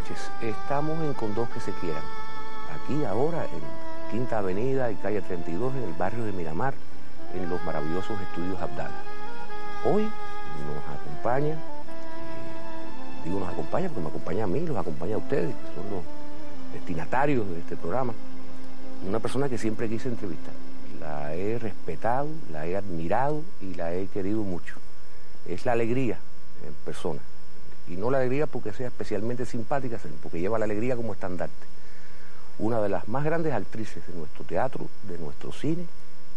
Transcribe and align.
noches. 0.00 0.30
Estamos 0.40 0.98
en 1.02 1.14
Con 1.14 1.34
Dos 1.34 1.48
que 1.50 1.60
se 1.60 1.72
quieran. 1.72 2.02
Aquí 2.74 3.04
ahora 3.04 3.44
en 3.44 3.60
Quinta 4.10 4.38
Avenida 4.38 4.90
y 4.90 4.94
calle 4.96 5.20
32 5.20 5.74
en 5.74 5.82
el 5.82 5.92
barrio 5.92 6.24
de 6.24 6.32
Miramar, 6.32 6.74
en 7.34 7.48
los 7.48 7.62
maravillosos 7.64 8.18
estudios 8.20 8.60
Abdala. 8.60 8.94
Hoy 9.84 10.02
nos 10.02 10.98
acompaña, 10.98 11.54
eh, 11.54 11.58
digo 13.24 13.40
nos 13.40 13.50
acompaña 13.50 13.88
porque 13.88 14.00
me 14.00 14.08
acompaña 14.08 14.44
a 14.44 14.46
mí, 14.46 14.60
los 14.60 14.76
acompaña 14.76 15.16
a 15.16 15.18
ustedes, 15.18 15.54
que 15.54 15.74
son 15.74 15.90
los 15.90 16.02
destinatarios 16.72 17.48
de 17.50 17.58
este 17.58 17.76
programa, 17.76 18.14
una 19.06 19.18
persona 19.18 19.48
que 19.48 19.58
siempre 19.58 19.88
quise 19.88 20.08
entrevistar. 20.08 20.54
La 20.98 21.34
he 21.34 21.58
respetado, 21.58 22.28
la 22.52 22.66
he 22.66 22.76
admirado 22.76 23.42
y 23.60 23.74
la 23.74 23.92
he 23.92 24.06
querido 24.06 24.42
mucho. 24.42 24.76
Es 25.46 25.66
la 25.66 25.72
alegría 25.72 26.18
en 26.66 26.74
persona. 26.84 27.20
Y 27.90 27.96
no 27.96 28.10
la 28.10 28.18
alegría 28.18 28.46
porque 28.46 28.72
sea 28.72 28.86
especialmente 28.88 29.44
simpática, 29.44 29.98
sino 29.98 30.14
porque 30.22 30.40
lleva 30.40 30.58
la 30.58 30.64
alegría 30.64 30.96
como 30.96 31.12
estandarte. 31.12 31.66
Una 32.58 32.80
de 32.80 32.88
las 32.88 33.08
más 33.08 33.24
grandes 33.24 33.52
actrices 33.52 34.06
de 34.06 34.14
nuestro 34.14 34.44
teatro, 34.44 34.86
de 35.08 35.18
nuestro 35.18 35.52
cine, 35.52 35.84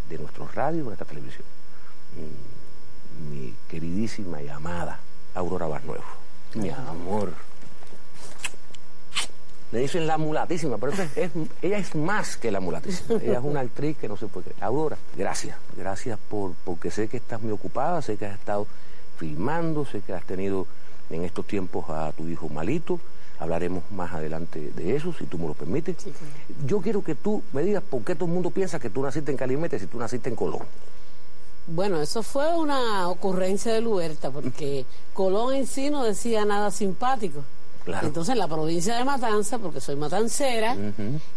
de 0.10 0.18
nuestro 0.18 0.48
radio, 0.54 0.80
de 0.80 0.84
nuestra 0.86 1.06
televisión. 1.08 1.44
Mm, 2.18 3.32
Mi 3.32 3.54
queridísima 3.70 4.42
y 4.42 4.50
amada 4.50 5.00
Aurora 5.36 5.68
Barnuevo. 5.68 6.04
Mi 6.56 6.70
amor. 6.72 7.32
Le 9.72 9.80
dicen 9.80 10.06
la 10.06 10.18
mulatísima, 10.20 10.78
pero 10.78 10.92
es- 10.94 11.18
es- 11.18 11.32
ella 11.62 11.78
es 11.80 11.96
más 11.96 12.38
que 12.38 12.52
la 12.52 12.60
mulatísima. 12.60 13.20
Ella 13.22 13.40
es 13.40 13.44
una 13.44 13.62
actriz 13.62 13.98
que 13.98 14.08
no 14.08 14.18
se 14.18 14.28
puede 14.28 14.46
creer. 14.52 14.64
Aurora, 14.64 14.98
gracias. 15.18 15.58
Gracias 15.76 16.20
por, 16.30 16.54
porque 16.64 16.92
sé 16.92 17.08
que 17.08 17.18
estás 17.18 17.42
muy 17.42 17.52
ocupada, 17.52 18.02
sé 18.02 18.18
que 18.18 18.26
has 18.28 18.38
estado 18.38 18.68
filmando, 19.18 19.86
sé 19.86 20.02
que 20.02 20.14
has 20.14 20.24
tenido 20.26 20.68
en 21.10 21.24
estos 21.24 21.46
tiempos 21.46 21.90
a 21.90 22.12
tu 22.12 22.28
hijo 22.28 22.50
malito. 22.50 23.00
Hablaremos 23.40 23.84
más 23.92 24.14
adelante 24.14 24.72
de 24.76 24.96
eso, 24.96 25.14
si 25.14 25.26
tú 25.26 25.38
me 25.38 25.48
lo 25.48 25.54
permites. 25.54 25.98
Yo 26.66 26.80
quiero 26.80 27.04
que 27.04 27.16
tú 27.16 27.44
me 27.52 27.64
digas 27.64 27.84
por 27.84 28.04
qué 28.04 28.16
todo 28.16 28.26
el 28.26 28.32
mundo 28.32 28.52
piensa 28.52 28.80
que 28.80 28.90
tú 28.90 29.02
naciste 29.02 29.32
en 29.32 29.38
Calimete 29.38 29.80
si 29.80 29.88
tú 29.88 29.98
naciste 29.98 30.30
en 30.30 30.36
Colón. 30.36 30.62
Bueno, 31.66 32.02
eso 32.02 32.24
fue 32.24 32.54
una 32.56 33.08
ocurrencia 33.08 33.74
de 33.74 33.82
Luberta, 33.82 34.30
porque 34.30 34.86
Colón 35.14 35.54
en 35.54 35.68
sí 35.68 35.90
no 35.90 36.04
decía 36.04 36.46
nada 36.46 36.72
simpático. 36.72 37.44
Claro. 37.86 38.08
Entonces, 38.08 38.34
en 38.34 38.40
la 38.40 38.48
provincia 38.48 38.96
de 38.96 39.04
Matanza, 39.04 39.58
porque 39.60 39.82
soy 39.82 39.96
matancera, 39.96 40.76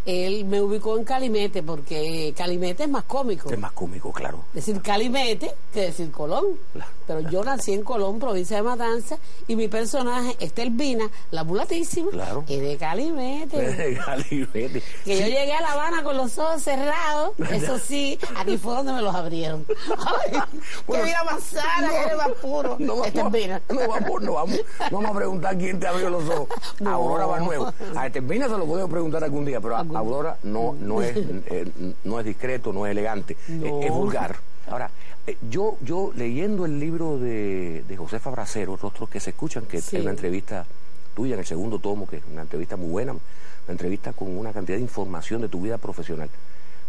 él 0.05 0.45
me 0.45 0.61
ubicó 0.61 0.97
en 0.97 1.05
Calimete, 1.05 1.63
porque 1.63 2.33
Calimete 2.37 2.85
es 2.85 2.89
más 2.89 3.05
cómico. 3.05 3.51
Es 3.51 3.59
más 3.59 3.73
cómico, 3.73 4.13
claro. 4.13 4.45
Decir 4.53 4.81
Calimete 4.81 5.53
que 5.73 5.81
decir 5.83 6.11
Colón. 6.11 6.45
Claro, 6.73 6.91
Pero 7.07 7.21
yo 7.31 7.45
nací 7.45 7.73
en 7.73 7.83
Colón, 7.83 8.19
provincia 8.19 8.57
de 8.59 8.63
Matanza, 8.63 9.19
y 9.49 9.57
mi 9.57 9.69
personaje, 9.69 10.37
Estelvina, 10.39 11.09
la 11.31 11.45
mulatísima, 11.45 12.11
Claro. 12.11 12.45
es 12.49 12.61
de 12.61 12.77
Calimete. 12.77 13.99
Calimete. 14.05 14.83
Que 15.05 15.21
yo 15.21 15.27
llegué 15.27 15.53
a 15.53 15.61
La 15.61 15.73
Habana 15.73 16.03
con 16.03 16.17
los 16.17 16.37
ojos 16.39 16.63
cerrados, 16.63 17.33
eso 17.51 17.79
sí, 17.79 18.19
aquí 18.37 18.57
fue 18.57 18.75
donde 18.75 18.93
me 18.93 19.03
los 19.03 19.15
abrieron. 19.15 19.67
Ay, 19.99 20.39
Bueno, 20.87 21.03
que 21.05 21.11
vida 21.11 21.25
más 21.25 21.43
sana, 21.43 21.89
que 21.91 21.97
eres 22.03 22.17
más 22.17 22.29
puro. 22.41 22.77
No 22.79 23.05
Este 23.05 23.19
vamos, 23.19 23.35
es 23.35 23.43
Vina. 23.43 23.63
no 23.69 23.89
vamos, 23.89 24.23
no 24.23 24.33
vamos, 24.35 24.61
vamos 24.91 25.11
a 25.11 25.15
preguntar 25.15 25.59
quién 25.59 25.81
te 25.81 25.87
abrió 25.87 26.11
los 26.11 26.23
ojos. 26.29 26.36
No. 26.81 26.91
Aurora 26.91 27.27
Barnuevo. 27.27 27.73
A 27.97 28.07
Etermina 28.07 28.47
se 28.49 28.57
lo 28.59 28.67
podemos 28.67 28.91
preguntar 28.91 29.23
algún 29.25 29.45
día, 29.45 29.61
pero 29.61 29.77
a 29.77 29.81
Aurora 29.81 30.37
no, 30.43 30.75
no, 30.79 31.03
es, 31.03 31.17
eh, 31.47 31.71
no 32.05 32.19
es 32.21 32.25
discreto, 32.27 32.73
no 32.73 32.87
es 32.87 32.91
elegante, 32.93 33.37
No. 33.49 33.81
es, 33.81 33.87
es 33.87 33.93
vulgar. 33.93 34.37
Ahora, 34.69 34.91
eh, 35.27 35.37
yo, 35.51 35.77
yo 35.83 36.13
leyendo 36.17 36.65
el 36.67 36.79
libro 36.81 37.19
de, 37.19 37.85
de 37.89 37.97
Josefa 37.97 38.31
Bracero, 38.31 38.77
Rostros 38.77 39.09
que 39.09 39.21
se 39.21 39.31
escuchan, 39.31 39.65
que 39.67 39.81
Sí. 39.81 39.97
es 39.97 40.03
una 40.03 40.11
entrevista 40.11 40.67
tuya 41.15 41.35
en 41.35 41.41
el 41.41 41.47
segundo 41.47 41.79
tomo, 41.79 42.07
que 42.07 42.17
es 42.17 42.23
una 42.31 42.43
entrevista 42.43 42.77
muy 42.77 42.89
buena, 42.91 43.13
una 43.13 43.21
entrevista 43.69 44.13
con 44.13 44.37
una 44.37 44.53
cantidad 44.53 44.77
de 44.77 44.83
información 44.83 45.41
de 45.41 45.49
tu 45.49 45.61
vida 45.63 45.79
profesional, 45.79 46.29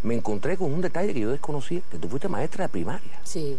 me 0.03 0.15
encontré 0.15 0.57
con 0.57 0.71
un 0.73 0.81
detalle 0.81 1.13
que 1.13 1.21
yo 1.21 1.31
desconocía, 1.31 1.81
que 1.89 1.97
tú 1.97 2.07
fuiste 2.09 2.27
maestra 2.27 2.65
de 2.65 2.69
primaria. 2.69 3.19
Sí. 3.23 3.57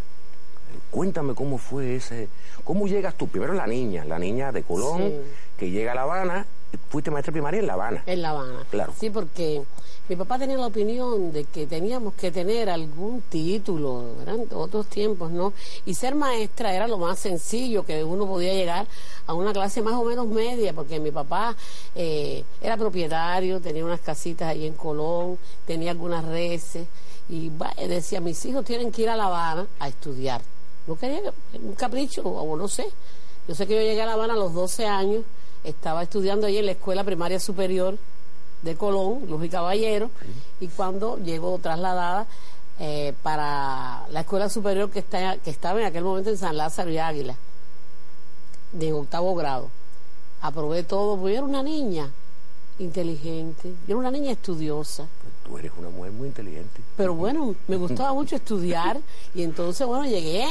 Cuéntame 0.90 1.34
cómo 1.34 1.58
fue 1.58 1.96
ese, 1.96 2.28
cómo 2.64 2.86
llegas 2.86 3.14
tú, 3.14 3.26
primero 3.28 3.54
la 3.54 3.66
niña, 3.66 4.04
la 4.04 4.18
niña 4.18 4.52
de 4.52 4.62
Colón, 4.62 4.98
Sí. 4.98 5.14
Que 5.58 5.70
llega 5.70 5.92
a 5.92 5.94
La 5.94 6.02
Habana, 6.02 6.46
fuiste 6.88 7.10
maestra 7.10 7.32
primaria 7.32 7.60
en 7.60 7.66
La 7.66 7.74
Habana. 7.74 8.02
En 8.06 8.22
La 8.22 8.30
Habana. 8.30 8.64
Claro. 8.70 8.92
Sí, 8.98 9.10
porque 9.10 9.62
mi 10.08 10.16
papá 10.16 10.38
tenía 10.38 10.56
la 10.56 10.66
opinión 10.66 11.32
de 11.32 11.44
que 11.44 11.66
teníamos 11.66 12.14
que 12.14 12.30
tener 12.30 12.70
algún 12.70 13.22
título, 13.22 14.04
eran 14.22 14.44
otros 14.54 14.86
tiempos, 14.86 15.30
¿no? 15.30 15.52
Y 15.84 15.94
ser 15.94 16.14
maestra 16.14 16.72
era 16.74 16.86
lo 16.86 16.96
más 16.98 17.18
sencillo, 17.18 17.84
que 17.84 18.04
uno 18.04 18.26
podía 18.26 18.54
llegar 18.54 18.86
a 19.26 19.34
una 19.34 19.52
clase 19.52 19.82
más 19.82 19.94
o 19.94 20.04
menos 20.04 20.26
media, 20.28 20.72
porque 20.72 21.00
mi 21.00 21.10
papá 21.10 21.54
eh, 21.94 22.44
era 22.60 22.76
propietario, 22.76 23.60
tenía 23.60 23.84
unas 23.84 24.00
casitas 24.00 24.48
ahí 24.48 24.66
en 24.66 24.74
Colón, 24.74 25.38
tenía 25.66 25.90
algunas 25.90 26.24
reses, 26.24 26.86
y 27.28 27.50
decía, 27.88 28.20
mis 28.20 28.42
hijos 28.46 28.64
tienen 28.64 28.90
que 28.92 29.02
ir 29.02 29.10
a 29.10 29.16
La 29.16 29.24
Habana 29.26 29.66
a 29.80 29.88
estudiar. 29.88 30.40
No 30.86 30.96
quería 30.96 31.20
que- 31.22 31.58
un 31.58 31.74
capricho, 31.74 32.22
o 32.22 32.56
no 32.56 32.68
sé. 32.68 32.86
Yo 33.46 33.54
sé 33.54 33.66
que 33.66 33.74
yo 33.74 33.80
llegué 33.82 34.00
a 34.00 34.06
La 34.06 34.12
Habana 34.14 34.32
a 34.32 34.36
los 34.36 34.54
12 34.54 34.86
años, 34.86 35.22
estaba 35.64 36.02
estudiando 36.02 36.46
ahí 36.46 36.58
en 36.58 36.66
la 36.66 36.72
escuela 36.72 37.04
primaria 37.04 37.40
superior 37.40 37.96
de 38.62 38.76
Colón, 38.76 39.26
Luz 39.28 39.44
y 39.44 39.48
Caballero, 39.48 40.10
y 40.60 40.68
cuando 40.68 41.18
llegó 41.18 41.58
trasladada 41.58 42.26
eh, 42.80 43.14
para 43.22 44.06
la 44.10 44.20
escuela 44.20 44.48
superior 44.48 44.90
que, 44.90 45.00
está, 45.00 45.36
que 45.38 45.50
estaba 45.50 45.80
en 45.80 45.86
aquel 45.86 46.04
momento 46.04 46.30
en 46.30 46.38
San 46.38 46.56
Lázaro 46.56 46.90
y 46.90 46.98
Águila, 46.98 47.36
de 48.72 48.92
octavo 48.92 49.34
grado. 49.34 49.70
Aprobé 50.40 50.82
todo, 50.84 51.16
porque 51.16 51.34
yo 51.34 51.38
era 51.38 51.46
una 51.46 51.62
niña 51.62 52.10
inteligente, 52.78 53.70
yo 53.86 53.94
era 53.94 53.96
una 53.96 54.10
niña 54.10 54.32
estudiosa. 54.32 55.08
Pues 55.22 55.34
tú 55.44 55.58
eres 55.58 55.72
una 55.76 55.88
mujer 55.88 56.12
muy 56.12 56.28
inteligente. 56.28 56.80
Pero 56.96 57.14
bueno, 57.14 57.54
me 57.66 57.76
gustaba 57.76 58.12
mucho 58.12 58.36
estudiar 58.36 59.00
y 59.34 59.42
entonces, 59.42 59.86
bueno, 59.86 60.04
llegué 60.04 60.46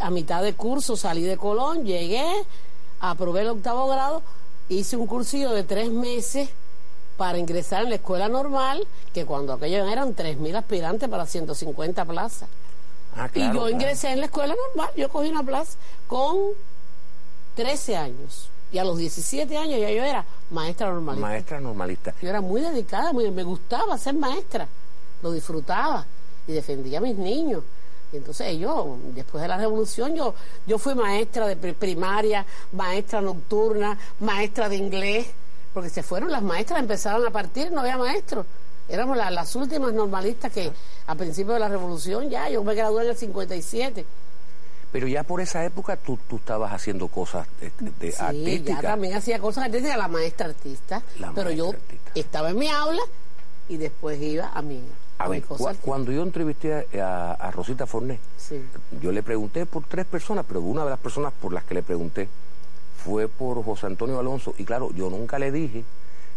a 0.00 0.10
mitad 0.10 0.42
de 0.42 0.54
curso, 0.54 0.96
salí 0.96 1.22
de 1.22 1.36
Colón, 1.36 1.84
llegué, 1.84 2.24
aprobé 3.00 3.42
el 3.42 3.48
octavo 3.48 3.88
grado, 3.88 4.22
hice 4.68 4.96
un 4.96 5.06
cursillo 5.06 5.50
de 5.50 5.64
tres 5.64 5.90
meses 5.90 6.50
para 7.16 7.38
ingresar 7.38 7.82
en 7.82 7.90
la 7.90 7.96
escuela 7.96 8.28
normal, 8.28 8.86
que 9.12 9.26
cuando 9.26 9.52
aquello 9.52 9.86
eran 9.88 10.14
3.000 10.14 10.56
aspirantes 10.56 11.08
para 11.08 11.26
150 11.26 12.04
plazas. 12.04 12.48
Ah, 13.16 13.28
y 13.34 13.40
yo 13.40 13.50
claro. 13.50 13.68
ingresé 13.70 14.12
en 14.12 14.20
la 14.20 14.26
escuela 14.26 14.54
normal, 14.54 14.94
yo 14.96 15.08
cogí 15.08 15.28
una 15.28 15.42
plaza 15.42 15.76
con 16.06 16.36
13 17.56 17.96
años. 17.96 18.50
Y 18.70 18.78
a 18.78 18.84
los 18.84 18.98
17 18.98 19.56
años 19.56 19.80
ya 19.80 19.90
yo 19.90 20.04
era 20.04 20.24
maestra 20.50 20.90
normalista. 20.92 21.26
Maestra 21.26 21.60
normalista. 21.60 22.14
Yo 22.22 22.28
era 22.28 22.40
muy 22.40 22.60
dedicada, 22.60 23.12
muy, 23.12 23.30
me 23.30 23.42
gustaba 23.42 23.98
ser 23.98 24.14
maestra, 24.14 24.68
lo 25.22 25.32
disfrutaba 25.32 26.06
y 26.46 26.52
defendía 26.52 26.98
a 26.98 27.00
mis 27.00 27.16
niños. 27.16 27.64
Y 28.12 28.16
entonces 28.16 28.58
yo, 28.58 28.96
después 29.14 29.42
de 29.42 29.48
la 29.48 29.56
revolución, 29.58 30.14
yo, 30.14 30.34
yo 30.66 30.78
fui 30.78 30.94
maestra 30.94 31.46
de 31.46 31.56
pri- 31.56 31.74
primaria, 31.74 32.44
maestra 32.72 33.20
nocturna, 33.20 33.98
maestra 34.20 34.68
de 34.68 34.76
inglés, 34.76 35.26
porque 35.74 35.90
se 35.90 36.02
fueron 36.02 36.32
las 36.32 36.42
maestras, 36.42 36.80
empezaron 36.80 37.26
a 37.26 37.30
partir, 37.30 37.70
no 37.70 37.80
había 37.80 37.98
maestros. 37.98 38.46
Éramos 38.88 39.16
la- 39.18 39.30
las 39.30 39.54
últimas 39.56 39.92
normalistas 39.92 40.50
que 40.50 40.72
a 41.06 41.14
principios 41.14 41.54
de 41.54 41.60
la 41.60 41.68
revolución 41.68 42.30
ya, 42.30 42.48
yo 42.48 42.64
me 42.64 42.74
gradué 42.74 43.02
en 43.04 43.10
el 43.10 43.16
57. 43.16 44.06
Pero 44.90 45.06
ya 45.06 45.22
por 45.22 45.42
esa 45.42 45.62
época 45.66 45.98
tú, 45.98 46.18
tú 46.30 46.36
estabas 46.36 46.72
haciendo 46.72 47.08
cosas 47.08 47.46
de, 47.60 47.70
de 48.00 48.10
Sí, 48.12 48.16
artísticas. 48.22 48.82
ya 48.82 48.88
también 48.88 49.14
hacía 49.14 49.38
cosas 49.38 49.64
artísticas, 49.66 49.98
la 49.98 50.08
maestra 50.08 50.46
artista. 50.46 51.02
La 51.18 51.30
pero 51.32 51.50
yo 51.50 51.68
artista. 51.72 52.10
estaba 52.14 52.48
en 52.48 52.56
mi 52.58 52.68
aula 52.68 53.02
y 53.68 53.76
después 53.76 54.18
iba 54.22 54.48
a 54.54 54.62
mi, 54.62 54.80
A 55.18 55.28
ver, 55.28 55.44
cua- 55.44 55.76
cuando 55.82 56.12
yo 56.12 56.22
entrevisté 56.22 56.86
a, 57.00 57.32
a 57.32 57.50
Rosita 57.50 57.86
Forné, 57.86 58.20
Sí. 58.36 58.62
yo 59.00 59.10
le 59.12 59.22
pregunté 59.22 59.66
por 59.66 59.82
tres 59.84 60.06
personas, 60.06 60.44
pero 60.46 60.60
una 60.60 60.84
de 60.84 60.90
las 60.90 60.98
personas 60.98 61.32
por 61.32 61.52
las 61.52 61.64
que 61.64 61.74
le 61.74 61.82
pregunté 61.82 62.28
fue 63.04 63.28
por 63.28 63.62
José 63.64 63.86
Antonio 63.86 64.18
Alonso. 64.18 64.54
Y 64.58 64.64
claro, 64.64 64.90
yo 64.94 65.10
nunca 65.10 65.38
le 65.38 65.50
dije 65.50 65.84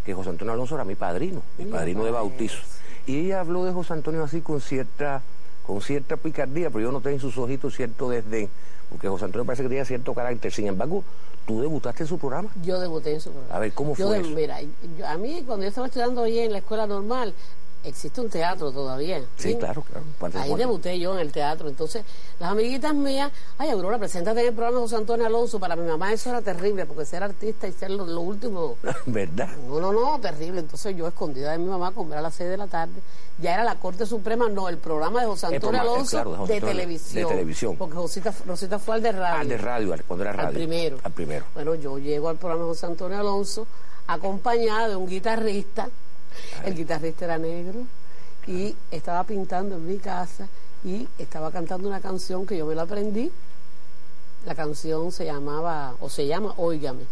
que 0.06 0.14
José 0.14 0.30
Antonio 0.30 0.54
Alonso 0.54 0.76
era 0.76 0.84
mi 0.84 0.96
padrino, 0.96 1.42
mi 1.60 1.66
padrino 1.66 2.04
de 2.04 2.12
bautizo. 2.12 2.58
Y 3.06 3.20
ella 3.26 3.40
habló 3.42 3.66
de 3.66 3.72
José 3.72 3.94
Antonio 3.94 4.24
así 4.24 4.42
con 4.42 4.60
cierta, 4.62 5.22
con 5.66 5.82
cierta 5.82 6.18
picardía, 6.18 6.70
pero 6.70 6.82
yo 6.86 6.92
noté 6.92 7.12
en 7.12 7.20
sus 7.20 7.38
ojitos 7.38 7.76
cierto 7.76 8.10
desdén, 8.10 8.50
porque 8.90 9.08
José 9.08 9.26
Antonio 9.26 9.46
parece 9.46 9.62
que 9.64 9.70
tenía 9.70 9.86
cierto 9.86 10.14
carácter. 10.16 10.52
Sin 10.52 10.66
embargo, 10.68 11.04
tú 11.46 11.62
debutaste 11.62 12.04
en 12.04 12.10
su 12.10 12.18
programa. 12.18 12.50
Yo 12.64 12.80
debuté 12.80 13.14
en 13.14 13.22
su 13.22 13.32
programa. 13.32 13.56
A 13.56 13.60
ver, 13.60 13.74
¿cómo 13.74 13.96
Yo 13.96 14.08
fue 14.08 14.18
de- 14.18 14.24
eso? 14.26 14.36
Mira, 14.36 14.58
yo- 14.62 15.08
a 15.08 15.18
mí 15.18 15.44
cuando 15.46 15.64
yo 15.64 15.70
estaba 15.70 15.86
estudiando 15.88 16.24
ahí 16.24 16.40
en 16.40 16.52
la 16.52 16.60
escuela 16.60 16.88
normal, 16.88 17.34
existe 17.84 18.22
un 18.22 18.30
teatro 18.30 18.72
todavía. 18.72 19.22
Sí, 19.38 19.56
claro, 19.56 19.84
claro. 19.84 20.40
Ahí 20.40 20.54
debuté 20.56 21.00
yo 21.00 21.14
en 21.14 21.20
el 21.20 21.32
teatro. 21.32 21.68
Entonces, 21.70 22.04
las 22.40 22.52
amiguitas 22.52 22.94
mías, 22.94 23.32
ay, 23.58 23.70
Aurora, 23.70 23.98
preséntate 23.98 24.42
en 24.42 24.48
el 24.48 24.54
programa 24.54 24.78
de 24.78 24.84
José 24.84 24.96
Antonio 24.98 25.26
Alonso. 25.26 25.60
Para 25.60 25.76
mi 25.76 25.88
mamá 25.88 26.14
eso 26.14 26.30
era 26.30 26.42
terrible, 26.42 26.86
porque 26.86 27.06
ser 27.06 27.24
artista 27.24 27.68
y 27.68 27.72
ser 27.74 27.92
lo, 27.92 28.06
lo 28.06 28.22
último. 28.22 28.76
¿Verdad? 29.06 29.50
No, 29.68 29.80
no, 29.80 29.92
no, 29.92 30.20
terrible. 30.20 30.60
Entonces 30.62 30.96
yo 30.96 31.08
escondida 31.08 31.52
de 31.52 31.58
mi 31.58 31.66
mamá, 31.66 31.92
comer 31.92 32.20
a 32.20 32.22
las 32.22 32.36
6 32.36 32.50
de 32.50 32.58
la 32.58 32.68
tarde. 32.68 33.02
Ya 33.40 33.56
era 33.56 33.64
la 33.64 33.76
Corte 33.80 34.06
Suprema, 34.06 34.48
no, 34.50 34.70
el 34.70 34.78
programa 34.78 35.22
de 35.22 35.28
José 35.28 35.48
El 35.48 35.56
Antonio 35.56 35.78
eh, 35.80 35.82
Alonso 35.82 36.12
claro, 36.12 36.32
de 36.32 36.38
José 36.38 36.52
de, 36.54 36.58
Antonio, 36.60 36.76
televisión. 36.76 37.24
de 37.24 37.30
televisión. 37.30 37.76
Porque 37.78 37.96
Rosita, 37.96 38.34
Rosita 38.46 38.78
fue 38.80 38.96
al 38.96 39.02
de 39.02 39.12
radio. 39.12 39.40
Al 39.42 39.48
de 39.50 39.58
radio, 39.58 39.94
al- 39.94 40.04
cuando 40.04 40.24
era 40.24 40.34
radio. 40.34 40.48
Al 40.50 40.54
primero. 40.54 40.98
Al 41.04 41.12
primero. 41.12 41.46
Bueno, 41.56 41.76
yo 41.76 41.98
llego 41.98 42.30
al 42.30 42.38
programa 42.38 42.64
de 42.64 42.70
José 42.70 42.86
Antonio 42.86 43.18
Alonso 43.20 43.66
acompañada 44.08 44.90
de 44.90 44.96
un 44.96 45.08
guitarrista. 45.08 45.90
El 46.66 46.76
guitarrista 46.76 47.26
era 47.26 47.38
negro 47.38 47.82
y 48.48 48.76
estaba 48.92 49.24
pintando 49.24 49.76
en 49.76 49.88
mi 49.88 49.98
casa 49.98 50.48
y 50.84 51.08
estaba 51.18 51.52
cantando 51.52 51.88
una 51.88 52.02
canción 52.02 52.46
que 52.46 52.58
yo 52.58 52.66
me 52.66 52.76
la 52.76 52.84
aprendí. 52.84 53.32
La 54.46 54.56
canción 54.56 55.12
se 55.12 55.26
llamaba, 55.26 55.96
o 56.02 56.10
se 56.10 56.26
llama 56.26 56.54
Óigame. 56.58 57.04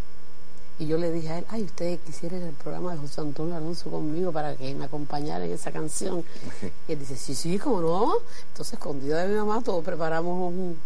Y 0.80 0.88
yo 0.88 0.98
le 0.98 1.12
dije 1.12 1.30
a 1.30 1.38
él, 1.40 1.46
ay, 1.50 1.64
usted 1.64 2.00
quisiera 2.00 2.38
ir 2.38 2.44
al 2.44 2.54
programa 2.54 2.94
de 2.94 3.00
José 3.00 3.20
Antonio 3.22 3.56
Alonso 3.56 3.92
conmigo 3.92 4.32
para 4.32 4.56
que 4.56 4.74
me 4.74 4.86
acompañara 4.86 5.46
en 5.46 5.52
esa 5.52 5.72
canción. 5.72 6.24
Y 6.88 6.94
él 6.94 7.00
dice, 7.00 7.16
sí, 7.18 7.36
sí, 7.36 7.60
cómo 7.60 7.82
no. 7.82 8.14
Entonces, 8.48 8.74
escondida 8.74 9.22
de 9.22 9.28
mi 9.28 9.36
mamá, 9.36 9.62
todos 9.62 9.84
preparamos 9.84 10.52
un, 10.54 10.78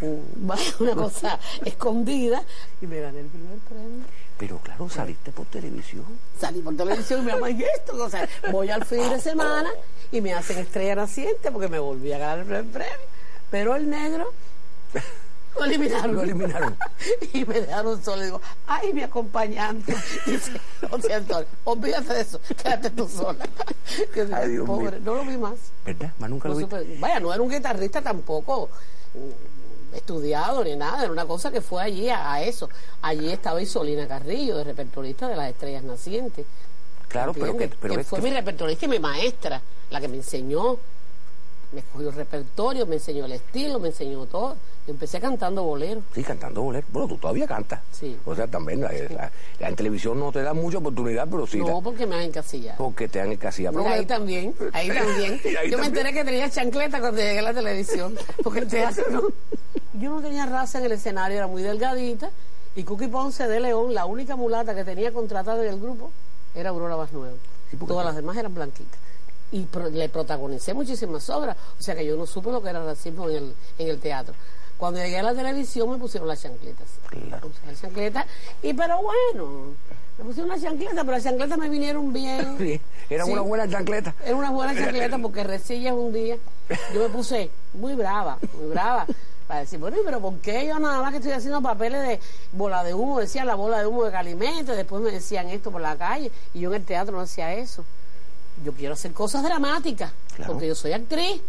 un- 0.00 0.52
una 0.80 0.94
cosa 0.94 1.38
escondida 1.64 2.42
y 2.80 2.86
me 2.86 3.00
gané 3.00 3.20
el 3.20 3.26
primer 3.26 3.58
premio. 3.68 4.04
Pero 4.38 4.58
claro, 4.58 4.88
saliste 4.88 5.30
por 5.32 5.46
televisión. 5.46 6.04
Salí 6.40 6.60
por 6.60 6.76
televisión 6.76 7.22
y 7.22 7.26
mi 7.26 7.32
mamá, 7.32 7.50
¿y 7.50 7.62
esto? 7.62 8.02
O 8.02 8.10
sea, 8.10 8.28
voy 8.50 8.68
al 8.70 8.84
fin 8.84 9.08
de 9.10 9.20
semana 9.20 9.70
y 10.10 10.20
me 10.20 10.34
hacen 10.34 10.58
estrella 10.58 10.96
naciente 10.96 11.50
porque 11.52 11.68
me 11.68 11.78
volví 11.78 12.12
a 12.12 12.18
ganar 12.18 12.38
el 12.52 12.64
premio. 12.66 12.92
Pero 13.50 13.76
el 13.76 13.88
negro 13.88 14.32
lo 15.56 15.64
eliminaron. 15.64 16.14
Lo 16.16 16.22
eliminaron. 16.22 16.76
Y 17.32 17.44
me 17.44 17.60
dejaron 17.60 18.02
solo. 18.02 18.22
Y 18.22 18.24
digo, 18.26 18.40
ay, 18.66 18.92
mi 18.92 19.02
acompañante. 19.02 19.94
Dice, 20.26 20.52
o 20.90 21.00
sea, 21.00 21.16
Antonio, 21.18 21.46
olvídate 21.64 22.14
de 22.14 22.20
eso, 22.22 22.40
quédate 22.60 22.90
tú 22.90 23.08
sola. 23.08 23.46
Que 24.12 24.24
digo, 24.24 24.36
Ay, 24.36 24.48
Dios 24.50 24.66
pobre, 24.66 24.98
mío. 24.98 25.00
no 25.04 25.14
lo 25.14 25.24
vi 25.30 25.36
más. 25.36 25.54
¿Verdad? 25.86 26.12
Más 26.18 26.28
nunca 26.30 26.48
No 26.48 26.54
lo 26.54 26.60
supe- 26.66 26.98
vaya, 26.98 27.20
no 27.20 27.32
era 27.32 27.40
un 27.42 27.50
guitarrista 27.50 28.02
tampoco 28.02 28.68
estudiado 29.94 30.64
ni 30.64 30.76
nada, 30.76 31.02
era 31.02 31.12
una 31.12 31.26
cosa 31.26 31.50
que 31.50 31.60
fue 31.60 31.82
allí 31.82 32.08
a, 32.08 32.32
a 32.32 32.42
eso. 32.42 32.68
Allí 33.02 33.30
estaba 33.30 33.60
Isolina 33.60 34.06
Carrillo, 34.06 34.56
de 34.56 34.64
repertorista 34.64 35.28
de 35.28 35.36
las 35.36 35.50
estrellas 35.50 35.82
nacientes. 35.82 36.46
Claro, 37.08 37.32
pero 37.32 37.56
que, 37.56 37.68
pero 37.68 37.96
que 37.96 38.04
fue 38.04 38.20
mi 38.20 38.30
repertorista 38.30 38.86
y 38.86 38.88
mi 38.88 38.98
maestra, 38.98 39.62
la 39.90 40.00
que 40.00 40.08
me 40.08 40.16
enseñó, 40.16 40.78
me 41.74 41.80
escogió 41.80 42.08
el 42.08 42.14
repertorio, 42.14 42.86
me 42.86 42.94
enseñó 42.96 43.24
el 43.26 43.32
estilo, 43.32 43.78
me 43.78 43.88
enseñó 43.88 44.24
todo. 44.26 44.56
Yo 44.86 44.92
empecé 44.92 45.18
cantando 45.20 45.62
bolero. 45.64 46.02
Sí, 46.14 46.22
cantando 46.22 46.62
bolero. 46.62 46.86
Bueno, 46.92 47.08
tú 47.08 47.16
todavía 47.16 47.46
cantas. 47.46 47.80
Sí. 47.92 48.16
O 48.24 48.34
sea, 48.34 48.46
también 48.46 48.80
la, 48.82 48.92
la- 48.92 49.30
la- 49.58 49.68
en 49.68 49.76
televisión 49.76 50.18
no 50.20 50.30
te 50.30 50.42
da 50.42 50.52
mucha 50.54 50.78
oportunidad, 50.78 51.26
pero 51.30 51.46
sí. 51.46 51.58
no, 51.58 51.66
la- 51.68 51.80
porque 51.80 52.06
me 52.06 52.16
han 52.16 52.22
encasillado. 52.22 52.76
porque 52.78 53.08
te 53.08 53.18
dan 53.18 53.32
encasillado. 53.32 53.78
Mira, 53.78 53.92
ahí 53.94 54.06
también, 54.06 54.54
ahí 54.72 54.88
también. 54.94 55.40
Ahí 55.58 55.70
Yo 55.70 55.78
me 55.78 55.86
enteré 55.86 56.12
que 56.12 56.24
tenía 56.24 56.48
chancleta 56.50 57.00
cuando 57.00 57.20
llegué 57.20 57.38
a 57.38 57.42
la 57.42 57.54
televisión, 57.54 58.14
porque 58.42 58.60
el 58.60 58.68
teatro 58.68 59.04
no. 59.10 59.22
Yo 59.94 60.10
no 60.10 60.20
tenía 60.20 60.44
raza 60.46 60.78
en 60.78 60.84
el 60.86 60.92
escenario, 60.92 61.36
era 61.38 61.46
muy 61.46 61.62
delgadita, 61.62 62.30
y 62.76 62.82
Cookie 62.84 63.08
Ponce 63.08 63.46
de 63.48 63.60
León, 63.60 63.94
la 63.94 64.04
única 64.06 64.36
mulata 64.36 64.74
que 64.74 64.84
tenía 64.84 65.12
contratada 65.12 65.62
en 65.64 65.72
el 65.72 65.80
grupo, 65.80 66.10
era 66.54 66.70
Aurora 66.70 66.96
Nuevo. 67.10 67.36
Sí, 67.70 67.76
porque 67.76 67.92
Todas 67.92 68.04
las 68.04 68.16
demás 68.16 68.36
eran 68.36 68.52
blanquitas. 68.54 68.98
Y 69.52 69.62
pro- 69.66 69.88
le 69.90 70.08
protagonicé 70.08 70.74
muchísimas 70.74 71.28
obras, 71.30 71.56
o 71.78 71.82
sea 71.82 71.94
que 71.94 72.04
yo 72.04 72.16
no 72.16 72.26
supe 72.26 72.50
lo 72.50 72.62
que 72.62 72.70
era 72.70 72.84
racismo 72.84 73.28
en 73.28 73.36
el, 73.36 73.54
en 73.78 73.88
el 73.88 74.00
teatro. 74.00 74.34
Cuando 74.76 74.98
llegué 75.00 75.18
a 75.18 75.22
la 75.22 75.34
televisión 75.34 75.88
me 75.90 75.98
pusieron 75.98 76.26
las 76.28 76.42
chancletas. 76.42 76.88
Claro. 77.08 77.50
Las 77.66 77.80
chancletas, 77.80 78.26
y 78.62 78.74
pero 78.74 78.98
bueno, 79.02 79.74
me 80.18 80.24
pusieron 80.24 80.48
las 80.50 80.60
chancletas, 80.60 80.96
pero 80.98 81.12
las 81.12 81.22
chancletas 81.22 81.58
me 81.58 81.68
vinieron 81.68 82.12
bien. 82.12 82.56
Sí, 82.58 82.80
eran 83.08 83.26
Sí. 83.26 83.32
una 83.32 83.42
buena 83.42 83.68
chancleta. 83.68 84.14
Era 84.24 84.34
una 84.34 84.50
buena 84.50 84.74
chancleta 84.74 85.18
porque 85.18 85.44
resillas 85.44 85.92
un 85.94 86.12
día. 86.12 86.36
Yo 86.92 87.00
me 87.02 87.08
puse 87.10 87.50
muy 87.74 87.94
brava, 87.94 88.38
muy 88.58 88.70
brava. 88.70 89.06
Para 89.46 89.60
decir, 89.60 89.78
bueno, 89.78 89.98
pero 90.04 90.20
¿por 90.20 90.38
qué 90.38 90.66
yo 90.66 90.78
nada 90.78 91.02
más 91.02 91.10
que 91.12 91.18
estoy 91.18 91.32
haciendo 91.32 91.60
papeles 91.60 92.00
de 92.02 92.18
bola 92.52 92.82
de 92.82 92.94
humo? 92.94 93.20
Decían 93.20 93.46
la 93.46 93.54
bola 93.54 93.78
de 93.78 93.86
humo 93.86 94.02
de 94.04 94.10
Calimete, 94.10 94.72
después 94.72 95.02
me 95.02 95.10
decían 95.10 95.48
esto 95.50 95.70
por 95.70 95.82
la 95.82 95.96
calle, 95.96 96.32
y 96.54 96.60
yo 96.60 96.70
en 96.70 96.76
el 96.80 96.84
teatro 96.86 97.14
no 97.14 97.20
hacía 97.20 97.52
eso. 97.52 97.84
Yo 98.62 98.72
quiero 98.72 98.94
hacer 98.94 99.12
cosas 99.12 99.42
dramáticas, 99.42 100.12
Claro. 100.36 100.52
porque 100.52 100.68
yo 100.68 100.74
soy 100.74 100.92
actriz. 100.92 101.40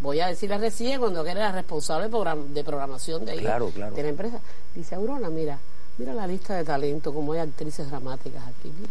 Voy 0.00 0.20
a 0.20 0.26
decirle 0.28 0.56
a 0.56 0.58
Resilla 0.58 0.98
cuando 0.98 1.24
era 1.24 1.40
la 1.40 1.52
responsable 1.52 2.04
de 2.06 2.10
program- 2.10 2.48
de 2.52 2.64
programación 2.64 3.24
de, 3.24 3.36
Claro, 3.36 3.70
claro. 3.70 3.94
de 3.94 4.02
la 4.02 4.08
empresa. 4.08 4.38
Dice, 4.74 4.94
Aurora, 4.94 5.28
mira, 5.30 5.58
mira 5.98 6.12
la 6.14 6.26
lista 6.26 6.54
de 6.54 6.64
talento, 6.64 7.12
como 7.14 7.32
hay 7.32 7.40
actrices 7.40 7.88
dramáticas 7.88 8.42
aquí. 8.46 8.70
Mira, 8.78 8.90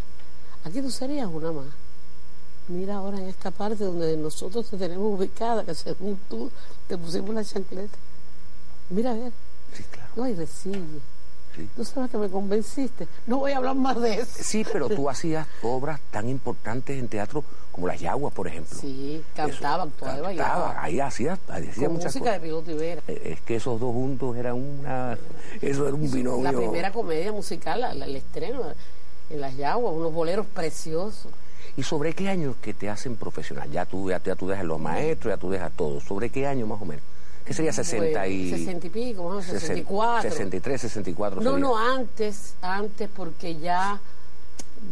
aquí 0.64 0.82
tú 0.82 0.90
serías 0.90 1.28
una 1.28 1.52
más. 1.52 1.66
Mira 2.68 2.96
ahora 2.96 3.20
en 3.20 3.28
esta 3.28 3.52
parte 3.52 3.84
donde 3.84 4.18
nosotros 4.18 4.68
te 4.68 4.78
tenemos 4.78 5.20
ubicada, 5.20 5.64
que 5.64 5.76
según 5.76 6.20
tú 6.28 6.50
te 6.88 6.98
pusimos 6.98 7.36
la 7.36 7.44
chancleta. 7.44 7.96
Mira 8.90 9.12
a 9.12 9.14
ver, 9.14 9.32
Sí, 9.76 9.84
claro. 9.92 10.10
no 10.16 10.24
hay 10.24 10.34
resille. 10.34 11.00
Sí. 11.56 11.70
Tú 11.76 11.86
sabes 11.86 12.12
que 12.12 12.18
me 12.18 12.30
convenciste. 12.30 13.08
No 13.28 13.38
voy 13.38 13.54
a 13.54 13.58
hablar 13.58 13.76
más 13.76 14.00
de 14.02 14.16
eso. 14.16 14.44
Sí, 14.44 14.66
pero 14.72 14.90
tú 14.90 15.10
hacías 15.10 15.48
obras 15.64 16.00
tan 16.12 16.28
importantes 16.30 17.00
en 17.00 17.08
teatro 17.08 17.44
como 17.72 17.88
Las 17.88 18.00
Yaguas, 18.00 18.34
por 18.34 18.48
ejemplo. 18.48 18.78
Sí, 18.80 19.24
cantaba, 19.36 19.84
actuaba, 19.84 20.14
Cantaba, 20.14 20.28
bailaba. 20.28 20.84
ahí 20.84 21.00
hacías, 21.00 21.40
ahí 21.50 21.64
hacías 21.68 21.86
Con 21.88 21.94
muchas 21.98 22.16
música 22.16 22.38
de 22.40 22.50
cosas. 22.50 22.70
Ibera. 22.74 23.02
Eh, 23.08 23.32
Es 23.34 23.42
que 23.42 23.56
esos 23.58 23.80
dos 23.80 23.92
juntos 23.94 24.36
eran 24.38 24.54
una... 24.56 25.18
Eso 25.62 25.86
era 25.88 25.96
un 25.96 26.12
binomio. 26.12 26.44
La 26.52 26.58
primera 26.58 26.92
comedia 26.92 27.32
musical, 27.32 27.82
la- 27.82 27.94
la- 27.94 28.06
el 28.06 28.16
estreno 28.16 28.64
en 29.30 29.42
Las 29.42 29.56
Yaguas, 29.58 29.94
unos 29.94 30.14
boleros 30.14 30.46
preciosos. 30.46 31.32
¿Y 31.78 31.84
sobre 31.84 32.14
qué 32.14 32.30
años 32.30 32.56
que 32.62 32.74
te 32.74 32.90
hacen 32.90 33.18
profesional? 33.18 33.70
Ya 33.70 33.86
tú, 33.86 34.10
ya, 34.10 34.22
ya 34.24 34.36
tú 34.36 34.48
dejas 34.48 34.64
los 34.66 34.80
maestros, 34.80 35.34
ya 35.34 35.38
tú 35.38 35.50
dejas 35.50 35.72
todo. 35.74 36.00
¿Sobre 36.00 36.30
qué 36.30 36.48
año 36.48 36.66
más 36.68 36.82
o 36.82 36.86
menos? 36.86 37.04
¿Qué 37.46 37.54
sería 37.54 37.72
60 37.72 38.28
y... 38.28 38.50
Bueno, 38.50 38.58
60 38.66 38.88
y 38.88 38.90
pico, 38.90 39.24
más 39.24 39.32
o 39.32 39.48
menos, 39.48 39.62
64. 39.62 40.30
63, 40.32 40.82
64 40.82 41.42
No, 41.42 41.52
sería. 41.52 41.60
no, 41.60 41.78
antes, 41.78 42.56
antes, 42.62 43.10
porque 43.16 43.58
ya, 43.58 44.00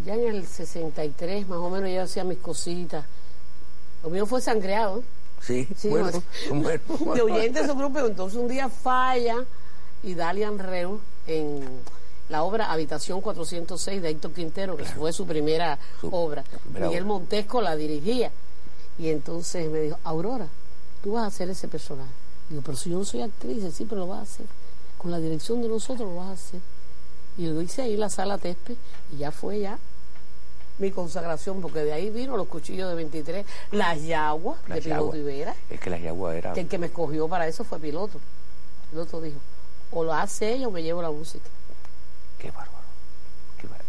ya 0.06 0.14
en 0.14 0.28
el 0.36 0.46
63 0.46 1.48
más 1.48 1.58
o 1.58 1.70
menos 1.70 1.90
ya 1.90 2.04
hacía 2.04 2.24
mis 2.24 2.38
cositas. 2.38 3.06
Lo 4.04 4.10
mío 4.10 4.26
fue 4.28 4.40
sangreado. 4.42 5.00
¿eh? 5.00 5.04
Sí, 5.42 5.68
Sí, 5.76 5.90
no, 5.90 5.96
bueno. 5.96 6.22
de 7.16 7.22
oyente 7.22 7.62
de 7.62 7.68
su 7.68 7.76
grupo, 7.76 8.00
entonces 8.00 8.38
un 8.40 8.48
día 8.48 8.70
falla 8.70 9.44
y 10.04 10.14
Dalian 10.14 10.60
Reu 10.60 11.00
en 11.26 11.62
la 12.30 12.44
obra 12.44 12.72
Habitación 12.72 13.20
406 13.22 14.02
de 14.02 14.10
Héctor 14.10 14.32
Quintero, 14.32 14.78
que 14.78 14.86
fue 14.86 15.12
su 15.12 15.26
primera 15.26 15.78
Su 16.00 16.08
obra. 16.14 16.44
primera 16.44 16.88
Miguel 16.88 17.04
obra. 17.04 17.14
Montesco 17.14 17.62
la 17.62 17.76
dirigía. 17.76 18.32
Y 19.00 19.10
entonces 19.10 19.70
me 19.72 19.80
dijo, 19.82 19.98
Aurora, 20.04 20.48
tú 21.04 21.14
vas 21.14 21.24
a 21.24 21.28
hacer 21.28 21.50
ese 21.50 21.68
personaje. 21.68 22.12
Digo, 22.50 22.62
pero 22.64 22.78
si 22.78 22.90
yo 22.90 22.98
no 23.00 23.06
soy 23.06 23.22
actriz, 23.22 23.64
pero 23.88 24.02
lo 24.02 24.08
vas 24.08 24.20
a 24.20 24.24
hacer. 24.24 24.46
Con 24.98 25.12
la 25.12 25.20
dirección 25.20 25.62
de 25.62 25.68
nosotros 25.68 26.08
lo 26.10 26.16
vas 26.16 26.30
a 26.30 26.34
hacer. 26.34 26.62
Y 27.38 27.48
lo 27.48 27.62
hice 27.62 27.82
ahí 27.82 27.94
en 27.96 28.00
la 28.00 28.10
sala 28.10 28.38
Tespe 28.38 28.76
y 29.12 29.18
ya 29.18 29.32
fue 29.32 29.60
ya 29.60 29.80
mi 30.80 30.92
consagración, 30.92 31.62
porque 31.62 31.84
de 31.84 31.94
ahí 31.94 32.10
vino 32.10 32.36
los 32.36 32.48
cuchillos 32.48 32.90
de 32.90 32.96
23, 32.96 33.46
las 33.72 34.04
yaguas 34.04 34.58
de 34.68 34.82
Piloto. 34.82 35.16
Ibera 35.16 35.56
Es 35.70 35.80
que 35.80 35.90
Las 35.90 36.02
Yaguas 36.02 36.36
era... 36.36 36.54
que 36.54 36.62
el 36.62 36.68
que 36.68 36.78
me 36.78 36.88
escogió 36.88 37.28
para 37.28 37.48
eso 37.48 37.64
fue 37.64 37.80
piloto. 37.80 38.20
Piloto 38.90 39.22
dijo, 39.22 39.40
o 39.92 40.04
lo 40.04 40.14
hace 40.14 40.54
ella 40.54 40.68
o 40.68 40.72
me 40.72 40.82
llevo 40.82 41.02
la 41.02 41.12
música. 41.12 41.48
Qué 42.40 42.50
bárbaro. 42.52 42.73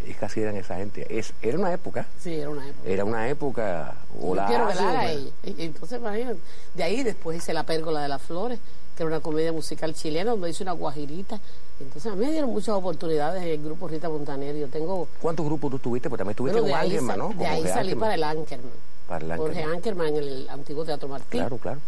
Es 0.07 0.23
así 0.23 0.41
eran 0.41 0.57
esa 0.57 0.77
gente. 0.77 1.07
Es, 1.09 1.33
era 1.43 1.59
una 1.59 1.73
época, 1.73 2.07
Sí, 2.21 2.35
era 2.35 2.51
una 2.51 2.69
época. 2.69 2.89
era 2.89 3.05
una 3.05 3.29
época... 3.29 3.95
O 4.21 4.35
Yo 4.37 4.45
quiero 4.47 4.67
haga 4.69 4.93
me- 5.03 5.13
ella. 5.13 5.31
Entonces, 5.45 5.99
imagínate, 6.01 6.39
de 6.75 6.83
ahí 6.83 7.03
después 7.03 7.37
hice 7.39 7.53
La 7.53 7.65
Pérgola 7.65 8.03
de 8.03 8.09
las 8.09 8.23
Flores, 8.23 8.59
que 8.97 9.03
era 9.03 9.09
una 9.11 9.21
comedia 9.21 9.53
musical 9.53 9.95
chilena 9.95 10.31
donde 10.33 10.51
hice 10.51 10.63
una 10.63 10.73
guajirita. 10.73 11.41
Entonces 11.81 12.13
a 12.13 12.15
mí 12.15 12.25
me 12.27 12.31
dieron 12.33 12.51
muchas 12.51 12.71
oportunidades 12.77 13.43
en 13.43 13.49
el 13.49 13.63
grupo 13.65 13.89
Rita 13.89 14.09
Montaner. 14.09 14.55
Yo 14.57 14.69
tengo... 14.69 15.09
¿Cuántos 15.21 15.45
grupos 15.47 15.71
tú 15.73 15.79
tuviste? 15.81 16.09
Pues 16.09 16.19
también 16.19 16.33
estuviste 16.33 16.61
bueno, 16.61 16.77
de 16.89 16.97
con 16.99 17.07
sa- 17.09 17.17
¿no? 17.17 17.29
de 17.31 17.35
Con 17.35 17.47
ahí 17.47 17.59
Jorge 17.61 17.73
salí 17.75 17.95
para 17.97 18.15
el 18.15 18.23
Ankerman. 18.25 18.71
Para 19.09 19.25
el 19.25 19.37
Jorge 19.37 19.59
Ankerman. 19.63 19.75
Ankerman 19.77 20.07
en 20.09 20.17
el 20.17 20.49
antiguo 20.51 20.85
Teatro 20.85 21.09
Martín. 21.09 21.41
Claro, 21.41 21.59
claro. 21.59 21.81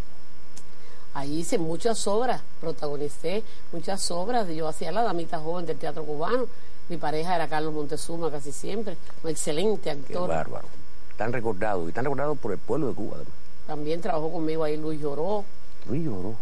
Ahí 1.14 1.38
hice 1.38 1.56
muchas 1.58 2.06
obras, 2.08 2.42
protagonicé 2.60 3.42
muchas 3.72 4.10
obras. 4.10 4.48
Yo 4.48 4.68
hacía 4.68 4.92
la 4.92 5.02
damita 5.02 5.38
joven 5.38 5.64
del 5.64 5.78
teatro 5.78 6.04
cubano. 6.04 6.46
Mi 6.88 6.96
pareja 6.96 7.34
era 7.34 7.48
Carlos 7.48 7.74
Montezuma 7.74 8.30
casi 8.30 8.52
siempre, 8.52 8.96
un 9.24 9.30
excelente 9.30 9.82
Qué 9.84 9.90
actor. 9.90 10.28
bárbaro. 10.28 10.68
Tan 11.16 11.32
recordado. 11.32 11.88
Y 11.88 11.92
tan 11.92 12.04
recordado 12.04 12.34
por 12.36 12.52
el 12.52 12.58
pueblo 12.58 12.88
de 12.88 12.94
Cuba, 12.94 13.16
además. 13.16 13.32
También 13.66 14.00
trabajó 14.00 14.30
conmigo 14.32 14.62
ahí 14.64 14.76
Luis 14.76 15.00
Lloró, 15.00 15.44
Luis 15.88 16.04
lloró. 16.04 16.34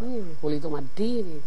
mm, 0.00 0.40
Julito 0.42 0.68
Martínez, 0.68 1.40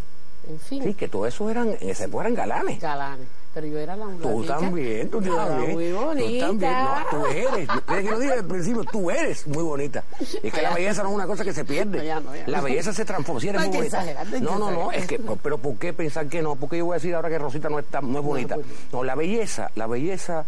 en 0.48 0.58
fin, 0.58 0.82
Sí, 0.82 0.94
que 0.94 1.06
todos 1.08 1.28
esos 1.28 1.48
eran, 1.50 1.68
en 1.80 1.88
esa 1.90 2.04
época 2.06 2.24
eran 2.24 2.34
galanes. 2.34 2.80
galanes. 2.80 3.28
Pero 3.52 3.66
yo 3.66 3.78
era 3.78 3.96
la 3.96 4.06
Tú 4.22 4.44
también, 4.44 5.10
tú 5.10 5.20
también. 5.20 5.72
muy 5.72 5.92
bonita. 5.92 6.46
Tú 6.46 6.58
también. 6.58 6.72
No, 6.72 6.94
tú 7.10 7.26
eres. 7.26 7.68
Desde 7.88 8.02
que 8.04 8.10
lo 8.10 8.18
dije 8.20 8.32
al 8.32 8.44
principio, 8.44 8.84
tú 8.84 9.10
eres 9.10 9.46
muy 9.48 9.62
bonita. 9.64 10.04
Es 10.42 10.52
que 10.52 10.62
la 10.62 10.72
belleza 10.74 11.02
no 11.02 11.08
es 11.10 11.14
una 11.16 11.26
cosa 11.26 11.44
que 11.44 11.52
se 11.52 11.64
pierde. 11.64 12.04
ya 12.06 12.20
no, 12.20 12.34
ya 12.34 12.46
la 12.46 12.58
no. 12.58 12.64
belleza 12.64 12.92
se 12.92 13.04
transforma. 13.04 13.40
Si 13.40 13.48
eres 13.48 13.60
No 13.60 13.66
muy 13.68 13.76
bonita. 13.76 14.04
no 14.40 14.40
no, 14.40 14.58
no, 14.58 14.70
no. 14.70 14.92
Es 14.92 15.06
que, 15.06 15.20
pero 15.42 15.58
¿por 15.58 15.76
qué 15.76 15.92
pensar 15.92 16.28
que 16.28 16.42
no? 16.42 16.54
Porque 16.56 16.78
yo 16.78 16.84
voy 16.86 16.92
a 16.92 16.96
decir 16.96 17.14
ahora 17.14 17.28
que 17.28 17.38
Rosita 17.38 17.68
no, 17.68 17.78
está, 17.78 18.00
no 18.00 18.18
es 18.20 18.24
bonita. 18.24 18.56
No, 18.92 19.02
la 19.04 19.14
belleza, 19.14 19.70
la 19.74 19.86
belleza. 19.86 20.44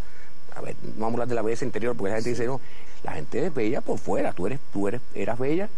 A 0.55 0.61
ver, 0.61 0.77
vamos 0.97 1.11
a 1.11 1.13
hablar 1.15 1.29
de 1.29 1.35
la 1.35 1.43
belleza 1.43 1.65
interior 1.65 1.97
porque 1.97 2.11
la 2.11 2.17
gente 2.17 2.31
dice, 2.31 2.47
no, 2.47 2.61
la 3.03 3.13
gente 3.13 3.47
es 3.47 3.53
bella 3.55 3.81
por 3.81 3.99
fuera. 3.99 4.33
Tú 4.33 4.47
eres, 4.47 4.61
tú 4.73 4.87
eres, 4.87 5.01
eras 5.15 5.39
bella 5.39 5.69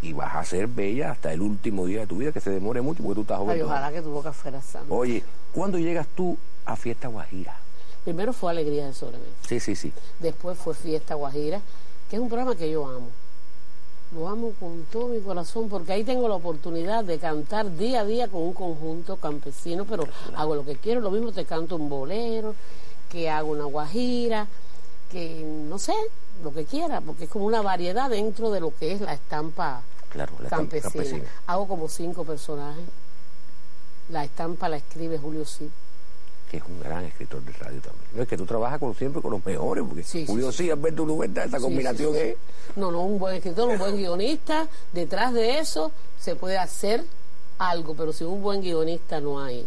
y 0.00 0.12
vas 0.14 0.34
a 0.34 0.44
ser 0.44 0.66
bella 0.66 1.12
hasta 1.12 1.32
el 1.32 1.42
último 1.42 1.86
día 1.86 2.00
de 2.00 2.06
tu 2.08 2.16
vida, 2.16 2.32
que 2.32 2.40
se 2.40 2.50
demore 2.50 2.80
mucho 2.80 3.04
porque 3.04 3.14
tú 3.14 3.20
estás 3.20 3.38
joven. 3.38 3.54
Ay, 3.54 3.62
ojalá 3.62 3.92
que 3.92 4.02
tu 4.02 4.10
boca 4.10 4.32
fuera 4.32 4.60
sana. 4.60 4.84
Oye, 4.88 5.22
¿cuándo 5.52 5.78
llegas 5.78 6.08
tú 6.16 6.36
a 6.66 6.76
Fiesta 6.76 7.08
Guajira? 7.08 7.56
Primero 8.04 8.32
fue 8.32 8.50
Alegría 8.50 8.86
de 8.86 8.94
Sobremesa. 8.94 9.30
Sí, 9.48 9.60
sí, 9.60 9.76
sí. 9.76 9.92
Después 10.18 10.58
fue 10.58 10.74
Fiesta 10.74 11.14
Guajira, 11.14 11.60
que 12.10 12.16
es 12.16 12.22
un 12.22 12.28
programa 12.28 12.56
que 12.56 12.70
yo 12.70 12.86
amo. 12.86 13.08
Lo 14.14 14.28
amo 14.28 14.52
con 14.60 14.84
todo 14.92 15.08
mi 15.08 15.20
corazón 15.20 15.68
porque 15.70 15.92
ahí 15.92 16.04
tengo 16.04 16.28
la 16.28 16.34
oportunidad 16.34 17.02
de 17.04 17.18
cantar 17.18 17.74
día 17.76 18.00
a 18.00 18.04
día 18.04 18.28
con 18.28 18.42
un 18.42 18.52
conjunto 18.52 19.16
campesino, 19.16 19.84
pero 19.86 20.06
hago 20.36 20.54
lo 20.54 20.64
que 20.66 20.76
quiero, 20.76 21.00
lo 21.00 21.10
mismo 21.10 21.32
te 21.32 21.44
canto 21.46 21.76
un 21.76 21.88
bolero, 21.88 22.54
que 23.10 23.30
hago 23.30 23.52
una 23.52 23.64
guajira, 23.64 24.46
que 25.10 25.42
no 25.42 25.78
sé, 25.78 25.94
lo 26.42 26.52
que 26.52 26.64
quiera, 26.66 27.00
porque 27.00 27.24
es 27.24 27.30
como 27.30 27.46
una 27.46 27.62
variedad 27.62 28.10
dentro 28.10 28.50
de 28.50 28.60
lo 28.60 28.74
que 28.76 28.92
es 28.92 29.00
la 29.00 29.14
estampa 29.14 29.80
Claro, 30.10 30.32
la 30.40 30.44
estampa 30.44 30.76
campesina. 30.78 30.92
campesina. 30.92 31.24
Hago 31.46 31.66
como 31.68 31.88
cinco 31.88 32.24
personajes. 32.24 32.84
La 34.10 34.24
estampa 34.24 34.68
la 34.68 34.76
escribe 34.76 35.16
Julio 35.18 35.46
Cid. 35.46 35.68
Que 36.52 36.58
es 36.58 36.62
un 36.64 36.80
gran 36.80 37.02
escritor 37.06 37.40
de 37.42 37.52
radio 37.54 37.80
también. 37.80 38.04
No 38.14 38.22
es 38.22 38.28
que 38.28 38.36
tú 38.36 38.44
trabajas 38.44 38.78
con, 38.78 38.94
siempre 38.94 39.22
con 39.22 39.30
los 39.30 39.44
mejores, 39.46 39.82
porque 39.88 40.02
Sí, 40.04 40.26
Julio 40.26 40.52
sí, 40.52 40.70
Alberto 40.70 41.06
Sí, 41.08 41.50
combinación 41.62 42.12
sí, 42.12 42.18
sí. 42.20 42.26
es... 42.28 42.36
No, 42.76 42.92
no, 42.92 43.00
un 43.00 43.18
buen 43.18 43.36
escritor, 43.36 43.68
un 43.70 43.78
buen 43.78 43.96
guionista, 43.96 44.68
detrás 44.92 45.32
de 45.32 45.58
eso 45.58 45.90
se 46.20 46.36
puede 46.36 46.58
hacer 46.58 47.04
algo, 47.58 47.94
pero 47.94 48.12
sin 48.12 48.26
un 48.26 48.42
buen 48.42 48.60
guionista 48.60 49.18
no 49.18 49.40
hay, 49.42 49.66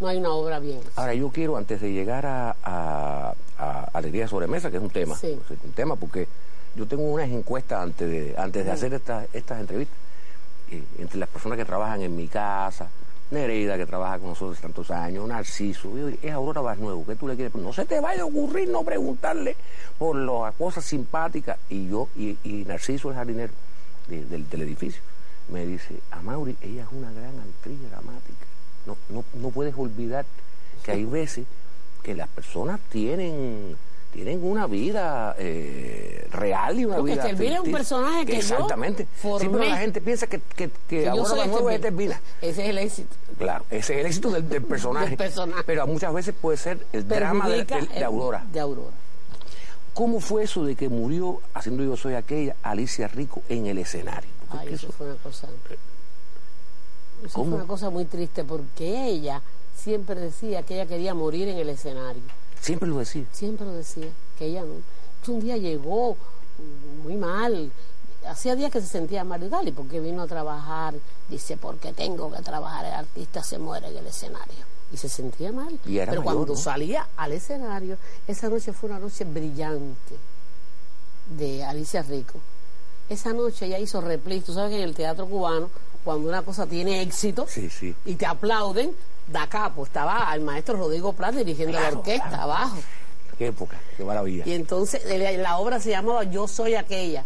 no 0.00 0.08
hay 0.08 0.16
una 0.18 0.30
obra 0.32 0.58
bien. 0.58 0.80
Ahora, 0.96 1.14
yo 1.14 1.28
quiero, 1.30 1.56
antes 1.56 1.80
de 1.80 1.92
llegar 1.92 2.26
a, 2.26 2.56
a, 2.64 3.34
a 3.58 3.80
Alegría 3.92 4.26
Sobremesa, 4.26 4.68
que 4.72 4.78
es 4.78 4.82
un 4.82 4.90
tema, 4.90 5.16
Sí. 5.16 5.38
es 5.50 5.64
un 5.64 5.70
tema 5.72 5.94
porque 5.94 6.26
yo 6.74 6.84
tengo 6.86 7.04
unas 7.04 7.30
encuestas 7.30 7.80
antes 7.80 8.10
de, 8.10 8.34
antes 8.36 8.64
de 8.66 8.72
hacer 8.72 8.92
estas, 8.92 9.28
estas 9.32 9.60
entrevistas, 9.60 9.96
eh, 10.72 10.82
entre 10.98 11.18
las 11.20 11.28
personas 11.28 11.56
que 11.56 11.64
trabajan 11.64 12.02
en 12.02 12.16
mi 12.16 12.26
casa, 12.26 12.88
Nereida, 13.30 13.76
que 13.76 13.86
trabaja 13.86 14.18
con 14.18 14.28
nosotros 14.30 14.58
tantos 14.60 14.90
años, 14.90 15.26
Narciso, 15.26 15.90
es 16.22 16.32
Aurora 16.32 16.74
Nuevo, 16.76 17.04
¿qué 17.04 17.16
tú 17.16 17.26
le 17.26 17.34
quieres? 17.34 17.54
No 17.56 17.72
se 17.72 17.84
te 17.84 17.98
vaya 18.00 18.22
a 18.22 18.26
ocurrir 18.26 18.68
no 18.68 18.84
preguntarle 18.84 19.56
por 19.98 20.14
las 20.16 20.54
cosas 20.54 20.84
simpáticas, 20.84 21.58
y 21.68 21.88
yo, 21.88 22.08
y, 22.16 22.36
y 22.44 22.64
Narciso, 22.64 23.08
el 23.10 23.16
jardinero 23.16 23.52
de- 24.06 24.24
del, 24.26 24.48
del 24.48 24.62
edificio, 24.62 25.02
me 25.50 25.66
dice, 25.66 25.96
a 26.12 26.22
Mauri, 26.22 26.56
ella 26.60 26.82
es 26.84 26.88
una 26.92 27.10
gran 27.12 27.38
actriz 27.40 27.78
dramática, 27.90 28.46
no, 28.86 28.96
no, 29.08 29.24
no 29.34 29.50
puedes 29.50 29.74
olvidar 29.76 30.24
que 30.84 30.92
hay 30.92 31.04
veces 31.04 31.46
que 32.04 32.14
las 32.14 32.28
personas 32.28 32.78
tienen 32.90 33.76
tienen 34.16 34.42
una 34.42 34.66
vida 34.66 35.34
eh, 35.38 36.26
real 36.32 36.80
y 36.80 36.84
una 36.86 36.96
Porque 36.96 37.12
vida 37.34 37.54
es 37.56 37.60
un 37.60 37.70
personaje 37.72 38.24
que 38.26 38.32
yo 38.32 38.38
exactamente 38.38 39.06
formé. 39.20 39.44
sí, 39.44 39.48
pero 39.52 39.64
la 39.70 39.76
gente 39.76 40.00
piensa 40.00 40.26
que, 40.26 40.40
que, 40.40 40.70
que, 40.70 40.70
Que 40.88 41.04
yo 41.04 41.22
Banuevo 41.22 41.68
es. 41.70 41.80
Ese 42.40 42.62
es 42.62 42.68
el 42.70 42.78
éxito. 42.78 43.14
Claro, 43.38 43.64
ese 43.70 43.94
es 43.94 44.00
el 44.00 44.06
éxito 44.06 44.30
del, 44.30 44.48
del 44.48 44.62
personaje. 44.74 45.08
Del 45.10 45.16
personaje. 45.18 45.62
Pero 45.66 45.86
muchas 45.86 46.14
veces 46.14 46.34
puede 46.40 46.56
ser 46.56 46.78
el 46.92 47.06
drama 47.06 47.48
de, 47.48 47.66
el- 47.94 48.02
Aurora. 48.04 48.44
De 48.50 48.58
Aurora. 48.60 48.96
¿Cómo 49.92 50.20
fue 50.20 50.44
eso 50.44 50.64
de 50.64 50.74
que 50.76 50.88
murió, 50.88 51.40
haciendo 51.54 51.82
Yo 51.84 51.96
Soy 51.96 52.14
Aquella, 52.14 52.56
Alicia 52.62 53.08
Rico 53.08 53.42
en 53.48 53.66
el 53.66 53.78
escenario? 53.78 54.30
Ay, 54.50 54.68
eso- 54.68 54.86
eso 54.88 54.92
fue 54.92 55.06
una 55.08 55.16
cosa. 55.16 55.48
Eso 57.24 57.32
¿Cómo? 57.34 57.50
fue 57.50 57.58
una 57.58 57.66
cosa 57.66 57.90
muy 57.90 58.04
triste 58.04 58.44
porque 58.44 59.08
ella 59.08 59.42
siempre 59.74 60.20
decía 60.20 60.62
que 60.62 60.74
ella 60.74 60.86
quería 60.86 61.14
morir 61.14 61.48
en 61.48 61.58
el 61.58 61.68
escenario. 61.70 62.22
Siempre 62.66 62.88
lo 62.88 62.98
decía. 62.98 63.24
Siempre 63.32 63.64
lo 63.66 63.72
decía, 63.72 64.08
que 64.38 64.46
ella 64.46 64.62
no. 64.62 64.74
Entonces, 64.74 65.28
un 65.28 65.40
día 65.40 65.56
llegó 65.56 66.16
muy 67.04 67.14
mal. 67.16 67.70
Hacía 68.28 68.56
días 68.56 68.72
que 68.72 68.80
se 68.80 68.88
sentía 68.88 69.22
mal. 69.24 69.40
Y 69.66 69.72
porque 69.72 70.00
vino 70.00 70.22
a 70.22 70.26
trabajar. 70.26 70.94
Dice, 71.28 71.56
porque 71.56 71.92
tengo 71.92 72.30
que 72.32 72.42
trabajar. 72.42 72.84
El 72.86 72.92
artista 72.94 73.42
se 73.42 73.58
muere 73.58 73.88
en 73.88 73.96
el 73.98 74.06
escenario. 74.06 74.64
Y 74.92 74.96
se 74.96 75.08
sentía 75.08 75.52
mal. 75.52 75.78
Y 75.86 75.98
era 75.98 76.10
Pero 76.12 76.22
mayor, 76.22 76.34
cuando 76.36 76.54
¿no? 76.54 76.58
salía 76.60 77.08
al 77.16 77.32
escenario, 77.32 77.98
esa 78.26 78.48
noche 78.48 78.72
fue 78.72 78.90
una 78.90 78.98
noche 78.98 79.24
brillante 79.24 80.16
de 81.38 81.64
Alicia 81.64 82.02
Rico. 82.02 82.38
Esa 83.08 83.32
noche 83.32 83.66
ella 83.66 83.78
hizo 83.78 84.00
replies. 84.00 84.44
Tú 84.44 84.52
sabes 84.54 84.70
que 84.70 84.76
en 84.78 84.88
el 84.88 84.94
teatro 84.94 85.26
cubano, 85.26 85.70
cuando 86.04 86.28
una 86.28 86.42
cosa 86.42 86.66
tiene 86.66 87.02
éxito 87.02 87.46
Sí, 87.48 87.68
sí. 87.70 87.94
y 88.04 88.14
te 88.14 88.26
aplauden, 88.26 88.92
da 89.26 89.46
capo. 89.46 89.84
Estaba 89.84 90.32
el 90.34 90.40
maestro 90.40 90.76
Rodrigo 90.76 91.12
Prat 91.12 91.34
dirigiendo 91.34 91.78
la 91.78 91.88
orquesta 91.88 92.28
claro. 92.28 92.42
abajo. 92.42 92.76
Qué 93.38 93.48
época, 93.48 93.76
qué 93.96 94.04
maravilla. 94.04 94.44
Y 94.46 94.54
entonces 94.54 95.02
la 95.38 95.58
obra 95.58 95.80
se 95.80 95.90
llamaba 95.90 96.24
Yo 96.24 96.48
soy 96.48 96.74
aquella. 96.74 97.24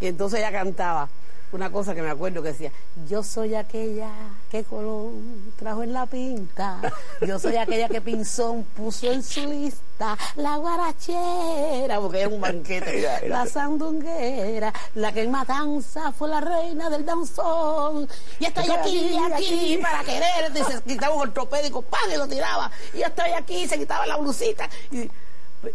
Y 0.00 0.06
entonces 0.06 0.40
ella 0.40 0.52
cantaba 0.52 1.08
una 1.52 1.70
cosa 1.70 1.94
que 1.94 2.02
me 2.02 2.10
acuerdo 2.10 2.42
que 2.42 2.48
decía, 2.52 2.70
yo 3.08 3.22
soy 3.22 3.54
aquella 3.54 4.10
que 4.50 4.64
Colón 4.64 5.52
trajo 5.58 5.82
en 5.82 5.92
la 5.92 6.06
pinta, 6.06 6.80
yo 7.26 7.38
soy 7.38 7.56
aquella 7.56 7.88
que 7.88 8.00
Pinzón 8.00 8.64
puso 8.76 9.10
en 9.10 9.22
su 9.22 9.40
lista, 9.48 10.16
la 10.36 10.56
guarachera, 10.58 12.00
porque 12.00 12.20
era 12.20 12.28
un 12.28 12.40
banquete, 12.40 12.98
Era- 13.00 13.18
era- 13.18 13.44
la 13.44 13.46
sandunguera, 13.50 14.72
la 14.94 15.12
que 15.12 15.22
en 15.22 15.30
Matanza 15.30 16.12
fue 16.12 16.28
la 16.28 16.40
reina 16.40 16.90
del 16.90 17.04
danzón, 17.06 18.08
y 18.38 18.44
estoy 18.44 18.68
aquí, 18.70 19.16
aquí, 19.32 19.78
para 19.82 20.04
quererte, 20.04 20.60
y 20.60 20.64
se 20.64 20.82
quitaba 20.82 21.14
un 21.14 21.22
ortopédico, 21.22 21.82
¡pam! 21.82 22.10
y 22.12 22.16
lo 22.16 22.26
tiraba, 22.28 22.70
y 22.94 23.02
estoy 23.02 23.30
aquí, 23.30 23.62
y 23.62 23.68
se 23.68 23.78
quitaba 23.78 24.06
la 24.06 24.16
blusita, 24.16 24.68
y, 24.90 25.10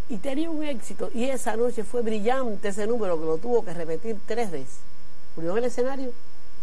y 0.09 0.17
tenía 0.17 0.49
un 0.49 0.63
éxito, 0.63 1.09
y 1.13 1.25
esa 1.25 1.55
noche 1.57 1.83
fue 1.83 2.01
brillante 2.01 2.69
ese 2.69 2.87
número 2.87 3.19
que 3.19 3.25
lo 3.25 3.37
tuvo 3.37 3.65
que 3.65 3.73
repetir 3.73 4.17
tres 4.25 4.51
veces. 4.51 4.77
Murió 5.35 5.51
en 5.51 5.57
el 5.59 5.63
escenario, 5.65 6.11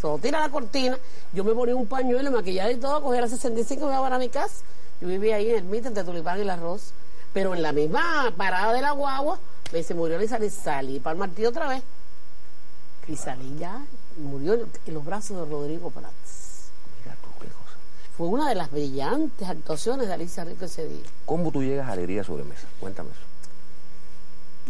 lo 0.03 0.19
tira 0.19 0.41
la 0.41 0.49
cortina, 0.49 0.99
yo 1.33 1.45
me 1.45 1.53
ponía 1.53 1.77
un 1.77 1.87
pañuelo, 1.87 2.31
maquillada 2.31 2.71
y 2.71 2.77
todo, 2.77 3.11
a 3.11 3.21
las 3.21 3.31
65 3.31 3.83
y 3.83 3.87
me 3.87 3.93
iba 3.93 4.03
para 4.03 4.19
mi 4.19 4.29
casa. 4.29 4.63
Yo 5.01 5.09
vivía 5.09 5.37
ahí 5.37 5.51
en 5.51 5.57
el 5.57 5.65
Mita, 5.65 5.89
entre 5.89 6.05
Tulipán 6.05 6.39
y 6.39 6.43
el 6.43 6.51
Arroz. 6.51 6.93
Pero 7.33 7.55
en 7.55 7.63
la 7.63 7.73
misma 7.73 8.33
parada 8.37 8.73
de 8.73 8.83
la 8.83 8.91
guagua, 8.91 9.39
me 9.73 9.79
dice, 9.79 9.95
murió 9.95 10.21
y 10.21 10.27
salí, 10.27 10.51
salí 10.51 11.01
para 11.01 11.13
el 11.13 11.19
martillo 11.19 11.51
otra 11.51 11.69
vez. 11.69 11.83
Y 13.07 13.17
salí 13.17 13.57
ya, 13.59 13.85
y 14.17 14.21
murió 14.21 14.55
en, 14.55 14.95
los 14.95 15.05
brazos 15.05 15.37
de 15.37 15.53
Rodrigo 15.53 15.91
Prats. 15.91 16.71
Mira 17.05 17.17
tú, 17.23 17.29
qué 17.41 17.47
cosa. 17.47 17.77
Fue 18.17 18.27
una 18.27 18.49
de 18.49 18.57
las 18.57 18.71
brillantes 18.71 19.49
actuaciones 19.49 20.09
de 20.09 20.15
Alicia 20.15 20.45
Rico 20.45 20.65
ese 20.65 20.87
día. 20.87 21.05
¿Cómo 21.25 21.51
tú 21.51 21.63
llegas 21.63 21.89
a 21.89 21.93
Alegría 21.93 22.25
Sobremesa? 22.25 22.67
Cuéntame 22.81 23.11
eso. 23.11 23.30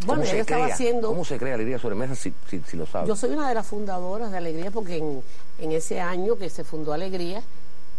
Bueno, 0.07 0.23
¿Cómo 0.23 0.33
yo 0.35 0.40
estaba 0.40 0.64
crea? 0.64 0.75
haciendo... 0.75 1.09
¿Cómo 1.09 1.25
se 1.25 1.38
crea 1.38 1.54
Alegría 1.54 1.78
Sobremesa 1.78 2.14
si, 2.14 2.33
si, 2.49 2.61
si 2.66 2.76
lo 2.76 2.87
sabes? 2.87 3.09
Yo 3.09 3.16
soy 3.16 3.30
una 3.30 3.49
de 3.49 3.54
las 3.54 3.66
fundadoras 3.66 4.30
de 4.30 4.37
Alegría 4.38 4.71
porque 4.71 4.97
en, 4.97 5.23
en 5.59 5.73
ese 5.73 6.00
año 6.00 6.37
que 6.37 6.49
se 6.50 6.64
fundó 6.64 6.92
Alegría, 6.92 7.42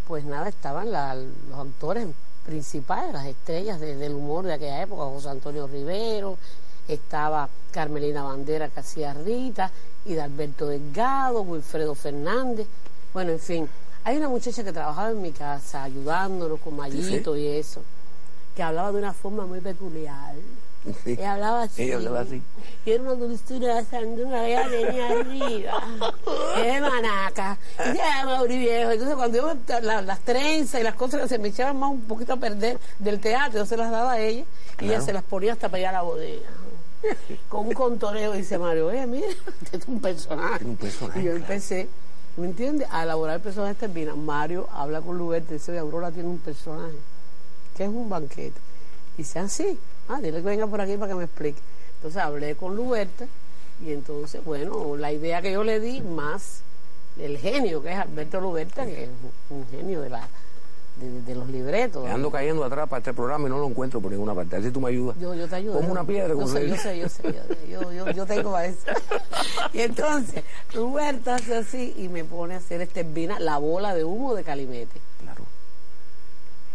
pues 0.08 0.26
nada, 0.26 0.50
estaban 0.50 0.92
la- 0.92 1.16
los 1.16 1.60
actores 1.60 2.08
principales, 2.46 3.14
las 3.14 3.28
estrellas 3.28 3.80
de- 3.80 3.96
del 3.96 4.14
humor 4.14 4.46
de 4.46 4.54
aquella 4.54 4.82
época, 4.82 5.04
José 5.04 5.30
Antonio 5.30 5.68
Rivero, 5.68 6.38
estaba 6.88 7.48
Carmelina 7.72 8.24
Bandera 8.24 8.68
que 8.70 8.80
hacía 8.80 9.14
Rita, 9.14 9.72
y 10.04 10.14
de 10.16 10.22
Alberto 10.22 10.66
Delgado, 10.66 11.42
Wilfredo 11.44 11.94
Fernández, 11.94 12.66
bueno, 13.14 13.32
en 13.34 13.40
fin. 13.40 13.70
Hay 14.04 14.18
una 14.18 14.28
muchacha 14.30 14.64
que 14.64 14.74
trabajaba 14.74 15.12
en 15.12 15.22
mi 15.22 15.32
casa 15.32 15.84
ayudándonos 15.84 16.60
con 16.60 16.76
Mayito 16.76 17.38
y 17.38 17.46
eso, 17.48 17.84
que 18.56 18.64
hablaba 18.64 18.92
de 18.92 18.98
una 18.98 19.14
forma 19.14 19.46
muy 19.46 19.60
peculiar. 19.60 20.34
Sí. 21.04 21.12
Ella 21.12 21.34
hablaba 21.34 21.64
así. 21.64 21.84
Ella 21.84 21.96
hablaba 21.98 22.20
así. 22.22 22.42
Y 22.86 22.92
era 22.92 23.04
una 23.04 23.14
dulzura 23.14 23.76
de 23.76 23.86
sanduna 23.86 24.40
que 24.42 24.48
ella 24.48 24.68
tenía 24.70 25.10
arriba. 25.12 25.84
Es 26.66 26.82
manaca. 26.82 27.58
Y 27.80 27.84
se 27.90 27.94
llama 27.98 28.38
Mauri 28.38 28.58
Viejo. 28.58 28.90
Entonces, 28.92 29.16
cuando 29.16 29.38
yo 29.38 29.80
la- 29.82 30.02
las 30.02 30.20
trenzas 30.22 30.82
y 30.82 30.84
las 30.84 30.96
cosas 30.96 31.22
que 31.22 31.28
se 31.28 31.38
me 31.38 31.50
echaban 31.50 31.78
más 31.78 31.92
un 31.92 32.02
poquito 32.02 32.34
a 32.34 32.38
perder 32.38 32.80
del 33.00 33.20
teatro, 33.20 33.60
yo 33.60 33.66
se 33.68 33.78
las 33.78 33.92
daba 33.92 34.14
a 34.14 34.20
ella. 34.20 34.44
Y 34.80 34.86
ella 34.86 35.02
se 35.02 35.14
las 35.14 35.24
ponía 35.24 35.54
hasta 35.54 35.70
para 35.70 35.78
allá 35.80 35.90
a 35.90 35.94
la 35.94 36.02
bodega. 36.02 36.50
Con 37.50 37.68
un 37.68 37.74
contoreo. 37.74 38.32
Dice 38.34 38.58
Mario, 38.58 38.88
oye, 38.88 39.06
mira, 39.06 39.28
este 39.64 39.78
es 39.78 39.88
un 39.88 40.02
personaje. 40.02 40.66
Un 40.66 40.78
personaje, 40.78 41.20
Y 41.20 41.24
yo 41.26 41.30
claro. 41.32 41.44
empecé, 41.46 41.88
¿me 42.38 42.48
entiendes? 42.48 42.88
A 42.92 43.04
elaborar 43.04 43.36
el 43.36 43.42
personaje 43.42 43.76
termina. 43.76 44.16
Mario 44.16 44.68
habla 44.74 45.02
con 45.02 45.16
Luberto 45.18 45.54
y 45.54 45.58
dice, 45.58 45.78
Aurora 45.78 46.12
tiene 46.12 46.30
un 46.30 46.40
personaje 46.40 46.96
que 47.78 47.84
es 47.84 47.90
un 47.90 48.10
banquete. 48.10 48.60
Y 49.16 49.18
dice, 49.20 49.38
ah, 49.40 49.48
sí, 49.48 49.78
ah, 50.10 50.20
dile 50.22 50.38
que 50.38 50.50
venga 50.50 50.68
por 50.68 50.82
aquí 50.82 50.98
para 50.98 51.12
que 51.12 51.16
me 51.16 51.24
explique. 51.26 51.60
Entonces 51.96 52.22
hablé 52.22 52.56
con 52.56 52.76
Luberta 52.76 53.28
y 53.86 53.94
entonces, 53.94 54.44
bueno, 54.44 54.96
la 54.96 55.12
idea 55.12 55.42
que 55.42 55.52
yo 55.52 55.64
le 55.64 55.80
di 55.80 56.02
más 56.02 56.62
el 57.20 57.38
genio 57.38 57.82
que 57.82 57.92
es 57.92 57.98
Alberto 57.98 58.40
Luberta, 58.40 58.86
que 58.86 59.04
es 59.04 59.10
un, 59.50 59.66
genio 59.70 60.02
de 60.02 60.10
la, 60.10 60.28
de, 60.98 61.36
los 61.36 61.48
libretos. 61.50 62.04
Me 62.04 62.12
ando 62.12 62.32
cayendo 62.32 62.64
atrás 62.64 62.88
para 62.88 63.00
este 63.00 63.14
programa 63.14 63.48
y 63.48 63.52
no 63.52 63.60
lo 63.60 63.68
encuentro 63.68 64.00
por 64.00 64.12
ninguna 64.12 64.34
parte. 64.34 64.56
A 64.56 64.60
ver 64.60 64.70
si 64.70 64.74
tú 64.74 64.80
me 64.80 64.90
ayudas. 64.90 65.18
Yo, 65.20 65.34
yo 65.34 65.48
te 65.48 65.56
ayudo. 65.56 65.76
Como 65.76 65.92
una 65.92 66.04
piedra. 66.04 66.34
Yo 66.34 66.48
sé, 66.48 66.68
yo 66.68 66.78
sé, 66.78 67.00
yo 67.00 67.10
sé, 67.10 67.24
yo, 67.70 67.92
yo, 67.92 68.12
yo, 68.12 68.26
tengo 68.26 68.58
eso. 68.60 68.86
y 69.74 69.82
entonces, 69.82 70.44
Roberto 70.74 71.32
hace 71.32 71.58
así 71.58 71.94
y 71.98 72.08
me 72.08 72.24
pone 72.24 72.54
a 72.56 72.58
hacer 72.58 72.82
este 72.82 73.04
vina, 73.04 73.40
la 73.40 73.58
bola 73.58 73.94
de 73.94 74.04
humo 74.04 74.36
de 74.36 74.44
Calimete. 74.44 75.02
Claro. 75.22 75.44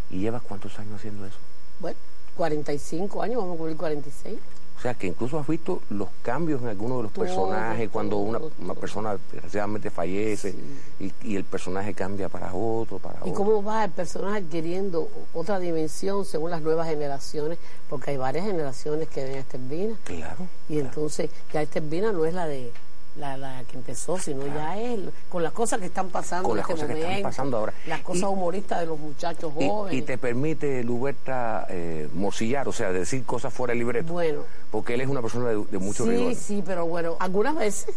¿Y 0.09 0.19
llevas 0.19 0.41
cuántos 0.43 0.77
años 0.79 0.95
haciendo 0.95 1.25
eso? 1.25 1.37
Bueno, 1.79 1.97
45 2.37 3.21
años, 3.21 3.37
vamos 3.37 3.55
a 3.55 3.57
cubrir 3.57 3.75
46. 3.75 4.37
O 4.77 4.79
sea, 4.79 4.93
que 4.93 5.07
incluso 5.07 5.39
has 5.39 5.47
visto 5.47 5.81
los 5.89 6.07
cambios 6.21 6.61
en 6.61 6.67
algunos 6.67 6.97
de 6.97 7.03
los 7.03 7.11
personajes, 7.11 7.89
cuando 7.89 8.17
una, 8.17 8.39
una 8.59 8.75
persona 8.75 9.17
desgraciadamente 9.31 9.89
fallece 9.89 10.53
y, 10.99 11.35
el 11.35 11.43
personaje 11.45 11.95
cambia 11.95 12.29
para 12.29 12.53
otro, 12.53 12.99
para 12.99 13.19
¿Y 13.25 13.31
cómo 13.31 13.63
va 13.63 13.85
el 13.85 13.91
personaje 13.91 14.37
adquiriendo 14.37 15.09
otra 15.33 15.57
dimensión 15.57 16.25
según 16.25 16.51
las 16.51 16.61
nuevas 16.61 16.87
generaciones? 16.87 17.57
Porque 17.89 18.11
hay 18.11 18.17
varias 18.17 18.45
generaciones 18.45 19.07
que 19.07 19.23
ven 19.23 19.35
a 19.35 19.39
Estevina. 19.39 19.95
Claro. 20.03 20.47
Y 20.69 20.77
entonces, 20.77 21.31
ya 21.51 21.63
Estevina 21.63 22.11
no 22.11 22.25
es 22.25 22.35
la 22.35 22.45
de 22.45 22.71
la, 23.17 23.37
la 23.37 23.63
que 23.69 23.77
empezó, 23.77 24.17
sino 24.17 24.45
ya 24.47 24.79
es 24.79 24.99
con 25.29 25.43
las 25.43 25.51
cosas 25.51 25.79
que 25.79 25.87
están 25.87 26.09
pasando 26.09 26.49
con 26.49 26.57
las 26.57 26.63
este 26.63 26.73
cosas 26.73 26.89
momento, 26.89 27.07
que 27.07 27.15
están 27.15 27.31
pasando 27.31 27.57
ahora. 27.57 27.73
las 27.87 28.01
cosas 28.01 28.23
humoristas 28.23 28.79
de 28.79 28.85
los 28.85 28.99
muchachos 28.99 29.53
jóvenes. 29.53 29.99
Y, 29.99 30.01
te 30.03 30.17
permite, 30.17 30.83
Luberta, 30.83 31.65
eh, 31.69 32.09
morcillar, 32.13 32.67
o 32.67 32.71
sea, 32.71 32.91
decir 32.91 33.23
cosas 33.25 33.53
fuera 33.53 33.71
del 33.71 33.79
libreto. 33.79 34.13
Bueno. 34.13 34.41
Porque 34.71 34.93
él 34.93 35.01
es 35.01 35.07
una 35.07 35.21
persona 35.21 35.49
de, 35.49 35.77
mucho 35.79 36.05
rigor. 36.05 36.33
Sí, 36.33 36.41
sí, 36.41 36.63
pero 36.65 36.85
bueno, 36.85 37.17
algunas 37.19 37.55
veces 37.55 37.95